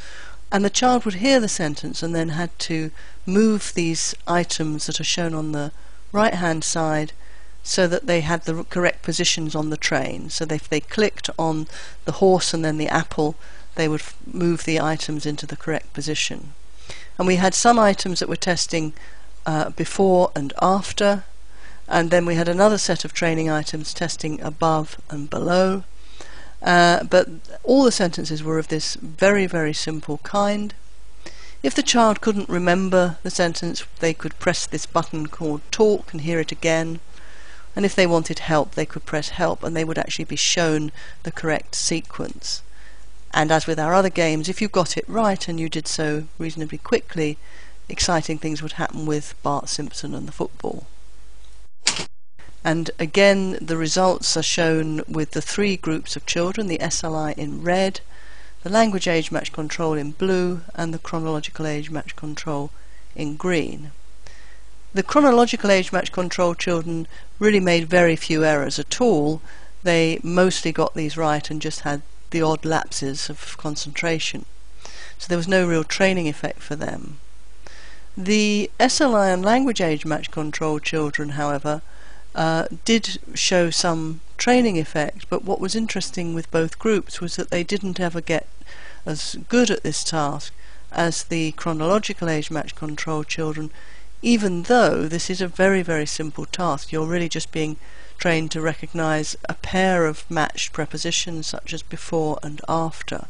and 0.50 0.64
the 0.64 0.70
child 0.70 1.04
would 1.04 1.14
hear 1.14 1.38
the 1.38 1.48
sentence 1.48 2.02
and 2.02 2.14
then 2.14 2.30
had 2.30 2.56
to 2.58 2.90
move 3.26 3.72
these 3.74 4.14
items 4.26 4.86
that 4.86 4.98
are 4.98 5.04
shown 5.04 5.34
on 5.34 5.52
the 5.52 5.70
right 6.12 6.34
hand 6.34 6.64
side 6.64 7.12
so 7.62 7.86
that 7.86 8.06
they 8.06 8.22
had 8.22 8.44
the 8.44 8.64
correct 8.64 9.02
positions 9.02 9.54
on 9.54 9.68
the 9.68 9.76
train. 9.76 10.30
So 10.30 10.46
if 10.48 10.68
they 10.68 10.80
clicked 10.80 11.28
on 11.38 11.66
the 12.06 12.12
horse 12.12 12.54
and 12.54 12.64
then 12.64 12.78
the 12.78 12.88
apple, 12.88 13.36
they 13.78 13.88
would 13.88 14.02
move 14.26 14.64
the 14.64 14.80
items 14.80 15.24
into 15.24 15.46
the 15.46 15.56
correct 15.56 15.92
position. 15.94 16.52
And 17.16 17.28
we 17.28 17.36
had 17.36 17.54
some 17.54 17.78
items 17.78 18.18
that 18.18 18.28
were 18.28 18.34
testing 18.34 18.92
uh, 19.46 19.70
before 19.70 20.32
and 20.34 20.52
after, 20.60 21.22
and 21.86 22.10
then 22.10 22.26
we 22.26 22.34
had 22.34 22.48
another 22.48 22.76
set 22.76 23.04
of 23.04 23.12
training 23.12 23.48
items 23.48 23.94
testing 23.94 24.40
above 24.40 25.00
and 25.10 25.30
below. 25.30 25.84
Uh, 26.60 27.04
but 27.04 27.28
all 27.62 27.84
the 27.84 27.92
sentences 27.92 28.42
were 28.42 28.58
of 28.58 28.66
this 28.66 28.96
very, 28.96 29.46
very 29.46 29.72
simple 29.72 30.18
kind. 30.24 30.74
If 31.62 31.72
the 31.72 31.84
child 31.84 32.20
couldn't 32.20 32.48
remember 32.48 33.18
the 33.22 33.30
sentence, 33.30 33.84
they 34.00 34.12
could 34.12 34.40
press 34.40 34.66
this 34.66 34.86
button 34.86 35.28
called 35.28 35.60
talk 35.70 36.12
and 36.12 36.22
hear 36.22 36.40
it 36.40 36.50
again. 36.50 36.98
And 37.76 37.84
if 37.84 37.94
they 37.94 38.08
wanted 38.08 38.40
help, 38.40 38.74
they 38.74 38.86
could 38.86 39.06
press 39.06 39.28
help 39.28 39.62
and 39.62 39.76
they 39.76 39.84
would 39.84 39.98
actually 39.98 40.24
be 40.24 40.34
shown 40.34 40.90
the 41.22 41.30
correct 41.30 41.76
sequence. 41.76 42.62
And 43.32 43.52
as 43.52 43.66
with 43.66 43.78
our 43.78 43.94
other 43.94 44.10
games, 44.10 44.48
if 44.48 44.60
you 44.60 44.68
got 44.68 44.96
it 44.96 45.08
right 45.08 45.48
and 45.48 45.60
you 45.60 45.68
did 45.68 45.86
so 45.86 46.24
reasonably 46.38 46.78
quickly, 46.78 47.38
exciting 47.88 48.38
things 48.38 48.62
would 48.62 48.72
happen 48.72 49.06
with 49.06 49.34
Bart 49.42 49.68
Simpson 49.68 50.14
and 50.14 50.26
the 50.26 50.32
football. 50.32 50.86
And 52.64 52.90
again, 52.98 53.58
the 53.60 53.76
results 53.76 54.36
are 54.36 54.42
shown 54.42 55.02
with 55.08 55.30
the 55.30 55.42
three 55.42 55.76
groups 55.76 56.16
of 56.16 56.26
children 56.26 56.66
the 56.66 56.78
SLI 56.78 57.36
in 57.38 57.62
red, 57.62 58.00
the 58.62 58.70
language 58.70 59.06
age 59.06 59.30
match 59.30 59.52
control 59.52 59.94
in 59.94 60.10
blue, 60.12 60.62
and 60.74 60.92
the 60.92 60.98
chronological 60.98 61.66
age 61.66 61.90
match 61.90 62.16
control 62.16 62.70
in 63.14 63.36
green. 63.36 63.92
The 64.92 65.02
chronological 65.02 65.70
age 65.70 65.92
match 65.92 66.12
control 66.12 66.54
children 66.54 67.06
really 67.38 67.60
made 67.60 67.88
very 67.88 68.16
few 68.16 68.44
errors 68.44 68.78
at 68.78 69.00
all. 69.00 69.40
They 69.82 70.18
mostly 70.22 70.72
got 70.72 70.94
these 70.94 71.16
right 71.16 71.48
and 71.50 71.62
just 71.62 71.80
had 71.80 72.02
the 72.30 72.42
odd 72.42 72.64
lapses 72.64 73.30
of 73.30 73.56
concentration. 73.58 74.44
So 75.18 75.26
there 75.28 75.38
was 75.38 75.48
no 75.48 75.66
real 75.66 75.84
training 75.84 76.28
effect 76.28 76.60
for 76.60 76.76
them. 76.76 77.18
The 78.16 78.70
SLI 78.80 79.32
and 79.32 79.44
language 79.44 79.80
age 79.80 80.04
match 80.04 80.30
control 80.30 80.80
children, 80.80 81.30
however, 81.30 81.82
uh, 82.34 82.66
did 82.84 83.18
show 83.34 83.70
some 83.70 84.20
training 84.36 84.78
effect, 84.78 85.26
but 85.28 85.44
what 85.44 85.60
was 85.60 85.74
interesting 85.74 86.34
with 86.34 86.50
both 86.50 86.78
groups 86.78 87.20
was 87.20 87.36
that 87.36 87.50
they 87.50 87.64
didn't 87.64 88.00
ever 88.00 88.20
get 88.20 88.46
as 89.06 89.36
good 89.48 89.70
at 89.70 89.82
this 89.82 90.04
task 90.04 90.52
as 90.92 91.24
the 91.24 91.52
chronological 91.52 92.28
age 92.28 92.50
match 92.50 92.74
control 92.74 93.24
children, 93.24 93.70
even 94.22 94.64
though 94.64 95.06
this 95.06 95.30
is 95.30 95.40
a 95.40 95.48
very, 95.48 95.82
very 95.82 96.06
simple 96.06 96.44
task. 96.46 96.92
You're 96.92 97.06
really 97.06 97.28
just 97.28 97.52
being 97.52 97.76
trained 98.18 98.50
to 98.50 98.60
recognize 98.60 99.36
a 99.48 99.54
pair 99.54 100.06
of 100.06 100.28
matched 100.30 100.72
prepositions 100.72 101.46
such 101.46 101.72
as 101.72 101.82
before 101.82 102.38
and 102.42 102.60
after. 102.68 103.26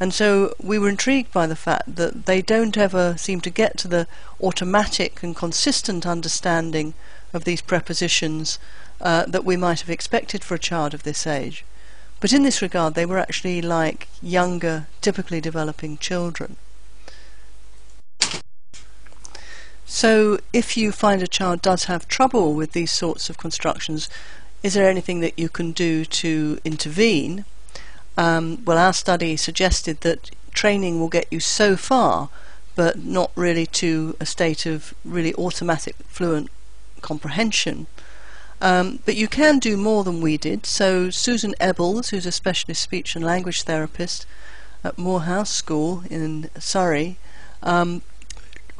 And 0.00 0.14
so 0.14 0.54
we 0.60 0.78
were 0.78 0.88
intrigued 0.88 1.32
by 1.32 1.46
the 1.46 1.56
fact 1.56 1.96
that 1.96 2.26
they 2.26 2.42
don't 2.42 2.76
ever 2.78 3.16
seem 3.18 3.40
to 3.42 3.50
get 3.50 3.76
to 3.78 3.88
the 3.88 4.06
automatic 4.40 5.22
and 5.22 5.36
consistent 5.36 6.06
understanding 6.06 6.94
of 7.32 7.44
these 7.44 7.60
prepositions 7.60 8.58
uh, 9.00 9.26
that 9.26 9.44
we 9.44 9.56
might 9.56 9.80
have 9.80 9.90
expected 9.90 10.42
for 10.42 10.54
a 10.54 10.58
child 10.58 10.94
of 10.94 11.02
this 11.02 11.26
age. 11.26 11.64
But 12.20 12.32
in 12.32 12.42
this 12.44 12.62
regard, 12.62 12.94
they 12.94 13.06
were 13.06 13.18
actually 13.18 13.60
like 13.60 14.08
younger, 14.20 14.86
typically 15.00 15.40
developing 15.40 15.98
children. 15.98 16.56
So, 19.84 20.38
if 20.52 20.76
you 20.76 20.92
find 20.92 21.22
a 21.22 21.26
child 21.26 21.60
does 21.60 21.84
have 21.84 22.08
trouble 22.08 22.54
with 22.54 22.72
these 22.72 22.92
sorts 22.92 23.28
of 23.28 23.36
constructions, 23.36 24.08
is 24.62 24.74
there 24.74 24.88
anything 24.88 25.20
that 25.20 25.38
you 25.38 25.48
can 25.48 25.72
do 25.72 26.04
to 26.04 26.58
intervene? 26.64 27.44
Um, 28.16 28.62
well, 28.64 28.78
our 28.78 28.92
study 28.92 29.36
suggested 29.36 30.00
that 30.02 30.30
training 30.52 31.00
will 31.00 31.08
get 31.08 31.26
you 31.30 31.40
so 31.40 31.76
far, 31.76 32.28
but 32.74 33.04
not 33.04 33.32
really 33.34 33.66
to 33.66 34.16
a 34.20 34.26
state 34.26 34.66
of 34.66 34.94
really 35.04 35.34
automatic 35.34 35.96
fluent 36.06 36.50
comprehension. 37.00 37.86
Um, 38.60 39.00
but 39.04 39.16
you 39.16 39.26
can 39.26 39.58
do 39.58 39.76
more 39.76 40.04
than 40.04 40.20
we 40.20 40.36
did. 40.36 40.66
So 40.66 41.10
Susan 41.10 41.54
Ebbels, 41.60 42.10
who's 42.10 42.26
a 42.26 42.32
specialist 42.32 42.80
speech 42.80 43.16
and 43.16 43.24
language 43.24 43.62
therapist 43.62 44.24
at 44.84 44.98
Moor 44.98 45.22
House 45.22 45.50
School 45.50 46.04
in 46.08 46.48
Surrey, 46.58 47.18
um, 47.62 48.02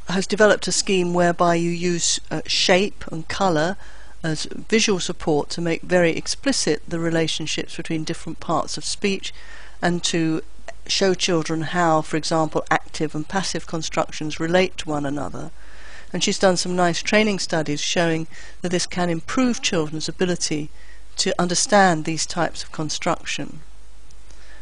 has 0.08 0.26
developed 0.26 0.66
a 0.68 0.72
scheme 0.72 1.14
whereby 1.14 1.54
you 1.54 1.70
use 1.70 2.20
uh, 2.30 2.42
shape 2.46 3.04
and 3.10 3.28
colour 3.28 3.76
as 4.22 4.44
visual 4.44 5.00
support 5.00 5.50
to 5.50 5.60
make 5.60 5.82
very 5.82 6.16
explicit 6.16 6.82
the 6.86 7.00
relationships 7.00 7.76
between 7.76 8.04
different 8.04 8.40
parts 8.40 8.76
of 8.76 8.84
speech 8.84 9.32
and 9.80 10.02
to 10.04 10.42
show 10.86 11.14
children 11.14 11.62
how, 11.62 12.02
for 12.02 12.16
example, 12.16 12.64
active 12.70 13.14
and 13.14 13.28
passive 13.28 13.66
constructions 13.66 14.40
relate 14.40 14.76
to 14.78 14.88
one 14.88 15.06
another. 15.06 15.50
And 16.12 16.22
she's 16.22 16.38
done 16.38 16.56
some 16.56 16.76
nice 16.76 17.02
training 17.02 17.38
studies 17.38 17.80
showing 17.80 18.26
that 18.60 18.70
this 18.70 18.86
can 18.86 19.08
improve 19.08 19.62
children's 19.62 20.08
ability 20.08 20.70
to 21.16 21.34
understand 21.40 22.04
these 22.04 22.26
types 22.26 22.62
of 22.62 22.72
construction. 22.72 23.60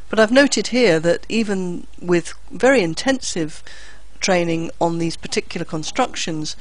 But 0.09 0.18
I've 0.18 0.32
noted 0.32 0.68
here 0.68 0.99
that 1.01 1.26
even 1.28 1.86
with 2.01 2.34
very 2.51 2.82
intensive 2.82 3.62
training 4.20 4.70
on 4.80 4.98
these 4.98 5.16
particular 5.16 5.64
constructions, 5.64 6.56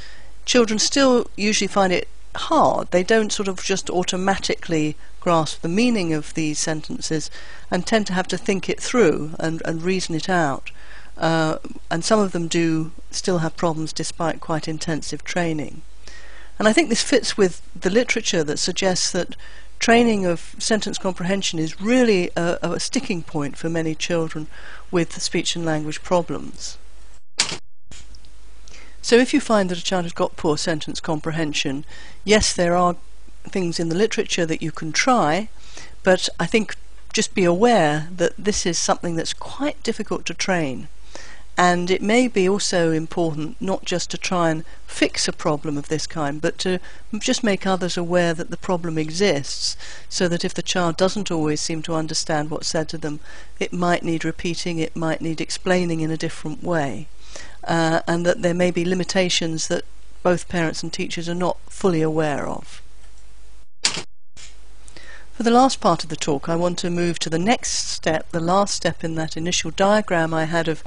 children 0.45 0.79
still 0.79 1.27
usually 1.35 1.67
find 1.67 1.93
it 1.93 2.07
hard. 2.35 2.89
They 2.91 3.03
don't 3.03 3.31
sort 3.31 3.47
of 3.47 3.61
just 3.63 3.89
automatically 3.89 4.95
grasp 5.19 5.61
the 5.61 5.67
meaning 5.67 6.13
of 6.13 6.33
these 6.33 6.57
sentences 6.57 7.29
and 7.69 7.85
tend 7.85 8.07
to 8.07 8.13
have 8.13 8.27
to 8.29 8.37
think 8.37 8.69
it 8.69 8.79
through 8.79 9.35
and, 9.39 9.61
and 9.65 9.83
reason 9.83 10.15
it 10.15 10.29
out. 10.29 10.71
Uh, 11.17 11.57
and 11.91 12.03
some 12.03 12.19
of 12.19 12.31
them 12.31 12.47
do 12.47 12.91
still 13.11 13.39
have 13.39 13.57
problems 13.57 13.91
despite 13.91 14.39
quite 14.39 14.67
intensive 14.67 15.23
training. 15.23 15.81
And 16.57 16.67
I 16.67 16.73
think 16.73 16.89
this 16.89 17.03
fits 17.03 17.37
with 17.37 17.61
the 17.79 17.89
literature 17.89 18.43
that 18.43 18.57
suggests 18.57 19.11
that 19.11 19.35
training 19.79 20.25
of 20.25 20.55
sentence 20.59 20.97
comprehension 20.97 21.59
is 21.59 21.79
really 21.79 22.31
a, 22.35 22.57
a 22.61 22.79
sticking 22.79 23.21
point 23.23 23.57
for 23.57 23.69
many 23.69 23.95
children 23.95 24.47
with 24.91 25.21
speech 25.21 25.55
and 25.55 25.63
language 25.65 26.01
problems. 26.01 26.78
So 29.01 29.15
if 29.15 29.33
you 29.33 29.39
find 29.39 29.69
that 29.69 29.77
a 29.77 29.83
child 29.83 30.05
has 30.05 30.13
got 30.13 30.35
poor 30.35 30.57
sentence 30.57 30.99
comprehension, 30.99 31.85
yes, 32.23 32.53
there 32.53 32.75
are 32.75 32.97
things 33.43 33.79
in 33.79 33.89
the 33.89 33.95
literature 33.95 34.45
that 34.45 34.61
you 34.61 34.71
can 34.71 34.91
try, 34.91 35.49
but 36.03 36.29
I 36.39 36.45
think 36.45 36.75
just 37.13 37.33
be 37.33 37.43
aware 37.43 38.09
that 38.15 38.33
this 38.37 38.65
is 38.65 38.77
something 38.77 39.15
that's 39.15 39.33
quite 39.33 39.81
difficult 39.83 40.25
to 40.25 40.33
train. 40.33 40.89
And 41.57 41.91
it 41.91 42.01
may 42.01 42.29
be 42.29 42.47
also 42.47 42.91
important 42.91 43.59
not 43.59 43.83
just 43.83 44.09
to 44.11 44.17
try 44.17 44.49
and 44.49 44.63
fix 44.87 45.27
a 45.27 45.33
problem 45.33 45.77
of 45.77 45.89
this 45.89 46.07
kind, 46.07 46.39
but 46.39 46.57
to 46.59 46.79
just 47.19 47.43
make 47.43 47.67
others 47.67 47.97
aware 47.97 48.33
that 48.33 48.49
the 48.49 48.55
problem 48.55 48.97
exists, 48.97 49.75
so 50.07 50.29
that 50.29 50.45
if 50.45 50.53
the 50.53 50.61
child 50.61 50.95
doesn't 50.95 51.31
always 51.31 51.59
seem 51.59 51.81
to 51.81 51.95
understand 51.95 52.49
what's 52.49 52.69
said 52.69 52.87
to 52.89 52.97
them, 52.97 53.19
it 53.59 53.73
might 53.73 54.03
need 54.03 54.23
repeating, 54.23 54.79
it 54.79 54.95
might 54.95 55.19
need 55.19 55.41
explaining 55.41 55.99
in 55.99 56.11
a 56.11 56.17
different 56.17 56.63
way, 56.63 57.07
uh, 57.63 58.01
and 58.07 58.25
that 58.25 58.41
there 58.41 58.53
may 58.53 58.71
be 58.71 58.85
limitations 58.85 59.67
that 59.67 59.85
both 60.23 60.49
parents 60.49 60.83
and 60.83 60.91
teachers 60.91 61.29
are 61.29 61.35
not 61.35 61.57
fully 61.67 62.01
aware 62.01 62.47
of. 62.47 62.81
For 65.39 65.43
the 65.43 65.51
last 65.51 65.79
part 65.79 66.03
of 66.03 66.09
the 66.09 66.17
talk, 66.17 66.49
I 66.49 66.57
want 66.57 66.77
to 66.79 66.89
move 66.89 67.17
to 67.19 67.29
the 67.29 67.39
next 67.39 67.87
step, 67.87 68.29
the 68.31 68.41
last 68.41 68.75
step 68.75 69.05
in 69.05 69.15
that 69.15 69.37
initial 69.37 69.71
diagram 69.71 70.33
I 70.33 70.43
had 70.43 70.67
of 70.67 70.83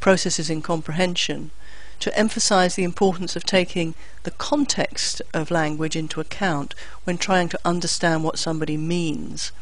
processes 0.00 0.50
in 0.50 0.60
comprehension, 0.60 1.52
to 2.00 2.18
emphasize 2.18 2.74
the 2.74 2.82
importance 2.82 3.36
of 3.36 3.44
taking 3.44 3.94
the 4.24 4.32
context 4.32 5.22
of 5.32 5.52
language 5.52 5.94
into 5.94 6.20
account 6.20 6.74
when 7.04 7.16
trying 7.16 7.48
to 7.50 7.60
understand 7.64 8.24
what 8.24 8.40
somebody 8.40 8.76
means. 8.76 9.52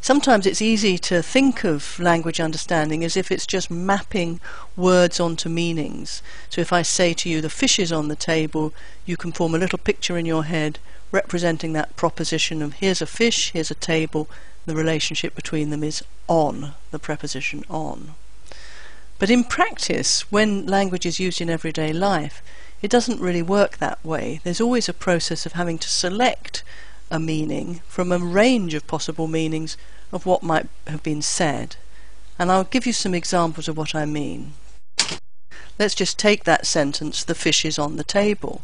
Sometimes 0.00 0.46
it's 0.46 0.62
easy 0.62 0.96
to 0.98 1.22
think 1.22 1.64
of 1.64 1.98
language 1.98 2.40
understanding 2.40 3.04
as 3.04 3.16
if 3.16 3.30
it's 3.30 3.46
just 3.46 3.70
mapping 3.70 4.40
words 4.76 5.18
onto 5.18 5.48
meanings. 5.48 6.22
So 6.48 6.60
if 6.60 6.72
I 6.72 6.82
say 6.82 7.12
to 7.14 7.28
you, 7.28 7.40
the 7.40 7.50
fish 7.50 7.78
is 7.78 7.92
on 7.92 8.08
the 8.08 8.16
table, 8.16 8.72
you 9.04 9.16
can 9.16 9.32
form 9.32 9.54
a 9.54 9.58
little 9.58 9.78
picture 9.78 10.16
in 10.16 10.24
your 10.24 10.44
head 10.44 10.78
representing 11.10 11.72
that 11.72 11.96
proposition 11.96 12.62
of 12.62 12.74
here's 12.74 13.02
a 13.02 13.06
fish, 13.06 13.50
here's 13.52 13.70
a 13.70 13.74
table, 13.74 14.28
the 14.66 14.74
relationship 14.74 15.34
between 15.34 15.70
them 15.70 15.82
is 15.82 16.04
on, 16.28 16.74
the 16.90 16.98
preposition 16.98 17.64
on. 17.68 18.14
But 19.18 19.30
in 19.30 19.44
practice, 19.44 20.30
when 20.30 20.66
language 20.66 21.04
is 21.04 21.18
used 21.18 21.40
in 21.40 21.50
everyday 21.50 21.92
life, 21.92 22.42
it 22.80 22.90
doesn't 22.90 23.20
really 23.20 23.42
work 23.42 23.78
that 23.78 24.04
way. 24.04 24.40
There's 24.44 24.60
always 24.60 24.88
a 24.88 24.94
process 24.94 25.44
of 25.44 25.52
having 25.52 25.78
to 25.78 25.88
select 25.88 26.62
a 27.10 27.18
meaning 27.18 27.80
from 27.86 28.12
a 28.12 28.18
range 28.18 28.74
of 28.74 28.86
possible 28.86 29.26
meanings 29.26 29.76
of 30.12 30.26
what 30.26 30.42
might 30.42 30.68
have 30.86 31.02
been 31.02 31.22
said. 31.22 31.76
And 32.38 32.50
I'll 32.50 32.64
give 32.64 32.86
you 32.86 32.92
some 32.92 33.14
examples 33.14 33.68
of 33.68 33.76
what 33.76 33.94
I 33.94 34.04
mean. 34.04 34.52
Let's 35.78 35.94
just 35.94 36.18
take 36.18 36.44
that 36.44 36.66
sentence, 36.66 37.24
the 37.24 37.34
fish 37.34 37.64
is 37.64 37.78
on 37.78 37.96
the 37.96 38.04
table 38.04 38.62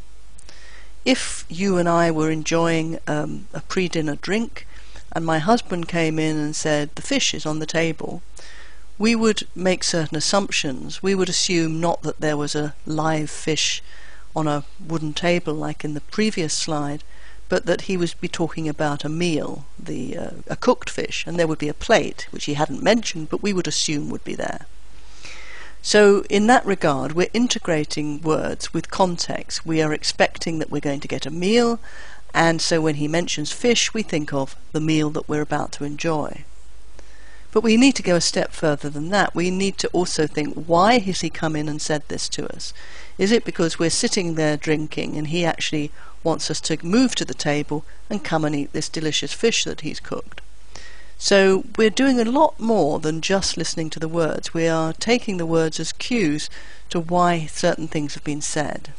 if 1.04 1.44
you 1.48 1.76
and 1.76 1.88
I 1.88 2.10
were 2.10 2.30
enjoying 2.30 2.98
um, 3.06 3.46
a 3.52 3.60
pre 3.60 3.88
dinner 3.88 4.16
drink 4.16 4.66
and 5.12 5.24
my 5.24 5.38
husband 5.38 5.86
came 5.86 6.18
in 6.18 6.36
and 6.36 6.56
said, 6.56 6.90
The 6.94 7.02
fish 7.02 7.34
is 7.34 7.46
on 7.46 7.58
the 7.58 7.66
table, 7.66 8.22
we 8.98 9.14
would 9.14 9.46
make 9.54 9.84
certain 9.84 10.16
assumptions. 10.16 11.02
We 11.02 11.14
would 11.14 11.28
assume 11.28 11.80
not 11.80 12.02
that 12.02 12.20
there 12.20 12.36
was 12.36 12.54
a 12.54 12.74
live 12.86 13.30
fish 13.30 13.82
on 14.34 14.48
a 14.48 14.64
wooden 14.84 15.12
table 15.12 15.54
like 15.54 15.84
in 15.84 15.94
the 15.94 16.00
previous 16.00 16.54
slide, 16.54 17.04
but 17.54 17.66
that 17.66 17.82
he 17.82 17.96
would 17.96 18.12
be 18.20 18.26
talking 18.26 18.68
about 18.68 19.04
a 19.04 19.08
meal, 19.08 19.64
the 19.78 20.18
uh, 20.18 20.30
a 20.48 20.56
cooked 20.56 20.90
fish, 20.90 21.24
and 21.24 21.38
there 21.38 21.46
would 21.46 21.60
be 21.60 21.68
a 21.68 21.82
plate, 21.88 22.26
which 22.32 22.46
he 22.46 22.54
hadn't 22.54 22.82
mentioned, 22.82 23.30
but 23.30 23.44
we 23.44 23.52
would 23.52 23.68
assume 23.68 24.10
would 24.10 24.24
be 24.24 24.34
there. 24.34 24.66
So, 25.80 26.24
in 26.28 26.48
that 26.48 26.66
regard, 26.66 27.12
we're 27.12 27.28
integrating 27.32 28.20
words 28.22 28.74
with 28.74 28.90
context. 28.90 29.64
We 29.64 29.80
are 29.80 29.92
expecting 29.92 30.58
that 30.58 30.72
we're 30.72 30.80
going 30.80 30.98
to 30.98 31.14
get 31.16 31.26
a 31.26 31.30
meal, 31.30 31.78
and 32.34 32.60
so 32.60 32.80
when 32.80 32.96
he 32.96 33.06
mentions 33.06 33.52
fish, 33.52 33.94
we 33.94 34.02
think 34.02 34.32
of 34.32 34.56
the 34.72 34.80
meal 34.80 35.10
that 35.10 35.28
we're 35.28 35.48
about 35.48 35.70
to 35.74 35.84
enjoy. 35.84 36.42
But 37.52 37.62
we 37.62 37.76
need 37.76 37.94
to 37.94 38.02
go 38.02 38.16
a 38.16 38.20
step 38.20 38.50
further 38.50 38.90
than 38.90 39.10
that. 39.10 39.32
We 39.32 39.48
need 39.48 39.78
to 39.78 39.88
also 39.92 40.26
think 40.26 40.64
why 40.66 40.98
has 40.98 41.20
he 41.20 41.30
come 41.30 41.54
in 41.54 41.68
and 41.68 41.80
said 41.80 42.02
this 42.08 42.28
to 42.30 42.52
us? 42.52 42.74
Is 43.16 43.30
it 43.30 43.44
because 43.44 43.78
we're 43.78 43.90
sitting 43.90 44.34
there 44.34 44.56
drinking 44.56 45.16
and 45.16 45.28
he 45.28 45.44
actually 45.44 45.92
wants 46.24 46.50
us 46.50 46.60
to 46.62 46.84
move 46.84 47.14
to 47.14 47.24
the 47.24 47.34
table 47.34 47.84
and 48.10 48.24
come 48.24 48.44
and 48.44 48.56
eat 48.56 48.72
this 48.72 48.88
delicious 48.88 49.32
fish 49.32 49.64
that 49.64 49.82
he's 49.82 50.00
cooked? 50.00 50.40
So 51.18 51.64
we're 51.76 51.90
doing 51.90 52.20
a 52.20 52.24
lot 52.24 52.58
more 52.58 52.98
than 52.98 53.20
just 53.20 53.56
listening 53.56 53.90
to 53.90 54.00
the 54.00 54.08
words. 54.08 54.52
We 54.52 54.66
are 54.66 54.92
taking 54.92 55.36
the 55.36 55.46
words 55.46 55.78
as 55.78 55.92
cues 55.92 56.50
to 56.90 57.00
why 57.00 57.46
certain 57.46 57.88
things 57.88 58.14
have 58.14 58.24
been 58.24 58.40
said. 58.40 58.92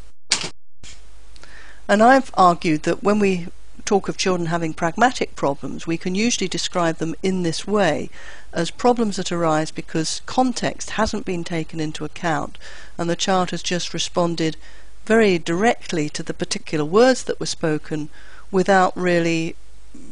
And 1.87 2.01
I've 2.01 2.31
argued 2.35 2.83
that 2.83 3.03
when 3.03 3.19
we 3.19 3.47
talk 3.85 4.09
of 4.09 4.17
children 4.17 4.47
having 4.47 4.73
pragmatic 4.73 5.35
problems, 5.35 5.85
we 5.85 5.97
can 5.97 6.15
usually 6.15 6.47
describe 6.47 6.97
them 6.97 7.13
in 7.21 7.43
this 7.43 7.67
way 7.67 8.09
as 8.51 8.71
problems 8.71 9.17
that 9.17 9.31
arise 9.31 9.69
because 9.69 10.21
context 10.25 10.91
hasn't 10.91 11.25
been 11.25 11.43
taken 11.43 11.79
into 11.79 12.05
account 12.05 12.57
and 12.97 13.09
the 13.09 13.15
child 13.15 13.51
has 13.51 13.61
just 13.61 13.93
responded 13.93 14.57
very 15.05 15.37
directly 15.37 16.09
to 16.09 16.23
the 16.23 16.33
particular 16.33 16.85
words 16.85 17.23
that 17.23 17.39
were 17.39 17.45
spoken 17.45 18.09
without 18.51 18.95
really 18.97 19.55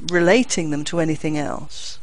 relating 0.07 0.69
them 0.69 0.83
to 0.85 0.99
anything 0.99 1.37
else. 1.37 1.99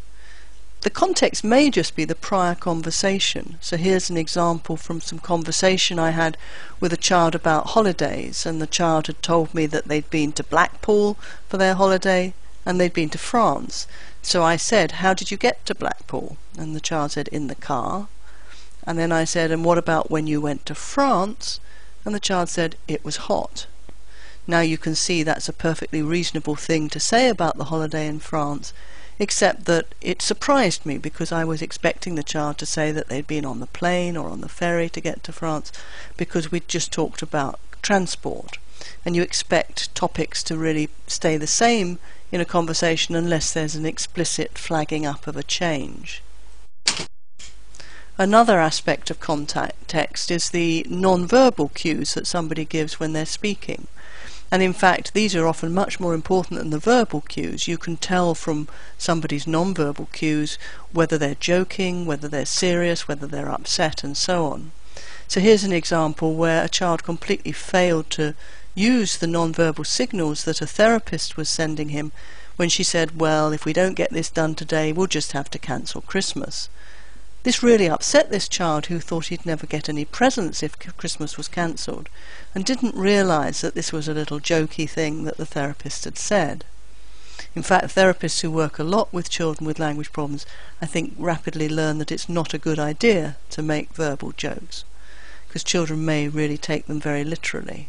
The 0.83 0.91
context 0.91 1.45
may 1.45 1.69
just 1.69 1.95
be 1.95 2.07
the 2.07 2.15
prior 2.15 2.55
conversation. 2.55 3.59
So 3.61 3.77
here's 3.77 4.09
an 4.09 4.17
example 4.17 4.79
from 4.79 5.03
some 5.03 5.19
conversation 5.19 5.99
I 5.99 6.11
had 6.11 6.39
with 6.81 6.93
a 6.93 6.97
child 6.97 7.35
about 7.35 7.69
holidays, 7.69 8.47
and 8.47 8.63
the 8.63 8.67
child 8.67 9.07
had 9.07 9.23
told 9.23 9.55
me 9.55 9.67
that 9.67 9.89
they'd 9.89 10.09
been 10.09 10.33
to 10.33 10.43
Blackpool 10.43 11.19
for 11.49 11.59
their 11.59 11.75
holiday 11.75 12.33
and 12.65 12.81
they'd 12.81 12.95
been 12.95 13.11
to 13.11 13.19
France. 13.19 13.87
So 14.23 14.43
I 14.43 14.57
said, 14.57 14.93
How 15.03 15.13
did 15.13 15.31
you 15.31 15.37
get 15.37 15.65
to 15.67 15.75
Blackpool? 15.75 16.39
And 16.59 16.75
the 16.75 16.81
child 16.81 17.13
said, 17.13 17.29
In 17.29 17.49
the 17.49 17.55
car. 17.55 18.09
And 18.85 18.99
then 18.99 19.13
I 19.13 19.25
said, 19.25 19.51
And 19.51 19.65
what 19.65 19.79
about 19.79 20.11
when 20.11 20.27
you 20.27 20.41
went 20.41 20.65
to 20.67 20.75
France? 20.75 21.61
And 22.05 22.15
the 22.15 22.21
child 22.21 22.49
said, 22.49 22.77
It 22.89 23.05
was 23.05 23.29
hot. 23.29 23.67
Now 24.47 24.61
you 24.61 24.79
can 24.79 24.95
see 24.95 25.23
that's 25.23 25.49
a 25.49 25.53
perfectly 25.53 26.03
reasonable 26.03 26.57
thing 26.57 26.89
to 26.89 27.01
say 27.01 27.29
about 27.29 27.57
the 27.57 27.67
holiday 27.67 28.07
in 28.07 28.21
France, 28.21 28.73
except 29.19 29.67
that 29.67 29.87
it 30.01 30.23
surprised 30.23 30.87
me 30.87 30.97
because 30.97 31.31
I 31.31 31.45
was 31.45 31.61
expecting 31.61 32.15
the 32.15 32.23
child 32.23 32.57
to 32.59 32.67
say 32.67 32.91
that 32.91 33.09
they'd 33.09 33.27
been 33.27 33.45
on 33.45 33.61
the 33.61 33.67
plane 33.67 34.17
or 34.17 34.31
on 34.31 34.41
the 34.41 34.49
ferry 34.49 34.89
to 34.89 35.01
get 35.01 35.23
to 35.25 35.33
France 35.33 35.71
because 36.17 36.51
we'd 36.51 36.69
just 36.69 36.91
talked 36.91 37.21
about 37.21 37.61
transport. 37.83 38.59
And 39.05 39.15
you 39.15 39.23
expect 39.23 39.95
topics 39.95 40.43
to 40.45 40.57
really 40.57 40.89
stay 41.07 41.37
the 41.37 41.47
same 41.47 41.99
in 42.33 42.41
a 42.41 42.47
conversation 42.47 43.15
unless 43.15 43.53
there's 43.53 43.77
an 43.77 43.85
explicit 43.85 44.57
flagging 44.57 45.05
up 45.05 45.27
of 45.27 45.37
a 45.37 45.43
change. 45.43 46.23
Another 48.21 48.59
aspect 48.61 49.11
of 49.11 49.19
context 49.19 50.31
is 50.31 50.51
the 50.51 50.87
non-verbal 50.91 51.71
cues 51.71 52.13
that 52.13 52.27
somebody 52.27 52.67
gives 52.67 53.01
when 53.01 53.15
they're 53.15 53.25
speaking. 53.25 53.87
And 54.53 54.63
in 54.63 54.75
fact, 54.75 55.15
these 55.15 55.35
are 55.35 55.47
often 55.47 55.73
much 55.73 55.99
more 55.99 56.13
important 56.13 56.61
than 56.61 56.69
the 56.69 56.79
verbal 56.79 57.23
cues. 57.23 57.67
You 57.67 57.79
can 57.79 57.97
tell 57.97 58.35
from 58.35 58.69
somebody's 58.99 59.47
non-verbal 59.47 60.11
cues 60.13 60.59
whether 60.93 61.17
they're 61.17 61.35
joking, 61.35 62.05
whether 62.05 62.29
they're 62.29 62.45
serious, 62.45 63.09
whether 63.09 63.27
they're 63.27 63.51
upset, 63.51 64.05
and 64.05 64.15
so 64.15 64.49
on. 64.49 64.73
So 65.27 65.41
here's 65.41 65.65
an 65.65 65.73
example 65.73 66.35
where 66.35 66.63
a 66.63 66.69
child 66.69 67.03
completely 67.03 67.53
failed 67.53 68.11
to 68.11 68.35
use 68.75 69.17
the 69.17 69.29
non-verbal 69.29 69.85
signals 69.85 70.45
that 70.45 70.61
a 70.61 70.67
therapist 70.67 71.39
was 71.39 71.49
sending 71.49 71.89
him 71.89 72.13
when 72.57 72.69
she 72.69 72.83
said, 72.83 73.19
well, 73.19 73.51
if 73.51 73.65
we 73.65 73.73
don't 73.73 73.95
get 73.95 74.11
this 74.11 74.29
done 74.29 74.55
today, 74.55 74.93
we'll 74.93 75.07
just 75.07 75.33
have 75.33 75.49
to 75.53 75.59
cancel 75.59 76.03
Christmas. 76.03 76.69
This 77.43 77.63
really 77.63 77.89
upset 77.89 78.31
this 78.31 78.49
child 78.49 78.87
who 78.87 79.01
thought 79.01 79.27
he'd 79.27 79.47
never 79.47 79.67
get 79.67 79.89
any 79.89 80.05
presents 80.05 80.63
if 80.63 80.79
Christmas 80.99 81.39
was 81.39 81.49
cancelled, 81.49 82.11
and 82.55 82.67
didn't 82.67 82.95
realise 82.95 83.63
that 83.63 83.75
this 83.75 83.93
was 83.93 84.09
a 84.09 84.15
little 84.15 84.41
jokey 84.41 84.89
thing 84.89 85.25
that 85.25 85.39
the 85.39 85.47
therapist 85.47 86.05
had 86.05 86.19
said. 86.19 86.65
In 87.55 87.63
fact, 87.63 87.95
therapists 87.95 88.43
who 88.43 88.51
work 88.51 88.79
a 88.79 88.85
lot 88.85 89.11
with 89.11 89.31
children 89.31 89.67
with 89.67 89.79
language 89.79 90.13
problems, 90.13 90.45
I 90.83 90.87
think, 90.87 91.15
rapidly 91.17 91.69
learn 91.69 91.97
that 91.97 92.13
it's 92.13 92.29
not 92.29 92.53
a 92.53 92.59
good 92.59 92.79
idea 92.79 93.39
to 93.51 93.63
make 93.63 93.95
verbal 93.95 94.33
jokes, 94.33 94.85
because 95.49 95.65
children 95.65 96.05
may 96.05 96.29
really 96.29 96.59
take 96.59 96.87
them 96.87 97.01
very 97.01 97.25
literally. 97.25 97.89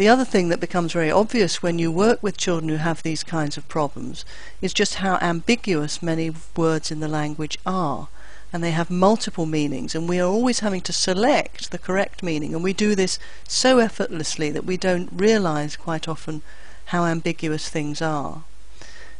The 0.00 0.08
other 0.08 0.24
thing 0.24 0.48
that 0.48 0.60
becomes 0.60 0.94
very 0.94 1.10
obvious 1.10 1.62
when 1.62 1.78
you 1.78 1.92
work 1.92 2.22
with 2.22 2.38
children 2.38 2.70
who 2.70 2.76
have 2.76 3.02
these 3.02 3.22
kinds 3.22 3.58
of 3.58 3.68
problems 3.68 4.24
is 4.62 4.72
just 4.72 4.94
how 4.94 5.18
ambiguous 5.20 6.02
many 6.02 6.32
words 6.56 6.90
in 6.90 7.00
the 7.00 7.06
language 7.06 7.58
are. 7.66 8.08
And 8.50 8.64
they 8.64 8.70
have 8.70 8.88
multiple 8.88 9.44
meanings, 9.44 9.94
and 9.94 10.08
we 10.08 10.18
are 10.18 10.26
always 10.26 10.60
having 10.60 10.80
to 10.88 10.92
select 10.94 11.70
the 11.70 11.76
correct 11.76 12.22
meaning. 12.22 12.54
And 12.54 12.64
we 12.64 12.72
do 12.72 12.94
this 12.94 13.18
so 13.46 13.76
effortlessly 13.78 14.50
that 14.50 14.64
we 14.64 14.78
don't 14.78 15.10
realize 15.12 15.76
quite 15.76 16.08
often 16.08 16.40
how 16.86 17.04
ambiguous 17.04 17.68
things 17.68 18.00
are. 18.00 18.44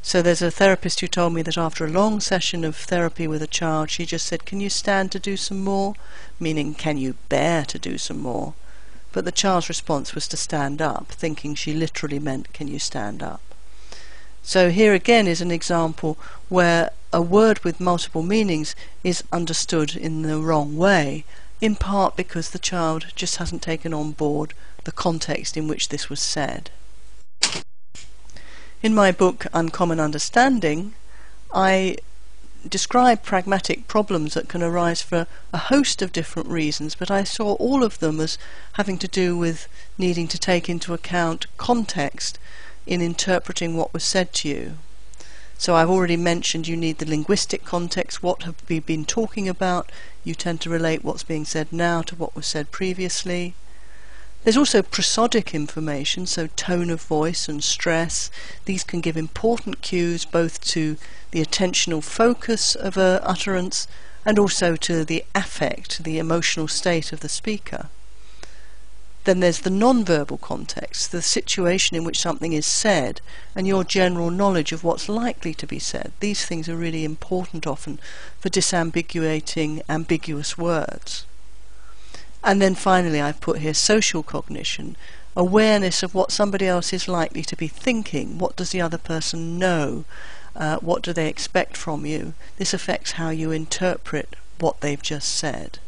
So 0.01 0.23
there's 0.23 0.41
a 0.41 0.51
therapist 0.51 1.01
who 1.01 1.09
told 1.09 1.35
me 1.35 1.43
that 1.43 1.59
after 1.59 1.85
a 1.85 1.91
long 1.91 2.21
session 2.21 2.65
of 2.65 2.75
therapy 2.75 3.27
with 3.27 3.43
a 3.43 3.47
child, 3.47 3.91
she 3.91 4.07
just 4.07 4.25
said, 4.25 4.47
Can 4.47 4.61
you 4.61 4.71
stand 4.71 5.13
to 5.13 5.19
do 5.19 5.37
some 5.37 5.63
more? 5.63 5.95
Meaning, 6.39 6.73
can 6.73 6.97
you 6.97 7.17
bear 7.29 7.67
to 7.67 7.79
do 7.79 7.99
some 7.99 8.21
more? 8.21 8.55
But 9.13 9.25
the 9.25 9.33
child's 9.33 9.69
response 9.69 10.15
was 10.15 10.29
to 10.29 10.37
stand 10.37 10.81
up, 10.81 11.09
thinking 11.09 11.55
she 11.55 11.73
literally 11.73 12.19
meant, 12.19 12.53
Can 12.53 12.69
you 12.69 12.79
stand 12.79 13.23
up? 13.23 13.41
So 14.43 14.71
here 14.71 14.95
again 14.95 15.27
is 15.27 15.41
an 15.41 15.51
example 15.51 16.17
where 16.49 16.91
a 17.13 17.21
word 17.21 17.65
with 17.65 17.81
multiple 17.81 18.23
meanings 18.23 18.75
is 19.03 19.25
understood 19.33 19.97
in 19.97 20.23
the 20.23 20.39
wrong 20.39 20.77
way, 20.77 21.25
in 21.61 21.77
part 21.77 22.17
because 22.17 22.51
the 22.51 22.59
child 22.59 23.07
just 23.15 23.37
hasn't 23.37 23.63
taken 23.63 23.93
on 23.93 24.13
board 24.13 24.55
the 24.85 24.93
context 24.93 25.57
in 25.57 25.69
which 25.69 25.89
this 25.89 26.09
was 26.09 26.21
said. 26.21 26.71
In 28.83 28.95
my 28.95 29.13
book 29.13 29.47
Uncommon 29.53 30.01
Understanding, 30.01 30.95
I 31.53 31.97
describe 32.69 33.23
pragmatic 33.23 33.89
problems 33.89 34.35
that 34.35 34.49
can 34.49 34.63
arise 34.63 35.03
for 35.03 35.27
a 35.53 35.59
host 35.59 36.03
of 36.03 36.13
different 36.13 36.49
reasons, 36.49 36.95
but 36.95 37.11
I 37.11 37.25
saw 37.25 37.55
all 37.55 37.83
of 37.83 37.99
them 37.99 38.21
as 38.21 38.39
having 38.75 38.99
to 38.99 39.09
do 39.09 39.37
with 39.37 39.69
needing 39.97 40.29
to 40.29 40.39
take 40.39 40.69
into 40.69 40.95
account 40.95 41.47
context 41.57 42.39
in 42.87 43.01
interpreting 43.01 43.77
what 43.77 43.93
was 43.93 44.05
said 44.05 44.33
to 44.35 44.49
you. 44.49 44.75
So 45.59 45.75
I've 45.75 45.91
already 45.91 46.17
mentioned 46.17 46.69
you 46.69 46.77
need 46.77 46.99
the 46.99 47.09
linguistic 47.09 47.65
context. 47.65 48.23
What 48.23 48.45
have 48.45 48.57
we 48.69 48.81
been 48.81 49.05
talking 49.05 49.49
about? 49.49 49.93
You 50.25 50.35
tend 50.35 50.61
to 50.63 50.71
relate 50.71 51.05
what's 51.05 51.23
being 51.23 51.45
said 51.45 51.73
now 51.73 52.01
to 52.03 52.15
what 52.15 52.35
was 52.35 52.47
said 52.47 52.71
previously. 52.71 53.55
There's 54.43 54.57
also 54.57 54.81
prosodic 54.81 55.53
information, 55.53 56.25
so 56.25 56.47
tone 56.57 56.89
of 56.89 57.03
voice 57.03 57.47
and 57.47 57.63
stress. 57.63 58.31
These 58.65 58.85
can 58.85 59.03
give 59.03 59.17
important 59.17 59.83
cues 59.83 60.25
both 60.25 60.63
to 60.69 60.97
the 61.31 61.45
attentional 61.45 62.03
focus 62.03 62.75
of 62.75 62.97
a 62.97 63.21
utterance 63.23 63.87
and 64.25 64.39
also 64.39 64.77
to 64.77 65.05
the 65.05 65.25
affect, 65.35 66.05
the 66.05 66.19
emotional 66.19 66.69
state 66.69 67.13
of 67.13 67.21
the 67.21 67.29
speaker. 67.29 67.89
Then 69.25 69.41
there's 69.41 69.61
the 69.61 69.71
non-verbal 69.71 70.39
context, 70.39 71.13
the 71.13 71.21
situation 71.21 71.95
in 71.95 72.05
which 72.05 72.19
something 72.19 72.55
is 72.55 72.65
said, 72.65 73.21
and 73.55 73.67
your 73.67 73.85
general 73.85 74.31
knowledge 74.31 74.73
of 74.73 74.83
what's 74.83 75.11
likely 75.11 75.53
to 75.55 75.67
be 75.67 75.79
said. 75.79 76.13
These 76.21 76.47
things 76.47 76.67
are 76.69 76.77
really 76.77 77.05
important 77.05 77.67
often 77.67 78.01
for 78.39 78.49
disambiguating 78.49 79.83
ambiguous 79.91 80.57
words. 80.57 81.27
And 82.43 82.61
then 82.61 82.75
finally, 82.75 83.21
I've 83.21 83.41
put 83.41 83.59
here 83.59 83.75
social 83.75 84.23
cognition, 84.23 84.97
awareness 85.37 86.03
of 86.03 86.15
what 86.15 86.33
somebody 86.33 86.67
else 86.67 86.93
is 86.93 87.09
likely 87.09 87.43
to 87.43 87.57
be 87.57 87.69
thinking. 87.69 88.39
What 88.39 88.57
does 88.57 88.71
the 88.71 88.81
other 88.81 88.99
person 88.99 89.59
know? 89.59 90.05
Uh, 90.57 90.79
what 90.79 91.03
do 91.03 91.13
they 91.13 91.29
expect 91.29 91.77
from 91.77 92.05
you? 92.05 92.35
This 92.57 92.75
affects 92.75 93.13
how 93.13 93.31
you 93.31 93.51
interpret 93.51 94.35
what 94.59 94.81
they've 94.81 95.03
just 95.03 95.35
said. 95.35 95.79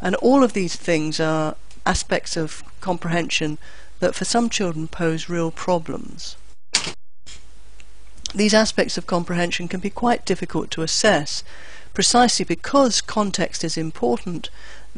And 0.00 0.14
all 0.16 0.42
of 0.42 0.52
these 0.52 0.76
things 0.76 1.20
are 1.20 1.56
aspects 1.84 2.36
of 2.36 2.62
comprehension 2.80 3.58
that 4.00 4.14
for 4.14 4.24
some 4.24 4.50
children 4.50 4.88
pose 4.88 5.28
real 5.28 5.50
problems. 5.50 6.36
These 8.34 8.52
aspects 8.54 8.98
of 8.98 9.06
comprehension 9.06 9.68
can 9.68 9.80
be 9.80 9.88
quite 9.88 10.26
difficult 10.26 10.70
to 10.72 10.82
assess. 10.82 11.42
Precisely 11.94 12.44
because 12.44 13.00
context 13.00 13.64
is 13.64 13.78
important, 13.78 14.50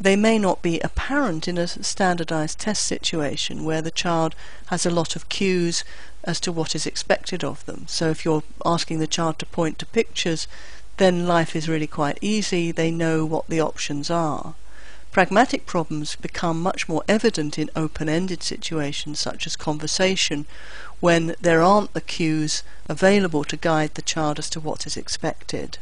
they 0.03 0.15
may 0.15 0.39
not 0.39 0.61
be 0.61 0.79
apparent 0.79 1.45
in 1.45 1.57
a 1.57 1.67
standardized 1.67 2.57
test 2.57 2.83
situation 2.83 3.65
where 3.65 3.81
the 3.81 3.91
child 3.91 4.33
has 4.67 4.85
a 4.85 4.89
lot 4.89 5.17
of 5.17 5.27
cues 5.27 5.83
as 6.23 6.39
to 6.39 6.53
what 6.53 6.73
is 6.73 6.85
expected 6.85 7.43
of 7.43 7.65
them. 7.65 7.83
So 7.87 8.09
if 8.09 8.23
you're 8.23 8.43
asking 8.65 8.99
the 8.99 9.07
child 9.07 9.39
to 9.39 9.45
point 9.45 9.77
to 9.79 9.85
pictures, 9.85 10.47
then 10.97 11.27
life 11.27 11.53
is 11.53 11.67
really 11.67 11.87
quite 11.87 12.17
easy. 12.21 12.71
They 12.71 12.91
know 12.91 13.25
what 13.25 13.49
the 13.49 13.59
options 13.59 14.09
are. 14.09 14.55
Pragmatic 15.11 15.65
problems 15.65 16.15
become 16.15 16.61
much 16.61 16.87
more 16.87 17.03
evident 17.09 17.59
in 17.59 17.69
open-ended 17.75 18.41
situations 18.41 19.19
such 19.19 19.45
as 19.47 19.57
conversation 19.57 20.45
when 21.01 21.35
there 21.41 21.61
aren't 21.61 21.93
the 21.93 22.01
cues 22.01 22.63
available 22.87 23.43
to 23.43 23.57
guide 23.57 23.95
the 23.95 24.01
child 24.01 24.39
as 24.39 24.49
to 24.51 24.61
what 24.61 24.87
is 24.87 24.95
expected. 24.95 25.77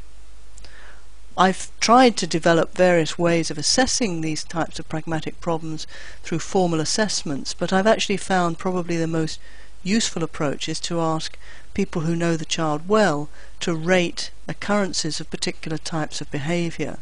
I've 1.39 1.69
tried 1.79 2.17
to 2.17 2.25
develop 2.25 2.73
various 2.73 3.19
ways 3.19 3.51
of 3.51 3.59
assessing 3.59 4.21
these 4.21 4.43
types 4.43 4.79
of 4.79 4.89
pragmatic 4.89 5.39
problems 5.39 5.85
through 6.23 6.39
formal 6.39 6.79
assessments, 6.79 7.53
but 7.53 7.71
I've 7.71 7.85
actually 7.85 8.17
found 8.17 8.57
probably 8.57 8.97
the 8.97 9.05
most 9.05 9.39
useful 9.83 10.23
approach 10.23 10.67
is 10.67 10.79
to 10.79 10.99
ask 10.99 11.37
people 11.75 12.01
who 12.01 12.15
know 12.15 12.35
the 12.35 12.43
child 12.43 12.89
well 12.89 13.29
to 13.59 13.75
rate 13.75 14.31
occurrences 14.47 15.19
of 15.19 15.29
particular 15.29 15.77
types 15.77 16.21
of 16.21 16.31
behaviour. 16.31 16.97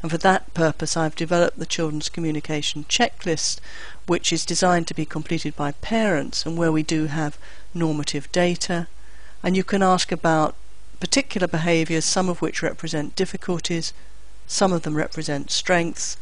And 0.00 0.10
for 0.10 0.18
that 0.18 0.54
purpose, 0.54 0.96
I've 0.96 1.14
developed 1.14 1.58
the 1.58 1.66
Children's 1.66 2.08
Communication 2.08 2.84
Checklist, 2.84 3.60
which 4.06 4.32
is 4.32 4.46
designed 4.46 4.86
to 4.88 4.94
be 4.94 5.04
completed 5.04 5.54
by 5.54 5.72
parents 5.72 6.46
and 6.46 6.56
where 6.56 6.72
we 6.72 6.82
do 6.82 7.06
have 7.06 7.36
normative 7.74 8.32
data. 8.32 8.88
And 9.42 9.54
you 9.54 9.64
can 9.64 9.82
ask 9.82 10.10
about 10.12 10.54
particular 11.00 11.46
behaviours, 11.46 12.04
some 12.04 12.28
of 12.28 12.42
which 12.42 12.62
represent 12.62 13.16
difficulties, 13.16 13.92
some 14.46 14.72
of 14.72 14.82
them 14.82 14.94
represent 14.94 15.50
strengths, 15.50 16.16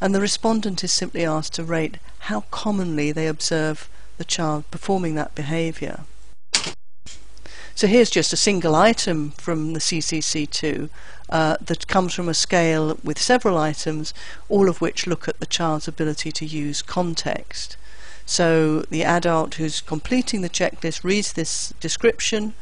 and 0.00 0.14
the 0.14 0.20
respondent 0.20 0.82
is 0.82 0.92
simply 0.92 1.24
asked 1.24 1.54
to 1.54 1.64
rate 1.64 1.98
how 2.20 2.42
commonly 2.50 3.12
they 3.12 3.26
observe 3.26 3.88
the 4.18 4.24
child 4.24 4.70
performing 4.70 5.14
that 5.14 5.34
behaviour. 5.34 6.00
So 7.74 7.86
here's 7.86 8.10
just 8.10 8.32
a 8.32 8.36
single 8.36 8.74
item 8.74 9.30
from 9.30 9.72
the 9.72 9.80
CCC2 9.80 10.90
uh, 11.30 11.56
that 11.60 11.86
comes 11.86 12.12
from 12.12 12.28
a 12.28 12.34
scale 12.34 12.98
with 13.02 13.18
several 13.18 13.56
items, 13.56 14.12
all 14.48 14.68
of 14.68 14.80
which 14.80 15.06
look 15.06 15.28
at 15.28 15.40
the 15.40 15.46
child's 15.46 15.88
ability 15.88 16.32
to 16.32 16.44
use 16.44 16.82
context. 16.82 17.76
So 18.26 18.82
the 18.90 19.02
adult 19.02 19.54
who's 19.54 19.80
completing 19.80 20.42
the 20.42 20.50
checklist 20.50 21.02
reads 21.04 21.32
this 21.32 21.72
description 21.80 22.54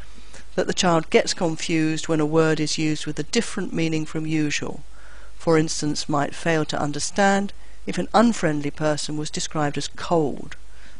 that 0.55 0.67
the 0.67 0.75
child 0.75 1.11
gets 1.11 1.35
confused 1.35 2.09
when 2.09 2.21
a 2.21 2.27
word 2.27 2.61
is 2.61 2.79
used 2.79 3.07
with 3.07 3.19
a 3.19 3.25
different 3.25 3.73
meaning 3.73 4.05
from 4.05 4.27
usual. 4.27 4.83
For 5.37 5.57
instance, 5.57 6.09
might 6.09 6.35
fail 6.35 6.65
to 6.67 6.81
understand 6.81 7.53
if 7.87 7.97
an 7.99 8.09
unfriendly 8.13 8.71
person 8.71 9.17
was 9.17 9.31
described 9.31 9.79
as 9.79 9.89
cold 9.89 10.57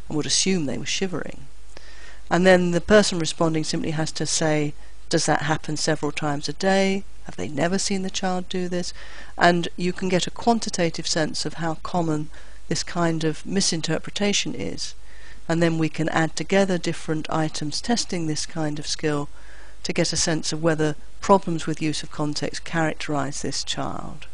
and 0.09 0.17
would 0.17 0.27
assume 0.27 0.67
they 0.67 0.79
were 0.79 0.87
shivering. 0.87 1.47
And 2.31 2.47
then 2.47 2.71
the 2.71 2.81
person 2.81 3.19
responding 3.19 3.65
simply 3.65 3.91
has 3.91 4.13
to 4.13 4.27
say, 4.27 4.75
does 5.09 5.27
that 5.27 5.43
happen 5.43 5.77
several 5.77 6.13
times 6.13 6.49
a 6.49 6.53
day? 6.53 7.05
Have 7.25 7.37
they 7.37 7.49
never 7.49 7.79
seen 7.79 8.03
the 8.03 8.11
child 8.11 8.49
do 8.49 8.69
this? 8.69 8.93
And 9.37 9.69
you 9.77 9.93
can 9.93 10.09
get 10.09 10.27
a 10.27 10.31
quantitative 10.31 11.07
sense 11.07 11.45
of 11.45 11.55
how 11.55 11.75
common 11.83 12.31
this 12.69 12.83
kind 12.83 13.25
of 13.25 13.45
misinterpretation 13.45 14.55
is. 14.55 14.95
And 15.49 15.63
then 15.63 15.79
we 15.79 15.89
can 15.89 16.09
add 16.11 16.37
together 16.37 16.77
different 16.77 17.29
items 17.31 17.81
testing 17.81 18.27
this 18.27 18.45
kind 18.45 18.79
of 18.79 18.87
skill 18.87 19.29
to 19.83 19.93
get 19.93 20.13
a 20.13 20.17
sense 20.17 20.53
of 20.53 20.63
whether 20.63 20.95
problems 21.21 21.67
with 21.67 21.81
use 21.81 22.03
of 22.03 22.11
context 22.11 22.65
characterize 22.65 23.43
this 23.43 23.65
child. 23.65 24.27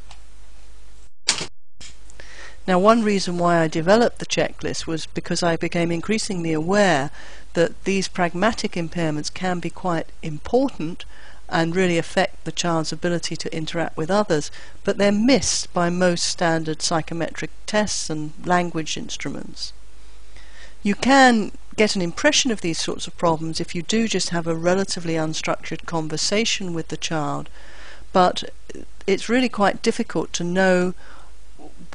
Now, 2.66 2.78
one 2.78 3.02
reason 3.02 3.36
why 3.36 3.58
I 3.58 3.68
developed 3.68 4.18
the 4.18 4.26
checklist 4.26 4.86
was 4.86 5.06
because 5.06 5.42
I 5.42 5.56
became 5.56 5.92
increasingly 5.92 6.52
aware 6.52 7.10
that 7.52 7.84
these 7.84 8.08
pragmatic 8.08 8.72
impairments 8.72 9.32
can 9.32 9.60
be 9.60 9.70
quite 9.70 10.08
important 10.22 11.04
and 11.48 11.76
really 11.76 11.98
affect 11.98 12.44
the 12.44 12.52
child's 12.52 12.90
ability 12.90 13.36
to 13.36 13.54
interact 13.54 13.98
with 13.98 14.10
others, 14.10 14.50
but 14.82 14.96
they're 14.96 15.12
missed 15.12 15.72
by 15.74 15.90
most 15.90 16.24
standard 16.24 16.80
psychometric 16.80 17.50
tests 17.66 18.08
and 18.08 18.32
language 18.44 18.96
instruments. 18.96 19.74
You 20.84 20.94
can 20.94 21.50
get 21.76 21.96
an 21.96 22.02
impression 22.02 22.50
of 22.50 22.60
these 22.60 22.78
sorts 22.78 23.06
of 23.06 23.16
problems 23.16 23.58
if 23.58 23.74
you 23.74 23.80
do 23.80 24.06
just 24.06 24.28
have 24.30 24.46
a 24.46 24.54
relatively 24.54 25.14
unstructured 25.14 25.86
conversation 25.86 26.74
with 26.74 26.88
the 26.88 26.98
child, 26.98 27.48
but 28.12 28.44
it's 29.06 29.30
really 29.30 29.48
quite 29.48 29.80
difficult 29.80 30.34
to 30.34 30.44
know 30.44 30.92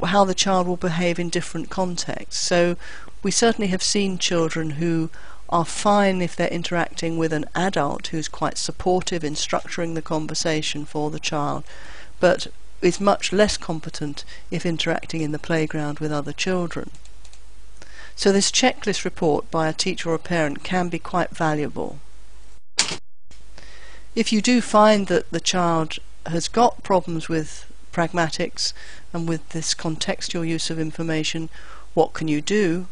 how 0.03 0.25
the 0.25 0.33
child 0.33 0.65
will 0.67 0.75
behave 0.75 1.19
in 1.19 1.29
different 1.29 1.69
contexts. 1.69 2.41
So 2.41 2.77
we 3.21 3.29
certainly 3.29 3.67
have 3.67 3.83
seen 3.83 4.17
children 4.17 4.71
who 4.71 5.11
are 5.49 5.65
fine 5.65 6.19
if 6.19 6.35
they're 6.35 6.47
interacting 6.47 7.19
with 7.19 7.31
an 7.31 7.45
adult 7.53 8.07
who's 8.07 8.27
quite 8.27 8.57
supportive 8.57 9.23
in 9.23 9.35
structuring 9.35 9.93
the 9.93 10.01
conversation 10.01 10.83
for 10.83 11.11
the 11.11 11.19
child, 11.19 11.63
but 12.19 12.47
is 12.81 12.99
much 12.99 13.31
less 13.31 13.55
competent 13.55 14.25
if 14.49 14.65
interacting 14.65 15.21
in 15.21 15.31
the 15.31 15.37
playground 15.37 15.99
with 15.99 16.11
other 16.11 16.33
children. 16.33 16.89
So 18.19 18.33
this 18.33 18.51
checklist 18.51 19.05
report 19.05 19.49
by 19.49 19.69
a 19.69 19.73
teacher 19.73 20.09
or 20.09 20.15
a 20.15 20.19
parent 20.19 20.61
can 20.61 20.89
be 20.89 20.99
quite 20.99 21.29
valuable. 21.29 21.99
If 24.13 24.33
you 24.33 24.41
do 24.41 24.59
find 24.59 25.07
that 25.07 25.31
the 25.31 25.39
child 25.39 25.99
has 26.25 26.49
got 26.49 26.83
problems 26.83 27.29
with 27.29 27.71
pragmatics 27.93 28.73
and 29.13 29.25
with 29.25 29.47
this 29.51 29.73
contextual 29.73 30.45
use 30.45 30.69
of 30.69 30.77
information, 30.77 31.47
what 31.93 32.11
can 32.11 32.27
you 32.27 32.41
do? 32.41 32.87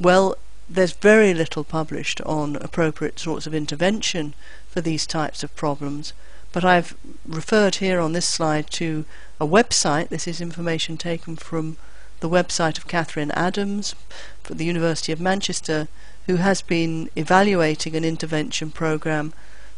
Well, 0.00 0.34
there's 0.68 0.94
very 0.94 1.32
little 1.32 1.62
published 1.62 2.20
on 2.22 2.56
appropriate 2.56 3.20
sorts 3.20 3.46
of 3.46 3.54
intervention 3.54 4.34
for 4.68 4.80
these 4.80 5.06
types 5.06 5.44
of 5.44 5.54
problems. 5.54 6.12
But 6.50 6.64
I've 6.64 6.96
referred 7.24 7.76
here 7.76 8.00
on 8.00 8.14
this 8.14 8.26
slide 8.26 8.68
to 8.72 9.04
a 9.40 9.46
website. 9.46 10.08
This 10.08 10.26
is 10.26 10.40
information 10.40 10.96
taken 10.96 11.36
from 11.36 11.76
the 12.20 12.28
website 12.28 12.78
of 12.78 12.88
Catherine 12.88 13.30
Adams 13.32 13.94
from 14.42 14.56
the 14.56 14.64
University 14.64 15.12
of 15.12 15.20
Manchester, 15.20 15.88
who 16.26 16.36
has 16.36 16.62
been 16.62 17.10
evaluating 17.16 17.94
an 17.94 18.04
intervention 18.04 18.70
program 18.70 19.32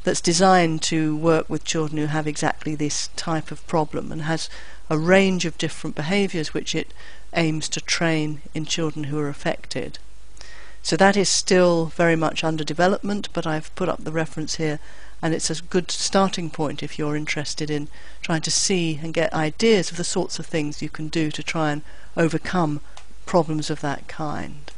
that's 0.04 0.20
designed 0.20 0.80
to 0.82 1.16
work 1.16 1.48
with 1.50 1.64
children 1.64 1.98
who 1.98 2.06
have 2.06 2.26
exactly 2.26 2.74
this 2.74 3.08
type 3.16 3.50
of 3.50 3.66
problem 3.66 4.10
and 4.10 4.22
has 4.22 4.48
a 4.88 4.98
range 4.98 5.44
of 5.44 5.58
different 5.58 5.94
behaviours 5.94 6.54
which 6.54 6.74
it 6.74 6.92
aims 7.34 7.68
to 7.68 7.80
train 7.80 8.40
in 8.54 8.64
children 8.64 9.04
who 9.04 9.18
are 9.18 9.28
affected. 9.28 9.98
So 10.82 10.96
that 10.96 11.16
is 11.16 11.28
still 11.28 11.86
very 11.86 12.16
much 12.16 12.42
under 12.42 12.64
development, 12.64 13.28
but 13.34 13.46
I've 13.46 13.74
put 13.74 13.88
up 13.88 14.04
the 14.04 14.12
reference 14.12 14.54
here, 14.54 14.78
and 15.20 15.34
it's 15.34 15.50
a 15.50 15.62
good 15.62 15.90
starting 15.90 16.48
point 16.48 16.82
if 16.82 16.98
you're 16.98 17.16
interested 17.16 17.68
in 17.68 17.88
trying 18.22 18.40
to 18.42 18.50
see 18.50 18.98
and 19.02 19.12
get 19.12 19.34
ideas 19.34 19.90
of 19.90 19.98
the 19.98 20.04
sorts 20.04 20.38
of 20.38 20.46
things 20.46 20.80
you 20.80 20.88
can 20.88 21.08
do 21.08 21.30
to 21.32 21.42
try 21.42 21.72
and 21.72 21.82
overcome 22.18 22.80
problems 23.24 23.70
of 23.70 23.80
that 23.80 24.08
kind. 24.08 24.70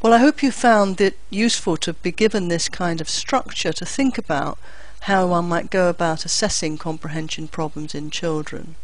Well, 0.00 0.12
I 0.12 0.18
hope 0.18 0.42
you 0.42 0.52
found 0.52 1.00
it 1.00 1.18
useful 1.30 1.76
to 1.78 1.94
be 1.94 2.12
given 2.12 2.48
this 2.48 2.68
kind 2.68 3.00
of 3.00 3.08
structure 3.08 3.72
to 3.72 3.84
think 3.84 4.16
about 4.16 4.58
how 5.00 5.26
one 5.26 5.48
might 5.48 5.70
go 5.70 5.88
about 5.88 6.24
assessing 6.24 6.78
comprehension 6.78 7.48
problems 7.48 7.94
in 7.94 8.10
children. 8.10 8.76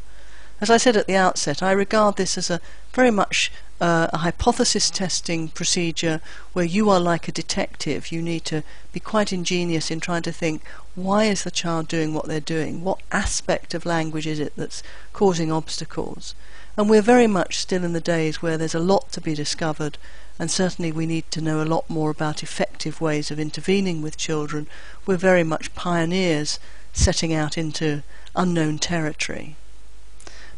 As 0.61 0.71
I 0.71 0.77
said 0.77 0.97
at 0.97 1.07
the 1.07 1.17
outset, 1.17 1.63
I 1.63 1.73
regard 1.73 2.17
this 2.17 2.39
as 2.39 2.49
a 2.49 2.61
very 2.93 3.11
much 3.11 3.51
uh, 3.81 4.07
a 4.13 4.19
hypothesis 4.19 4.91
testing 4.91 5.49
procedure 5.49 6.21
where 6.53 6.65
you 6.65 6.89
are 6.89 7.01
like 7.01 7.27
a 7.27 7.33
detective. 7.33 8.13
You 8.13 8.23
need 8.23 8.45
to 8.45 8.63
be 8.93 9.01
quite 9.01 9.33
ingenious 9.33 9.91
in 9.91 9.99
trying 9.99 10.23
to 10.23 10.33
think 10.33 10.63
why 10.95 11.25
is 11.25 11.43
the 11.43 11.51
child 11.51 11.89
doing 11.89 12.15
what 12.15 12.29
they're 12.29 12.39
doing? 12.39 12.85
What 12.85 13.01
aspect 13.11 13.75
of 13.75 13.85
language 13.85 14.27
is 14.27 14.39
it 14.39 14.53
that's 14.57 14.85
causing 15.13 15.51
obstacles? 15.51 16.37
And 16.77 16.89
we're 16.89 17.03
very 17.03 17.27
much 17.27 17.59
still 17.59 17.85
in 17.85 17.93
the 17.93 18.01
days 18.01 18.41
where 18.41 18.57
there's 18.57 18.75
a 18.75 18.81
lot 18.81 19.13
to 19.13 19.21
be 19.21 19.35
discovered, 19.35 19.99
and 20.39 20.51
certainly 20.51 20.91
we 20.91 21.05
need 21.05 21.31
to 21.33 21.43
know 21.43 21.63
a 21.63 21.67
lot 21.67 21.91
more 21.91 22.11
about 22.11 22.43
effective 22.43 23.01
ways 23.01 23.31
of 23.31 23.39
intervening 23.39 24.01
with 24.01 24.17
children. 24.17 24.67
We're 25.05 25.17
very 25.17 25.45
much 25.45 25.75
pioneers 25.75 26.59
setting 26.93 27.33
out 27.35 27.59
into 27.59 28.03
unknown 28.35 28.79
territory. 28.79 29.57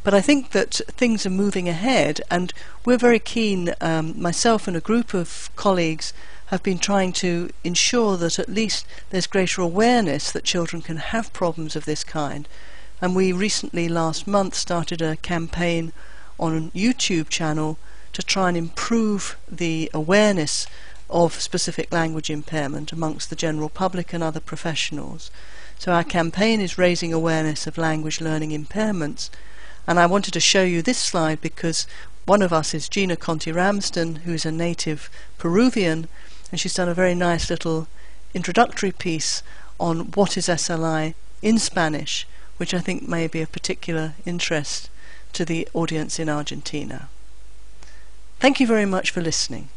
But 0.05 0.15
I 0.15 0.21
think 0.21 0.51
that 0.51 0.81
things 0.89 1.27
are 1.27 1.31
moving 1.31 1.69
ahead, 1.69 2.21
and 2.31 2.53
we're 2.85 2.99
very 2.99 3.19
keen, 3.19 3.75
um, 3.81 4.21
myself 4.21 4.69
and 4.69 4.77
a 4.77 4.81
group 4.81 5.15
of 5.15 5.51
colleagues 5.57 6.13
have 6.47 6.63
been 6.63 6.79
trying 6.79 7.13
to 7.15 7.51
ensure 7.65 8.17
that 8.19 8.39
at 8.39 8.49
least 8.49 8.87
there's 9.11 9.27
greater 9.27 9.63
awareness 9.63 10.31
that 10.31 10.45
children 10.45 10.83
can 10.83 10.99
have 10.99 11.33
problems 11.33 11.75
of 11.75 11.87
this 11.87 12.05
kind. 12.05 12.47
And 13.05 13.15
we 13.15 13.33
recently, 13.33 13.87
last 13.87 14.27
month, 14.27 14.55
started 14.55 15.03
a 15.03 15.17
campaign 15.17 15.93
on 16.41 16.57
a 16.57 16.79
YouTube 16.79 17.29
channel 17.29 17.77
to 18.15 18.23
try 18.23 18.49
and 18.49 18.57
improve 18.57 19.37
the 19.47 19.91
awareness 19.93 20.67
of 21.11 21.39
specific 21.39 21.93
language 21.93 22.31
impairment 22.31 22.93
amongst 22.93 23.29
the 23.29 23.37
general 23.37 23.69
public 23.69 24.15
and 24.15 24.25
other 24.25 24.41
professionals. 24.41 25.31
So 25.79 25.93
our 25.93 26.03
campaign 26.03 26.63
is 26.63 26.79
raising 26.79 27.13
awareness 27.13 27.67
of 27.67 27.77
language 27.77 28.23
learning 28.23 28.53
impairments 28.53 29.29
and 29.87 30.01
I 30.01 30.07
wanted 30.07 30.33
to 30.33 30.41
show 30.41 30.63
you 30.63 30.81
this 30.81 30.97
slide 30.97 31.43
because 31.43 31.87
one 32.25 32.41
of 32.41 32.55
us 32.55 32.73
is 32.73 32.89
Gina 32.89 33.17
Conti 33.17 33.53
Ramsden, 33.53 34.17
who's 34.25 34.47
a 34.47 34.51
native 34.51 35.11
Peruvian, 35.37 36.09
and 36.51 36.59
she's 36.59 36.73
done 36.73 36.89
a 36.89 36.95
very 36.95 37.15
nice 37.15 37.51
little 37.51 37.87
introductory 38.33 38.93
piece 38.93 39.43
on 39.79 40.13
what 40.13 40.39
is 40.39 40.49
SLI 40.49 41.13
in 41.43 41.59
Spanish, 41.59 42.27
which 42.57 42.75
I 42.75 42.81
think 42.81 43.09
may 43.09 43.27
be 43.27 43.41
of 43.41 43.53
particular 43.53 44.15
interest 44.25 44.91
to 45.33 45.45
the 45.45 45.69
audience 45.75 46.19
in 46.19 46.29
Argentina. 46.29 47.09
Thank 48.39 48.61
you 48.61 48.67
very 48.67 48.87
much 48.87 49.11
for 49.11 49.21
listening. 49.21 49.69